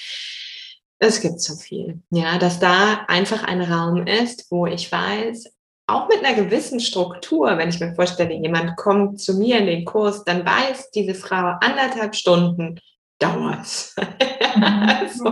es 0.99 1.21
gibt 1.21 1.41
so 1.41 1.55
viel. 1.55 2.01
Ja, 2.09 2.38
dass 2.38 2.59
da 2.59 3.05
einfach 3.07 3.43
ein 3.43 3.61
Raum 3.61 4.07
ist, 4.07 4.47
wo 4.49 4.65
ich 4.65 4.91
weiß, 4.91 5.51
auch 5.88 6.07
mit 6.07 6.26
einer 6.26 6.36
gewissen 6.36 6.80
Struktur, 6.80 7.57
wenn 7.57 7.69
ich 7.69 7.80
mir 7.80 7.93
vorstelle, 7.93 8.34
jemand 8.34 8.76
kommt 8.76 9.21
zu 9.21 9.36
mir 9.36 9.59
in 9.59 9.67
den 9.67 9.86
Kurs, 9.86 10.23
dann 10.23 10.43
weiß 10.45 10.89
diese 10.91 11.13
Frau 11.13 11.53
anderthalb 11.61 12.15
Stunden 12.15 12.80
dauert. 13.20 13.93
Mhm. 13.97 14.63
also, 14.63 15.24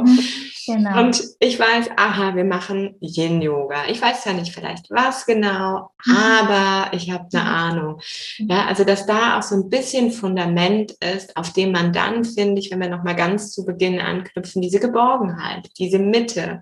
genau. 0.65 1.01
Und 1.01 1.23
ich 1.39 1.59
weiß, 1.59 1.89
aha, 1.97 2.35
wir 2.35 2.45
machen 2.45 2.95
Yin-Yoga. 2.99 3.87
Ich 3.89 4.01
weiß 4.01 4.25
ja 4.25 4.33
nicht 4.33 4.53
vielleicht 4.53 4.89
was 4.89 5.25
genau, 5.25 5.91
mhm. 6.05 6.15
aber 6.15 6.93
ich 6.93 7.11
habe 7.11 7.27
eine 7.33 7.43
Ahnung. 7.43 8.01
Ja, 8.37 8.65
also 8.65 8.83
dass 8.83 9.05
da 9.05 9.37
auch 9.37 9.43
so 9.43 9.55
ein 9.55 9.69
bisschen 9.69 10.11
Fundament 10.11 10.91
ist, 10.99 11.35
auf 11.35 11.53
dem 11.53 11.71
man 11.71 11.93
dann, 11.93 12.23
finde 12.23 12.59
ich, 12.59 12.71
wenn 12.71 12.79
wir 12.79 12.89
nochmal 12.89 13.15
ganz 13.15 13.51
zu 13.51 13.65
Beginn 13.65 13.99
anknüpfen, 13.99 14.61
diese 14.61 14.79
Geborgenheit, 14.79 15.69
diese 15.77 15.99
Mitte, 15.99 16.61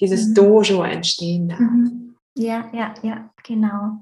dieses 0.00 0.28
mhm. 0.28 0.34
Dojo 0.34 0.82
entstehen 0.82 1.48
darf. 1.48 1.60
Mhm. 1.60 2.16
Ja, 2.34 2.70
ja, 2.72 2.94
ja, 3.02 3.30
genau. 3.42 3.98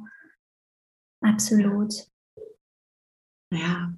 Absolut. 1.20 1.92
Ja. 3.52 3.92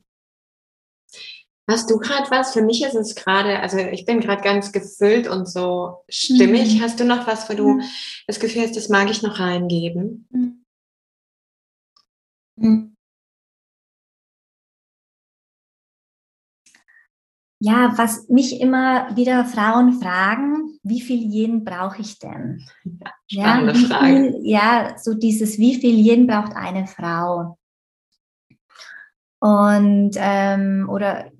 Hast 1.73 1.89
du 1.89 1.97
gerade 1.97 2.31
was? 2.31 2.53
Für 2.53 2.61
mich 2.61 2.85
ist 2.85 2.95
es 2.95 3.15
gerade, 3.15 3.61
also 3.61 3.79
ich 3.79 4.05
bin 4.05 4.21
gerade 4.21 4.43
ganz 4.43 4.73
gefüllt 4.73 5.27
und 5.27 5.49
so 5.49 6.05
stimmig. 6.07 6.75
Mhm. 6.75 6.83
Hast 6.83 7.01
du 7.01 7.05
noch 7.05 7.27
was, 7.27 7.49
wo 7.49 7.55
du 7.55 7.69
mhm. 7.77 7.83
das 8.27 8.41
Gefühl 8.41 8.63
hast, 8.63 8.77
das 8.77 8.91
mag 8.91 9.11
ich 9.11 9.23
noch 9.23 9.41
reingeben? 9.41 10.29
Mhm. 10.31 10.65
mhm. 12.57 12.97
Ja, 17.59 17.95
was 17.97 18.29
mich 18.29 18.61
immer 18.61 19.17
wieder 19.17 19.47
Frauen 19.47 19.95
fragen, 19.95 20.79
wie 20.83 21.01
viel 21.01 21.33
Yen 21.33 21.65
brauche 21.65 22.03
ich 22.03 22.19
denn? 22.19 22.67
Ja, 23.29 23.63
ja, 23.63 23.73
viel, 23.73 24.41
ja, 24.43 24.99
so 24.99 25.15
dieses, 25.15 25.59
wie 25.59 25.77
viel 25.77 25.95
Yen 25.95 26.27
braucht 26.27 26.55
eine 26.55 26.87
Frau? 26.87 27.57
Und, 29.39 30.17
ähm, 30.17 30.89
oder 30.91 31.31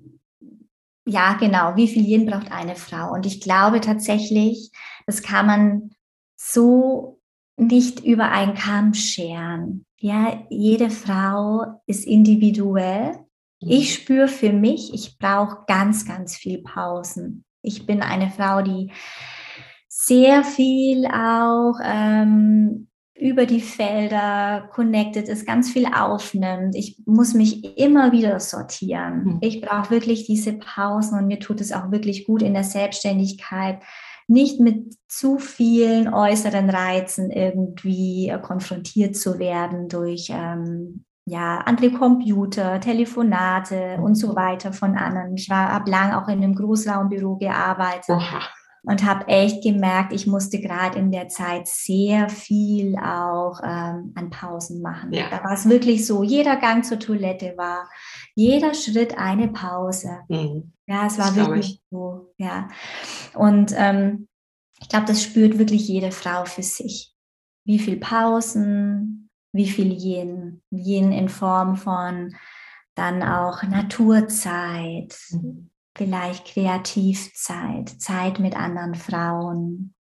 ja, 1.05 1.33
genau, 1.33 1.75
wie 1.75 1.87
viel 1.87 2.05
Yin 2.05 2.25
braucht 2.25 2.51
eine 2.51 2.75
Frau? 2.75 3.11
Und 3.11 3.25
ich 3.25 3.41
glaube 3.41 3.81
tatsächlich, 3.81 4.71
das 5.05 5.21
kann 5.21 5.45
man 5.45 5.89
so 6.35 7.19
nicht 7.57 8.03
über 8.03 8.31
einen 8.31 8.55
Kamm 8.55 8.93
scheren. 8.93 9.85
Ja, 9.99 10.45
jede 10.49 10.89
Frau 10.89 11.81
ist 11.85 12.05
individuell. 12.05 13.19
Ich 13.59 13.99
mhm. 13.99 14.01
spüre 14.01 14.27
für 14.27 14.51
mich, 14.51 14.93
ich 14.93 15.17
brauche 15.17 15.63
ganz, 15.67 16.05
ganz 16.05 16.35
viel 16.35 16.61
Pausen. 16.61 17.45
Ich 17.61 17.85
bin 17.85 18.01
eine 18.01 18.29
Frau, 18.29 18.61
die 18.61 18.91
sehr 19.87 20.43
viel 20.43 21.05
auch 21.05 21.75
ähm, 21.83 22.89
über 23.15 23.45
die 23.45 23.61
Felder 23.61 24.69
connected 24.73 25.29
ist, 25.29 25.45
ganz 25.45 25.71
viel 25.71 25.85
aufnimmt. 25.85 26.75
Ich 26.75 26.97
muss 27.05 27.33
mich 27.33 27.77
immer 27.77 28.11
wieder 28.11 28.39
sortieren. 28.39 29.23
Mhm. 29.23 29.37
Ich 29.41 29.61
brauche 29.61 29.91
wirklich 29.91 30.25
diese 30.25 30.53
Pausen 30.53 31.19
und 31.19 31.27
mir 31.27 31.39
tut 31.39 31.61
es 31.61 31.71
auch 31.71 31.91
wirklich 31.91 32.25
gut 32.25 32.41
in 32.41 32.53
der 32.53 32.63
Selbstständigkeit, 32.63 33.81
nicht 34.27 34.59
mit 34.59 34.95
zu 35.07 35.37
vielen 35.37 36.11
äußeren 36.11 36.69
Reizen 36.69 37.29
irgendwie 37.29 38.29
äh, 38.29 38.39
konfrontiert 38.39 39.15
zu 39.15 39.37
werden 39.37 39.89
durch 39.89 40.29
ähm, 40.31 41.05
ja, 41.25 41.59
andere 41.59 41.91
Computer, 41.91 42.79
Telefonate 42.79 43.99
und 44.01 44.15
so 44.15 44.35
weiter 44.35 44.73
von 44.73 44.97
anderen. 44.97 45.35
Ich 45.35 45.49
war 45.49 45.69
ab 45.69 45.87
lang 45.87 46.13
auch 46.13 46.27
in 46.27 46.43
einem 46.43 46.55
Großraumbüro 46.55 47.37
gearbeitet. 47.37 48.15
Aha 48.15 48.41
und 48.85 49.03
habe 49.05 49.27
echt 49.27 49.63
gemerkt, 49.63 50.11
ich 50.11 50.27
musste 50.27 50.59
gerade 50.59 50.99
in 50.99 51.11
der 51.11 51.29
Zeit 51.29 51.67
sehr 51.67 52.29
viel 52.29 52.97
auch 52.97 53.61
ähm, 53.63 54.11
an 54.15 54.29
Pausen 54.29 54.81
machen. 54.81 55.13
Ja. 55.13 55.29
Da 55.29 55.43
war 55.43 55.53
es 55.53 55.69
wirklich 55.69 56.05
so, 56.05 56.21
jeder 56.21 56.57
Gang 56.57 56.83
zur 56.83 56.99
Toilette 56.99 57.55
war, 57.57 57.89
jeder 58.35 58.73
Schritt 58.73 59.17
eine 59.17 59.47
Pause. 59.47 60.19
Mhm. 60.27 60.73
Ja, 60.85 61.07
es 61.07 61.17
war 61.17 61.27
das 61.27 61.37
wirklich 61.37 61.81
so, 61.89 62.33
ja. 62.37 62.67
Und 63.33 63.73
ähm, 63.77 64.27
ich 64.81 64.89
glaube, 64.89 65.05
das 65.05 65.23
spürt 65.23 65.57
wirklich 65.57 65.87
jede 65.87 66.11
Frau 66.11 66.43
für 66.43 66.63
sich. 66.63 67.13
Wie 67.65 67.79
viel 67.79 67.97
Pausen, 67.97 69.29
wie 69.53 69.69
viel 69.69 69.93
Yin, 69.93 70.61
Yin 70.71 71.13
in 71.13 71.29
Form 71.29 71.77
von 71.77 72.35
dann 72.95 73.23
auch 73.23 73.63
Naturzeit, 73.63 75.17
mhm 75.31 75.69
vielleicht 75.95 76.45
Kreativzeit, 76.45 77.89
Zeit 78.01 78.39
mit 78.39 78.55
anderen 78.55 78.95
Frauen, 78.95 79.93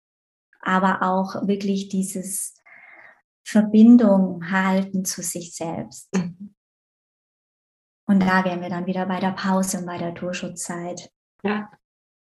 aber 0.61 1.03
auch 1.03 1.47
wirklich 1.47 1.88
dieses 1.88 2.55
Verbindung 3.45 4.51
halten 4.51 5.05
zu 5.05 5.22
sich 5.22 5.55
selbst. 5.55 6.09
Mhm. 6.14 6.55
Und 8.07 8.20
da 8.20 8.45
wären 8.45 8.61
wir 8.61 8.68
dann 8.68 8.86
wieder 8.86 9.07
bei 9.07 9.20
der 9.20 9.32
Pause 9.32 9.78
und 9.78 9.86
bei 9.86 9.99
der 9.99 10.12
Durchschutzzeit. 10.12 11.11
Ja. 11.43 11.70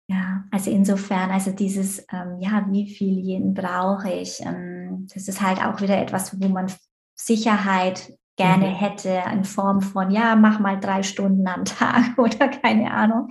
Ja, 0.08 0.44
also 0.50 0.70
insofern, 0.70 1.30
also 1.30 1.52
dieses, 1.52 2.04
ähm, 2.12 2.38
ja, 2.40 2.66
wie 2.70 2.88
viel 2.88 3.18
jeden 3.18 3.54
brauche 3.54 4.12
ich, 4.12 4.40
ähm, 4.40 5.06
das 5.14 5.28
ist 5.28 5.40
halt 5.40 5.64
auch 5.64 5.80
wieder 5.80 5.96
etwas, 5.96 6.38
wo 6.38 6.48
man 6.48 6.70
Sicherheit 7.14 8.12
gerne 8.36 8.70
mhm. 8.70 8.74
hätte 8.74 9.22
in 9.32 9.44
Form 9.44 9.80
von, 9.80 10.10
ja, 10.10 10.36
mach 10.36 10.58
mal 10.58 10.78
drei 10.78 11.02
Stunden 11.02 11.46
am 11.46 11.64
Tag 11.64 12.16
oder 12.18 12.48
keine 12.48 12.92
Ahnung. 12.92 13.28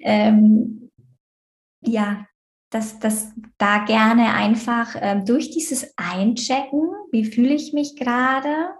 Ähm, 0.00 0.90
ja, 1.80 2.26
dass 2.70 2.98
das 2.98 3.32
da 3.58 3.84
gerne 3.84 4.34
einfach 4.34 4.96
ähm, 5.00 5.24
durch 5.24 5.50
dieses 5.50 5.94
Einchecken, 5.96 6.82
wie 7.12 7.24
fühle 7.24 7.54
ich 7.54 7.72
mich 7.72 7.96
gerade, 7.96 8.70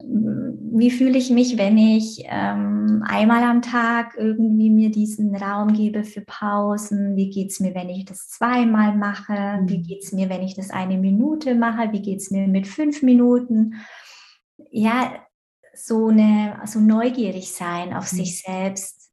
wie 0.00 0.92
fühle 0.92 1.18
ich 1.18 1.30
mich, 1.30 1.58
wenn 1.58 1.76
ich 1.76 2.24
ähm, 2.26 3.02
einmal 3.04 3.42
am 3.42 3.62
Tag 3.62 4.14
irgendwie 4.16 4.70
mir 4.70 4.90
diesen 4.90 5.34
Raum 5.34 5.72
gebe 5.72 6.04
für 6.04 6.20
Pausen? 6.20 7.16
Wie 7.16 7.30
geht 7.30 7.50
es 7.50 7.58
mir, 7.58 7.74
wenn 7.74 7.88
ich 7.88 8.04
das 8.04 8.28
zweimal 8.28 8.96
mache? 8.96 9.60
Wie 9.66 9.78
mhm. 9.78 9.82
geht 9.82 10.04
es 10.04 10.12
mir, 10.12 10.28
wenn 10.28 10.42
ich 10.42 10.54
das 10.54 10.70
eine 10.70 10.98
Minute 10.98 11.56
mache? 11.56 11.92
Wie 11.92 12.02
geht 12.02 12.20
es 12.20 12.30
mir 12.30 12.46
mit 12.46 12.68
fünf 12.68 13.02
Minuten? 13.02 13.74
Ja, 14.70 15.14
so, 15.74 16.08
eine, 16.08 16.60
so 16.66 16.80
neugierig 16.80 17.52
sein 17.52 17.94
auf 17.94 18.12
mhm. 18.12 18.16
sich 18.16 18.42
selbst, 18.42 19.10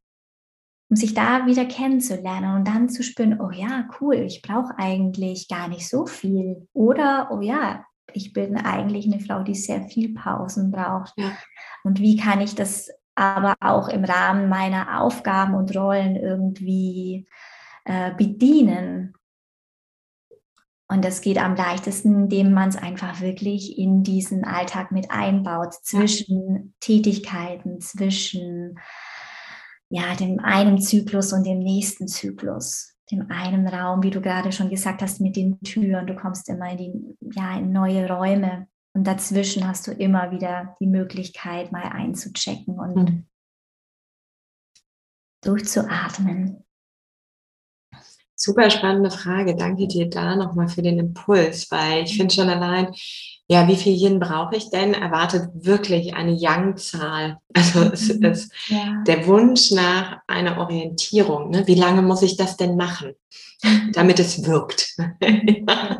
um 0.88 0.96
sich 0.96 1.14
da 1.14 1.46
wieder 1.46 1.64
kennenzulernen 1.64 2.56
und 2.56 2.68
dann 2.68 2.88
zu 2.88 3.02
spüren, 3.02 3.40
oh 3.40 3.50
ja, 3.50 3.88
cool, 4.00 4.16
ich 4.16 4.42
brauche 4.42 4.78
eigentlich 4.78 5.48
gar 5.48 5.68
nicht 5.68 5.88
so 5.88 6.06
viel. 6.06 6.68
Oder, 6.72 7.28
oh 7.32 7.40
ja, 7.40 7.84
ich 8.12 8.32
bin 8.32 8.56
eigentlich 8.56 9.06
eine 9.06 9.20
Frau, 9.20 9.42
die 9.42 9.54
sehr 9.54 9.82
viel 9.82 10.14
Pausen 10.14 10.70
braucht. 10.70 11.12
Ja. 11.16 11.32
Und 11.84 12.00
wie 12.00 12.16
kann 12.16 12.40
ich 12.40 12.54
das 12.54 12.88
aber 13.14 13.54
auch 13.60 13.88
im 13.88 14.04
Rahmen 14.04 14.48
meiner 14.48 15.00
Aufgaben 15.00 15.54
und 15.54 15.74
Rollen 15.76 16.16
irgendwie 16.16 17.26
äh, 17.84 18.14
bedienen? 18.14 19.15
Und 20.88 21.04
das 21.04 21.20
geht 21.20 21.38
am 21.38 21.56
leichtesten, 21.56 22.14
indem 22.14 22.52
man 22.52 22.68
es 22.68 22.76
einfach 22.76 23.20
wirklich 23.20 23.76
in 23.76 24.04
diesen 24.04 24.44
Alltag 24.44 24.92
mit 24.92 25.10
einbaut, 25.10 25.74
zwischen. 25.74 26.74
Tätigkeiten, 26.80 27.80
zwischen 27.80 28.78
ja, 29.88 30.14
dem 30.14 30.40
einen 30.40 30.80
Zyklus 30.80 31.32
und 31.32 31.44
dem 31.44 31.58
nächsten 31.58 32.08
Zyklus, 32.08 32.94
dem 33.10 33.30
einen 33.30 33.66
Raum, 33.66 34.02
wie 34.02 34.10
du 34.10 34.20
gerade 34.20 34.52
schon 34.52 34.70
gesagt 34.70 35.02
hast, 35.02 35.20
mit 35.20 35.36
den 35.36 35.60
Türen. 35.60 36.06
Du 36.06 36.14
kommst 36.14 36.48
immer 36.48 36.70
in, 36.72 36.76
die, 36.78 37.16
ja, 37.34 37.58
in 37.58 37.72
neue 37.72 38.08
Räume 38.08 38.68
und 38.94 39.06
dazwischen 39.06 39.66
hast 39.66 39.86
du 39.86 39.92
immer 39.92 40.30
wieder 40.30 40.76
die 40.80 40.86
Möglichkeit, 40.86 41.70
mal 41.70 41.84
einzuchecken 41.84 42.78
und 42.78 42.96
mhm. 42.96 43.26
durchzuatmen. 45.42 46.65
Super 48.38 48.68
spannende 48.68 49.10
Frage. 49.10 49.56
Danke 49.56 49.88
dir 49.88 50.10
da 50.10 50.36
nochmal 50.36 50.68
für 50.68 50.82
den 50.82 50.98
Impuls, 50.98 51.70
weil 51.70 52.04
ich 52.04 52.18
finde 52.18 52.34
schon 52.34 52.50
allein, 52.50 52.88
ja, 53.48 53.66
wie 53.66 53.76
viel 53.76 53.94
Yin 53.94 54.20
brauche 54.20 54.56
ich 54.56 54.68
denn? 54.68 54.92
Erwartet 54.92 55.48
wirklich 55.54 56.14
eine 56.14 56.32
Yang-Zahl. 56.32 57.38
Also 57.54 57.80
es 57.92 58.12
mhm. 58.12 58.24
ist 58.24 58.52
ja. 58.68 59.02
der 59.06 59.26
Wunsch 59.26 59.70
nach 59.70 60.18
einer 60.26 60.58
Orientierung. 60.58 61.50
Ne? 61.50 61.66
Wie 61.66 61.76
lange 61.76 62.02
muss 62.02 62.20
ich 62.20 62.36
das 62.36 62.58
denn 62.58 62.76
machen, 62.76 63.14
mhm. 63.62 63.92
damit 63.92 64.20
es 64.20 64.44
wirkt? 64.44 64.96
genau. 65.20 65.96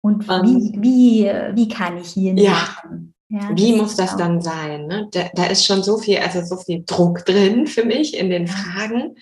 Und 0.00 0.26
wie, 0.26 0.80
wie, 0.80 1.24
wie 1.54 1.68
kann 1.68 1.98
ich 1.98 2.16
Yin 2.16 2.38
ja. 2.38 2.52
machen? 2.52 3.14
Ja, 3.28 3.50
wie 3.54 3.74
muss 3.74 3.96
das 3.96 4.16
dann 4.16 4.40
sein? 4.40 4.86
Ne? 4.86 5.08
Da, 5.12 5.28
da, 5.34 5.44
ist 5.44 5.64
schon 5.64 5.82
so 5.82 5.98
viel, 5.98 6.18
also 6.18 6.42
so 6.42 6.56
viel 6.56 6.82
Druck 6.84 7.24
drin 7.26 7.66
für 7.66 7.84
mich 7.84 8.16
in 8.16 8.30
den 8.30 8.48
Fragen. 8.48 9.16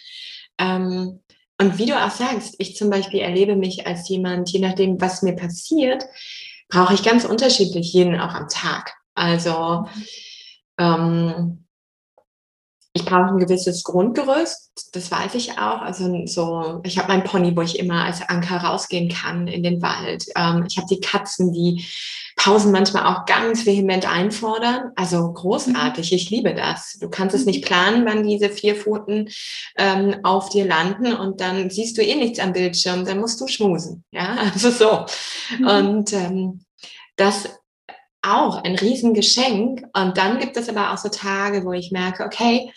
Ähm, 0.59 1.20
und 1.61 1.79
wie 1.79 1.87
du 1.87 1.95
auch 1.95 2.11
sagst, 2.11 2.55
ich 2.59 2.77
zum 2.77 2.89
Beispiel 2.91 3.21
erlebe 3.21 3.57
mich 3.57 3.87
als 3.87 4.09
jemand, 4.09 4.51
je 4.51 4.61
nachdem, 4.61 5.01
was 5.01 5.23
mir 5.23 5.35
passiert, 5.35 6.05
brauche 6.69 6.95
ich 6.95 7.03
ganz 7.03 7.25
unterschiedlich 7.25 7.93
jeden 7.93 8.21
auch 8.21 8.35
am 8.35 8.49
Tag. 8.49 8.95
Also 9.15 9.87
ähm, 10.79 11.65
ich 12.99 13.05
brauche 13.05 13.32
ein 13.32 13.38
gewisses 13.38 13.84
Grundgerüst, 13.84 14.90
das 14.92 15.11
weiß 15.11 15.36
ich 15.36 15.53
auch. 15.53 15.80
Also 15.82 16.26
so, 16.26 16.80
ich 16.82 16.99
habe 16.99 17.09
meinen 17.09 17.22
Pony, 17.22 17.57
wo 17.57 17.62
ich 17.62 17.78
immer 17.78 18.05
als 18.05 18.28
Anker 18.28 18.57
rausgehen 18.57 19.09
kann 19.09 19.46
in 19.46 19.62
den 19.62 19.80
Wald. 19.80 20.24
Ähm, 20.36 20.64
ich 20.68 20.76
habe 20.76 20.88
die 20.90 21.01
Katzen, 21.01 21.53
die 21.53 21.86
Pausen 22.36 22.72
manchmal 22.72 23.07
auch 23.07 23.24
ganz 23.24 23.66
vehement 23.66 24.11
einfordern. 24.11 24.90
Also 24.96 25.32
großartig, 25.32 26.12
ich 26.12 26.30
liebe 26.30 26.55
das. 26.55 26.99
Du 27.01 27.09
kannst 27.09 27.36
es 27.36 27.46
nicht 27.46 27.64
planen, 27.64 28.05
wann 28.05 28.26
diese 28.26 28.51
vier 28.51 28.74
Pfoten 28.74 29.28
ähm, 29.76 30.16
auf 30.24 30.49
dir 30.49 30.64
landen 30.64 31.12
und 31.12 31.40
dann 31.40 31.70
siehst 31.70 31.99
du 31.99 32.03
eh 32.03 32.16
nichts 32.16 32.40
am 32.40 32.53
Bildschirm, 32.53 33.05
dann 33.05 33.20
musst 33.20 33.40
du 33.40 33.46
schmusen. 33.46 34.05
Ja, 34.11 34.36
also 34.53 34.70
so. 34.70 35.07
Mhm. 35.59 35.66
Und 35.66 36.12
ähm, 36.12 36.61
das 37.16 37.49
auch 38.31 38.62
ein 38.62 38.74
Riesengeschenk. 38.74 39.87
Und 39.95 40.18
dann 40.18 40.39
gibt 40.39 40.57
es 40.57 40.68
aber 40.68 40.93
auch 40.93 40.99
so 40.99 41.09
Tage, 41.09 41.64
wo 41.64 41.72
ich 41.72 41.91
merke, 41.91 42.24
okay, 42.24 42.72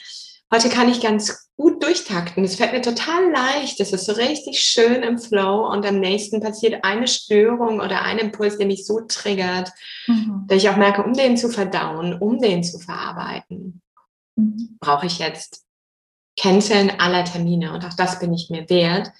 heute 0.51 0.69
kann 0.69 0.89
ich 0.89 1.01
ganz 1.01 1.49
gut 1.57 1.83
durchtakten. 1.83 2.43
Es 2.43 2.55
fällt 2.55 2.73
mir 2.73 2.81
total 2.81 3.31
leicht. 3.31 3.79
Es 3.79 3.93
ist 3.93 4.05
so 4.05 4.13
richtig 4.13 4.59
schön 4.59 5.03
im 5.03 5.19
Flow 5.19 5.67
und 5.71 5.85
am 5.85 5.99
nächsten 5.99 6.41
passiert 6.41 6.83
eine 6.83 7.07
Störung 7.07 7.79
oder 7.79 8.01
ein 8.01 8.17
Impuls, 8.17 8.57
der 8.57 8.67
mich 8.67 8.85
so 8.85 9.01
triggert, 9.01 9.71
mhm. 10.07 10.45
dass 10.47 10.57
ich 10.57 10.69
auch 10.69 10.77
merke, 10.77 11.03
um 11.03 11.13
den 11.13 11.37
zu 11.37 11.49
verdauen, 11.49 12.17
um 12.17 12.39
den 12.39 12.63
zu 12.63 12.79
verarbeiten, 12.79 13.81
mhm. 14.35 14.77
brauche 14.79 15.05
ich 15.05 15.19
jetzt 15.19 15.63
Canceln 16.37 16.91
aller 16.99 17.25
Termine. 17.25 17.73
Und 17.73 17.85
auch 17.85 17.93
das 17.93 18.19
bin 18.19 18.33
ich 18.33 18.49
mir 18.49 18.69
wert. 18.69 19.11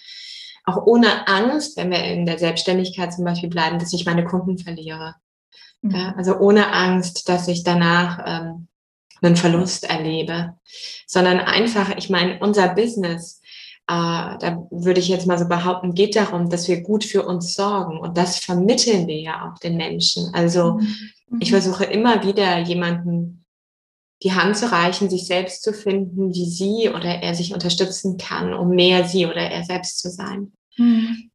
Auch 0.65 0.86
ohne 0.86 1.27
Angst, 1.27 1.77
wenn 1.77 1.91
wir 1.91 2.03
in 2.03 2.25
der 2.25 2.39
Selbstständigkeit 2.39 3.13
zum 3.13 3.25
Beispiel 3.25 3.49
bleiben, 3.49 3.79
dass 3.79 3.93
ich 3.93 4.05
meine 4.05 4.23
Kunden 4.23 4.57
verliere. 4.57 5.15
Mhm. 5.82 5.91
Ja, 5.91 6.13
also 6.17 6.38
ohne 6.38 6.71
Angst, 6.71 7.27
dass 7.29 7.47
ich 7.47 7.63
danach 7.63 8.23
ähm, 8.25 8.67
einen 9.21 9.36
Verlust 9.36 9.89
erlebe, 9.89 10.55
sondern 11.05 11.39
einfach, 11.39 11.95
ich 11.97 12.09
meine, 12.09 12.39
unser 12.39 12.69
Business, 12.69 13.41
äh, 13.88 13.93
da 13.93 14.67
würde 14.71 14.99
ich 14.99 15.09
jetzt 15.09 15.27
mal 15.27 15.38
so 15.38 15.47
behaupten, 15.47 15.93
geht 15.93 16.15
darum, 16.15 16.49
dass 16.49 16.67
wir 16.67 16.82
gut 16.82 17.03
für 17.03 17.25
uns 17.25 17.55
sorgen 17.55 17.99
und 17.99 18.17
das 18.17 18.39
vermitteln 18.39 19.07
wir 19.07 19.19
ja 19.19 19.49
auch 19.49 19.59
den 19.59 19.77
Menschen. 19.77 20.34
Also 20.34 20.73
mhm. 20.73 20.95
ich 21.39 21.49
mhm. 21.49 21.55
versuche 21.55 21.86
immer 21.86 22.23
wieder 22.23 22.59
jemanden 22.59 23.45
die 24.23 24.34
Hand 24.34 24.55
zu 24.55 24.71
reichen, 24.71 25.09
sich 25.09 25.25
selbst 25.25 25.63
zu 25.63 25.73
finden, 25.73 26.34
wie 26.34 26.45
sie 26.45 26.89
oder 26.89 27.23
er 27.23 27.34
sich 27.34 27.53
unterstützen 27.53 28.17
kann, 28.17 28.53
um 28.53 28.69
mehr 28.69 29.05
sie 29.05 29.25
oder 29.25 29.41
er 29.41 29.63
selbst 29.63 29.99
zu 29.99 30.09
sein. 30.11 30.51
Hm. 30.82 31.32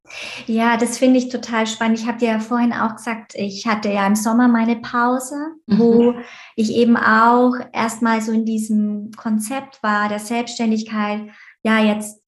Ja, 0.46 0.76
das 0.76 0.98
finde 0.98 1.18
ich 1.18 1.28
total 1.28 1.66
spannend. 1.66 1.98
Ich 1.98 2.06
habe 2.06 2.18
dir 2.18 2.28
ja 2.28 2.38
vorhin 2.38 2.72
auch 2.72 2.96
gesagt, 2.96 3.34
ich 3.34 3.66
hatte 3.66 3.90
ja 3.90 4.06
im 4.06 4.14
Sommer 4.14 4.46
meine 4.46 4.76
Pause, 4.76 5.34
wo 5.66 6.12
mhm. 6.12 6.18
ich 6.54 6.72
eben 6.72 6.96
auch 6.96 7.54
erstmal 7.72 8.20
so 8.20 8.30
in 8.32 8.44
diesem 8.44 9.10
Konzept 9.16 9.82
war 9.82 10.08
der 10.08 10.20
Selbstständigkeit. 10.20 11.22
Ja, 11.64 11.82
jetzt 11.82 12.22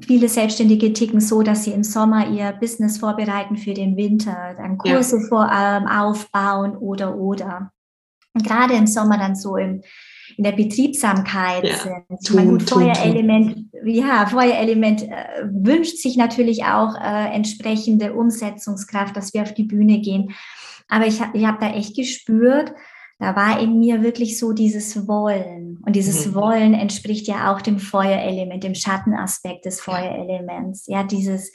viele 0.00 0.28
Selbstständige 0.28 0.92
ticken 0.92 1.20
so, 1.20 1.42
dass 1.42 1.64
sie 1.64 1.72
im 1.72 1.84
Sommer 1.84 2.28
ihr 2.28 2.52
Business 2.52 2.98
vorbereiten 2.98 3.56
für 3.56 3.74
den 3.74 3.96
Winter, 3.96 4.54
dann 4.56 4.78
Kurse 4.78 5.20
ja. 5.20 5.28
vor, 5.28 5.50
ähm, 5.52 5.86
aufbauen 5.86 6.76
oder 6.76 7.16
oder. 7.16 7.72
Und 8.34 8.44
gerade 8.44 8.74
im 8.74 8.86
Sommer 8.86 9.18
dann 9.18 9.34
so 9.34 9.56
im, 9.56 9.82
in 10.40 10.44
der 10.44 10.52
Betriebsamkeit 10.52 11.64
ja. 11.64 11.76
sind. 11.76 12.26
Tun, 12.26 12.36
mein 12.36 12.60
Feuerelement, 12.60 13.66
ja, 13.84 14.24
Feuerelement 14.24 15.02
äh, 15.02 15.44
wünscht 15.44 15.98
sich 15.98 16.16
natürlich 16.16 16.64
auch 16.64 16.94
äh, 16.98 17.34
entsprechende 17.34 18.14
Umsetzungskraft, 18.14 19.14
dass 19.14 19.34
wir 19.34 19.42
auf 19.42 19.52
die 19.52 19.64
Bühne 19.64 20.00
gehen. 20.00 20.30
Aber 20.88 21.06
ich, 21.06 21.20
ich 21.34 21.44
habe 21.44 21.58
da 21.60 21.74
echt 21.74 21.94
gespürt, 21.94 22.72
da 23.18 23.36
war 23.36 23.60
in 23.60 23.80
mir 23.80 24.02
wirklich 24.02 24.38
so 24.38 24.54
dieses 24.54 25.06
Wollen. 25.06 25.78
Und 25.84 25.94
dieses 25.94 26.28
mhm. 26.28 26.34
Wollen 26.34 26.72
entspricht 26.72 27.28
ja 27.28 27.52
auch 27.52 27.60
dem 27.60 27.78
Feuerelement, 27.78 28.64
dem 28.64 28.74
Schattenaspekt 28.74 29.66
des 29.66 29.82
Feuerelements. 29.82 30.86
Ja, 30.86 31.02
dieses 31.02 31.52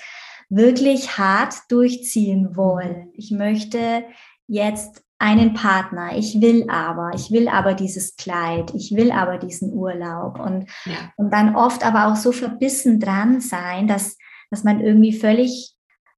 wirklich 0.48 1.18
hart 1.18 1.56
durchziehen 1.70 2.56
wollen. 2.56 3.10
Ich 3.16 3.32
möchte 3.32 4.04
jetzt 4.46 5.05
einen 5.18 5.54
Partner, 5.54 6.18
ich 6.18 6.42
will 6.42 6.70
aber, 6.70 7.12
ich 7.16 7.32
will 7.32 7.48
aber 7.48 7.74
dieses 7.74 8.16
Kleid, 8.18 8.74
ich 8.76 8.96
will 8.96 9.12
aber 9.12 9.38
diesen 9.38 9.72
Urlaub 9.72 10.40
und, 10.40 10.70
ja. 10.86 11.14
und 11.16 11.32
dann 11.32 11.56
oft 11.56 11.86
aber 11.86 12.08
auch 12.08 12.18
so 12.18 12.32
verbissen 12.32 13.00
dran 13.00 13.40
sein, 13.40 13.88
dass, 13.88 14.18
dass 14.52 14.64
man 14.64 14.82
irgendwie 14.82 15.14
völlig 15.14 15.74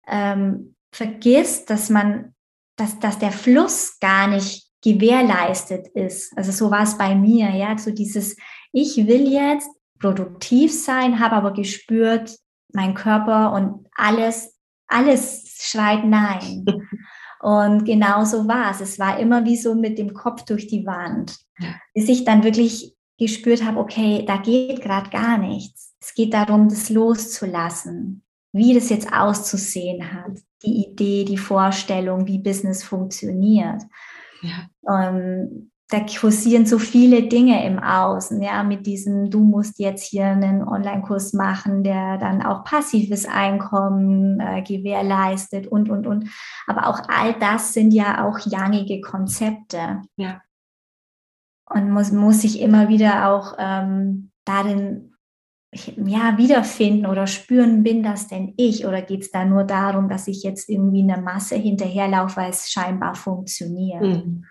ähm, 0.08 0.76
vergisst, 0.92 1.70
dass 1.70 1.90
man, 1.90 2.34
dass, 2.76 3.00
dass 3.00 3.20
der 3.20 3.32
Fluss 3.32 4.00
gar 4.00 4.28
nicht 4.28 4.68
gewährleistet 4.84 5.88
ist. 5.90 6.36
Also 6.38 6.52
so 6.52 6.72
war 6.72 6.84
es 6.84 6.98
bei 6.98 7.14
mir, 7.14 7.52
ja, 7.52 7.78
so 7.78 7.92
dieses, 7.92 8.36
ich 8.72 8.98
will 9.08 9.32
jetzt 9.32 9.70
produktiv 10.00 10.74
sein, 10.74 11.20
habe 11.20 11.36
aber 11.36 11.54
gespürt, 11.54 12.36
mein 12.74 12.94
Körper 12.94 13.54
und 13.54 13.88
alles, 13.96 14.56
alles 14.88 15.58
schreit 15.60 16.04
nein. 16.04 16.66
Und 17.48 17.86
genau 17.86 18.26
so 18.26 18.46
war 18.46 18.72
es. 18.72 18.82
Es 18.82 19.00
war 19.00 19.18
immer 19.20 19.46
wie 19.46 19.56
so 19.56 19.74
mit 19.74 19.98
dem 19.98 20.14
Kopf 20.14 20.44
durch 20.44 20.68
die 20.68 20.86
Wand. 20.86 21.38
Ja. 21.60 21.76
Bis 21.94 22.10
ich 22.10 22.26
dann 22.26 22.44
wirklich 22.44 22.94
gespürt 23.18 23.64
habe, 23.64 23.80
okay, 23.80 24.26
da 24.28 24.36
geht 24.36 24.82
gerade 24.82 25.10
gar 25.10 25.38
nichts. 25.38 25.96
Es 26.02 26.14
geht 26.14 26.34
darum, 26.34 26.68
das 26.68 26.90
loszulassen, 26.90 28.26
wie 28.52 28.74
das 28.74 28.90
jetzt 28.90 29.14
auszusehen 29.14 30.12
hat, 30.12 30.38
die 30.62 30.88
Idee, 30.90 31.24
die 31.24 31.38
Vorstellung, 31.38 32.28
wie 32.28 32.40
Business 32.40 32.84
funktioniert. 32.84 33.82
Ja. 34.42 35.08
Ähm, 35.10 35.72
da 35.90 36.02
kursieren 36.02 36.66
so 36.66 36.80
viele 36.80 37.24
Dinge 37.24 37.66
im 37.66 37.80
Außen, 37.80 38.42
ja, 38.42 38.64
mit 38.64 38.86
diesem, 38.86 39.30
du 39.30 39.40
musst 39.40 39.80
jetzt 39.80 40.04
hier 40.04 40.26
einen 40.26 40.62
Online-Kurs 40.62 41.32
machen, 41.32 41.84
der 41.84 42.18
dann 42.18 42.42
auch 42.42 42.66
passives 42.66 43.26
Einkommen 43.26 44.40
äh, 44.42 44.62
gewährleistet 44.64 45.68
und, 45.68 45.90
und, 45.90 46.06
und. 46.06 46.30
Aber 46.68 46.88
auch 46.88 47.00
all 47.08 47.34
das 47.40 47.74
sind 47.74 47.92
ja 47.94 48.28
auch 48.28 48.40
jangige 48.40 49.00
Konzepte. 49.00 50.02
Ja. 50.18 50.42
Und 51.70 51.90
muss, 51.90 52.12
muss 52.12 52.44
ich 52.44 52.60
immer 52.60 52.90
wieder 52.90 53.30
auch 53.30 53.56
ähm, 53.58 54.32
darin 54.44 55.14
ja, 55.74 56.38
wiederfinden 56.38 57.06
oder 57.06 57.28
spüren, 57.28 57.84
bin 57.84 58.04
das 58.04 58.28
denn 58.28 58.54
ich? 58.58 58.86
Oder 58.86 59.02
geht 59.02 59.22
es 59.22 59.32
da 59.32 59.46
nur 59.46 59.64
darum, 59.64 60.10
dass 60.10 60.28
ich 60.28 60.44
jetzt 60.44 60.70
irgendwie 60.70 61.04
eine 61.04 61.22
Masse 61.22 61.56
hinterherlaufe, 61.56 62.38
weil 62.38 62.50
es 62.50 62.72
scheinbar 62.72 63.16
funktioniert? 63.16 64.02
Mhm. 64.02 64.46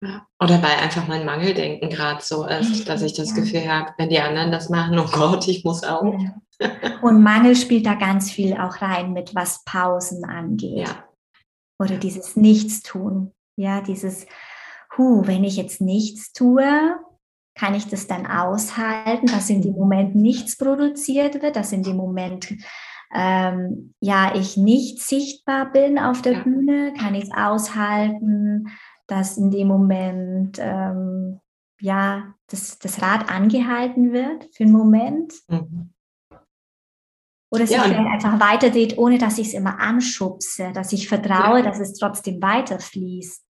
Ja. 0.00 0.26
Oder 0.40 0.62
weil 0.62 0.76
einfach 0.76 1.08
mein 1.08 1.24
Mangeldenken 1.24 1.90
gerade 1.90 2.22
so 2.22 2.46
ist, 2.46 2.88
dass 2.88 3.02
ich 3.02 3.14
das 3.14 3.30
ja. 3.30 3.36
Gefühl 3.36 3.68
habe, 3.68 3.92
wenn 3.98 4.08
die 4.08 4.20
anderen 4.20 4.52
das 4.52 4.68
machen, 4.68 4.98
oh 4.98 5.08
Gott, 5.10 5.48
ich 5.48 5.64
muss 5.64 5.82
auch. 5.82 6.14
Ja. 6.18 6.34
Und 7.02 7.22
Mangel 7.22 7.56
spielt 7.56 7.86
da 7.86 7.94
ganz 7.94 8.30
viel 8.30 8.54
auch 8.54 8.80
rein 8.80 9.12
mit, 9.12 9.34
was 9.34 9.64
Pausen 9.64 10.24
angeht. 10.24 10.88
Oder 11.80 11.96
dieses 11.96 12.36
Nichtstun. 12.36 13.32
Ja, 13.56 13.80
dieses, 13.80 14.26
hu, 14.96 15.26
wenn 15.26 15.44
ich 15.44 15.56
jetzt 15.56 15.80
nichts 15.80 16.32
tue, 16.32 16.96
kann 17.56 17.74
ich 17.74 17.88
das 17.88 18.06
dann 18.06 18.26
aushalten, 18.26 19.26
dass 19.26 19.50
in 19.50 19.62
dem 19.62 19.74
Moment 19.74 20.14
nichts 20.14 20.56
produziert 20.56 21.42
wird, 21.42 21.56
dass 21.56 21.72
in 21.72 21.82
dem 21.82 21.96
Moment 21.96 22.54
ähm, 23.12 23.94
ja 24.00 24.34
ich 24.34 24.56
nicht 24.56 25.00
sichtbar 25.00 25.72
bin 25.72 25.98
auf 25.98 26.22
der 26.22 26.40
Bühne, 26.40 26.92
kann 26.98 27.14
ich 27.14 27.24
es 27.24 27.32
aushalten, 27.32 28.68
dass 29.08 29.36
in 29.36 29.50
dem 29.50 29.68
Moment 29.68 30.58
ähm, 30.60 31.40
ja 31.80 32.34
das, 32.48 32.78
das 32.78 33.02
Rad 33.02 33.30
angehalten 33.30 34.12
wird 34.12 34.48
für 34.54 34.64
einen 34.64 34.72
Moment. 34.72 35.34
Mhm. 35.48 35.90
Oder 37.50 37.66
sich 37.66 37.76
ja. 37.76 37.84
einfach 37.84 38.38
weiterdreht, 38.40 38.98
ohne 38.98 39.16
dass 39.16 39.38
ich 39.38 39.48
es 39.48 39.54
immer 39.54 39.80
anschubse, 39.80 40.70
dass 40.74 40.92
ich 40.92 41.08
vertraue, 41.08 41.60
ja. 41.60 41.64
dass 41.64 41.80
es 41.80 41.94
trotzdem 41.94 42.42
weiterfließt. 42.42 43.42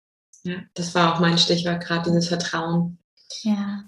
Ja, 0.44 0.58
das 0.76 0.94
war 0.94 1.16
auch 1.16 1.20
mein 1.20 1.38
Stichwort, 1.38 1.84
gerade 1.84 2.10
dieses 2.10 2.28
Vertrauen. 2.28 3.00
Ja. 3.42 3.86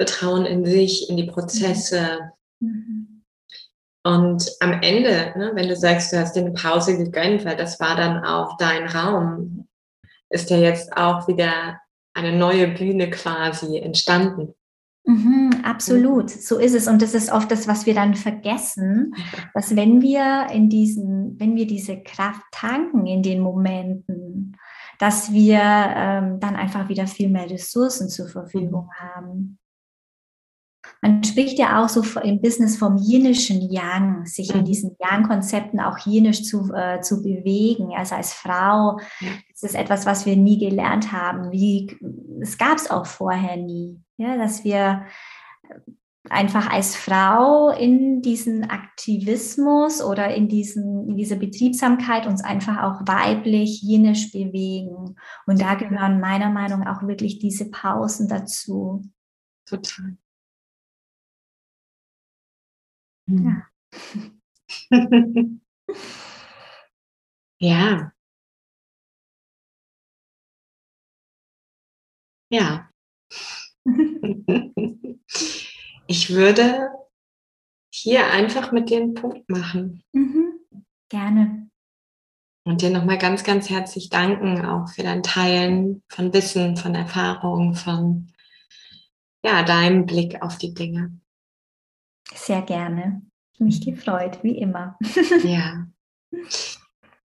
Vertrauen 0.00 0.46
in 0.46 0.64
sich, 0.64 1.10
in 1.10 1.18
die 1.18 1.26
Prozesse. 1.26 2.32
Mhm. 2.60 3.24
Und 4.06 4.50
am 4.60 4.72
Ende, 4.82 5.34
ne, 5.36 5.50
wenn 5.54 5.68
du 5.68 5.76
sagst, 5.76 6.12
du 6.12 6.18
hast 6.18 6.34
dir 6.34 6.40
eine 6.40 6.52
Pause 6.52 6.96
gegönnt, 6.96 7.44
weil 7.44 7.56
das 7.56 7.78
war 7.78 7.96
dann 7.96 8.24
auch 8.24 8.56
dein 8.56 8.86
Raum, 8.86 9.66
ist 10.30 10.50
ja 10.50 10.58
jetzt 10.58 10.96
auch 10.96 11.28
wieder 11.28 11.80
eine 12.14 12.36
neue 12.36 12.68
Bühne 12.68 13.10
quasi 13.10 13.78
entstanden. 13.78 14.54
Mhm, 15.04 15.62
absolut, 15.62 16.30
so 16.30 16.58
ist 16.58 16.74
es. 16.74 16.88
Und 16.88 17.00
das 17.00 17.14
ist 17.14 17.30
oft 17.30 17.50
das, 17.50 17.68
was 17.68 17.86
wir 17.86 17.94
dann 17.94 18.14
vergessen, 18.14 19.14
dass 19.54 19.76
wenn 19.76 20.02
wir 20.02 20.48
in 20.52 20.68
diesen, 20.68 21.38
wenn 21.38 21.54
wir 21.54 21.66
diese 21.66 22.02
Kraft 22.02 22.42
tanken 22.50 23.06
in 23.06 23.22
den 23.22 23.40
Momenten, 23.40 24.56
dass 24.98 25.32
wir 25.32 25.60
ähm, 25.60 26.40
dann 26.40 26.56
einfach 26.56 26.88
wieder 26.88 27.06
viel 27.06 27.28
mehr 27.28 27.48
Ressourcen 27.48 28.08
zur 28.08 28.28
Verfügung 28.28 28.86
mhm. 28.86 28.98
haben. 28.98 29.58
Man 31.02 31.22
spricht 31.22 31.58
ja 31.58 31.82
auch 31.82 31.88
so 31.88 32.02
im 32.20 32.40
Business 32.40 32.76
vom 32.76 32.96
jinischen 32.96 33.60
Yang, 33.70 34.26
sich 34.26 34.54
in 34.54 34.60
mhm. 34.60 34.64
diesen 34.64 34.96
Yang-Konzepten 34.98 35.80
auch 35.80 35.98
jinisch 35.98 36.44
zu, 36.44 36.72
äh, 36.74 37.00
zu 37.00 37.22
bewegen. 37.22 37.92
Also 37.96 38.14
als 38.14 38.32
Frau 38.32 38.98
ist 39.52 39.64
es 39.64 39.74
etwas, 39.74 40.06
was 40.06 40.26
wir 40.26 40.36
nie 40.36 40.58
gelernt 40.58 41.12
haben. 41.12 41.52
Wie, 41.52 41.96
es 42.40 42.58
gab 42.58 42.78
es 42.78 42.90
auch 42.90 43.06
vorher 43.06 43.56
nie, 43.56 44.00
ja, 44.16 44.36
dass 44.36 44.64
wir 44.64 45.04
einfach 46.30 46.70
als 46.70 46.96
Frau 46.96 47.70
in 47.70 48.22
diesen 48.22 48.68
Aktivismus 48.68 50.02
oder 50.02 50.34
in, 50.34 50.48
diesen, 50.48 51.08
in 51.08 51.16
diese 51.16 51.36
Betriebsamkeit 51.36 52.26
uns 52.26 52.42
einfach 52.42 52.82
auch 52.82 53.06
weiblich, 53.06 53.82
jenisch 53.82 54.32
bewegen. 54.32 55.16
Und 55.46 55.60
da 55.60 55.74
gehören 55.74 56.20
meiner 56.20 56.50
Meinung 56.50 56.80
nach 56.80 56.98
auch 56.98 57.06
wirklich 57.06 57.38
diese 57.38 57.70
Pausen 57.70 58.28
dazu. 58.28 59.02
Total. 59.66 60.16
Ja. 67.58 67.58
ja. 67.58 68.12
Ja. 72.50 72.90
Ich 76.08 76.30
würde 76.30 76.90
hier 77.92 78.30
einfach 78.30 78.70
mit 78.70 78.90
dir 78.90 78.98
einen 78.98 79.14
Punkt 79.14 79.48
machen. 79.50 80.04
Mhm. 80.12 80.60
Gerne. 81.08 81.68
Und 82.64 82.82
dir 82.82 82.90
nochmal 82.90 83.18
ganz, 83.18 83.42
ganz 83.42 83.70
herzlich 83.70 84.08
danken, 84.08 84.64
auch 84.64 84.88
für 84.88 85.02
dein 85.02 85.22
Teilen 85.22 86.02
von 86.08 86.32
Wissen, 86.32 86.76
von 86.76 86.94
Erfahrung, 86.94 87.74
von 87.74 88.32
ja, 89.44 89.62
deinem 89.62 90.06
Blick 90.06 90.42
auf 90.42 90.58
die 90.58 90.74
Dinge. 90.74 91.20
Sehr 92.34 92.62
gerne. 92.62 93.22
Mich 93.58 93.80
gefreut, 93.80 94.38
wie 94.42 94.58
immer. 94.58 94.98
ja. 95.44 95.86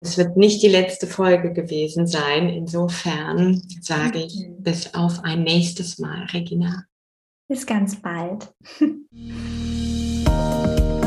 Es 0.01 0.17
wird 0.17 0.37
nicht 0.37 0.63
die 0.63 0.69
letzte 0.69 1.07
Folge 1.07 1.53
gewesen 1.53 2.07
sein. 2.07 2.49
Insofern 2.49 3.61
sage 3.81 4.19
ich 4.19 4.47
bis 4.57 4.93
auf 4.93 5.23
ein 5.23 5.43
nächstes 5.43 5.99
Mal, 5.99 6.25
Regina. 6.25 6.85
Bis 7.47 7.65
ganz 7.65 8.01
bald. 8.01 8.53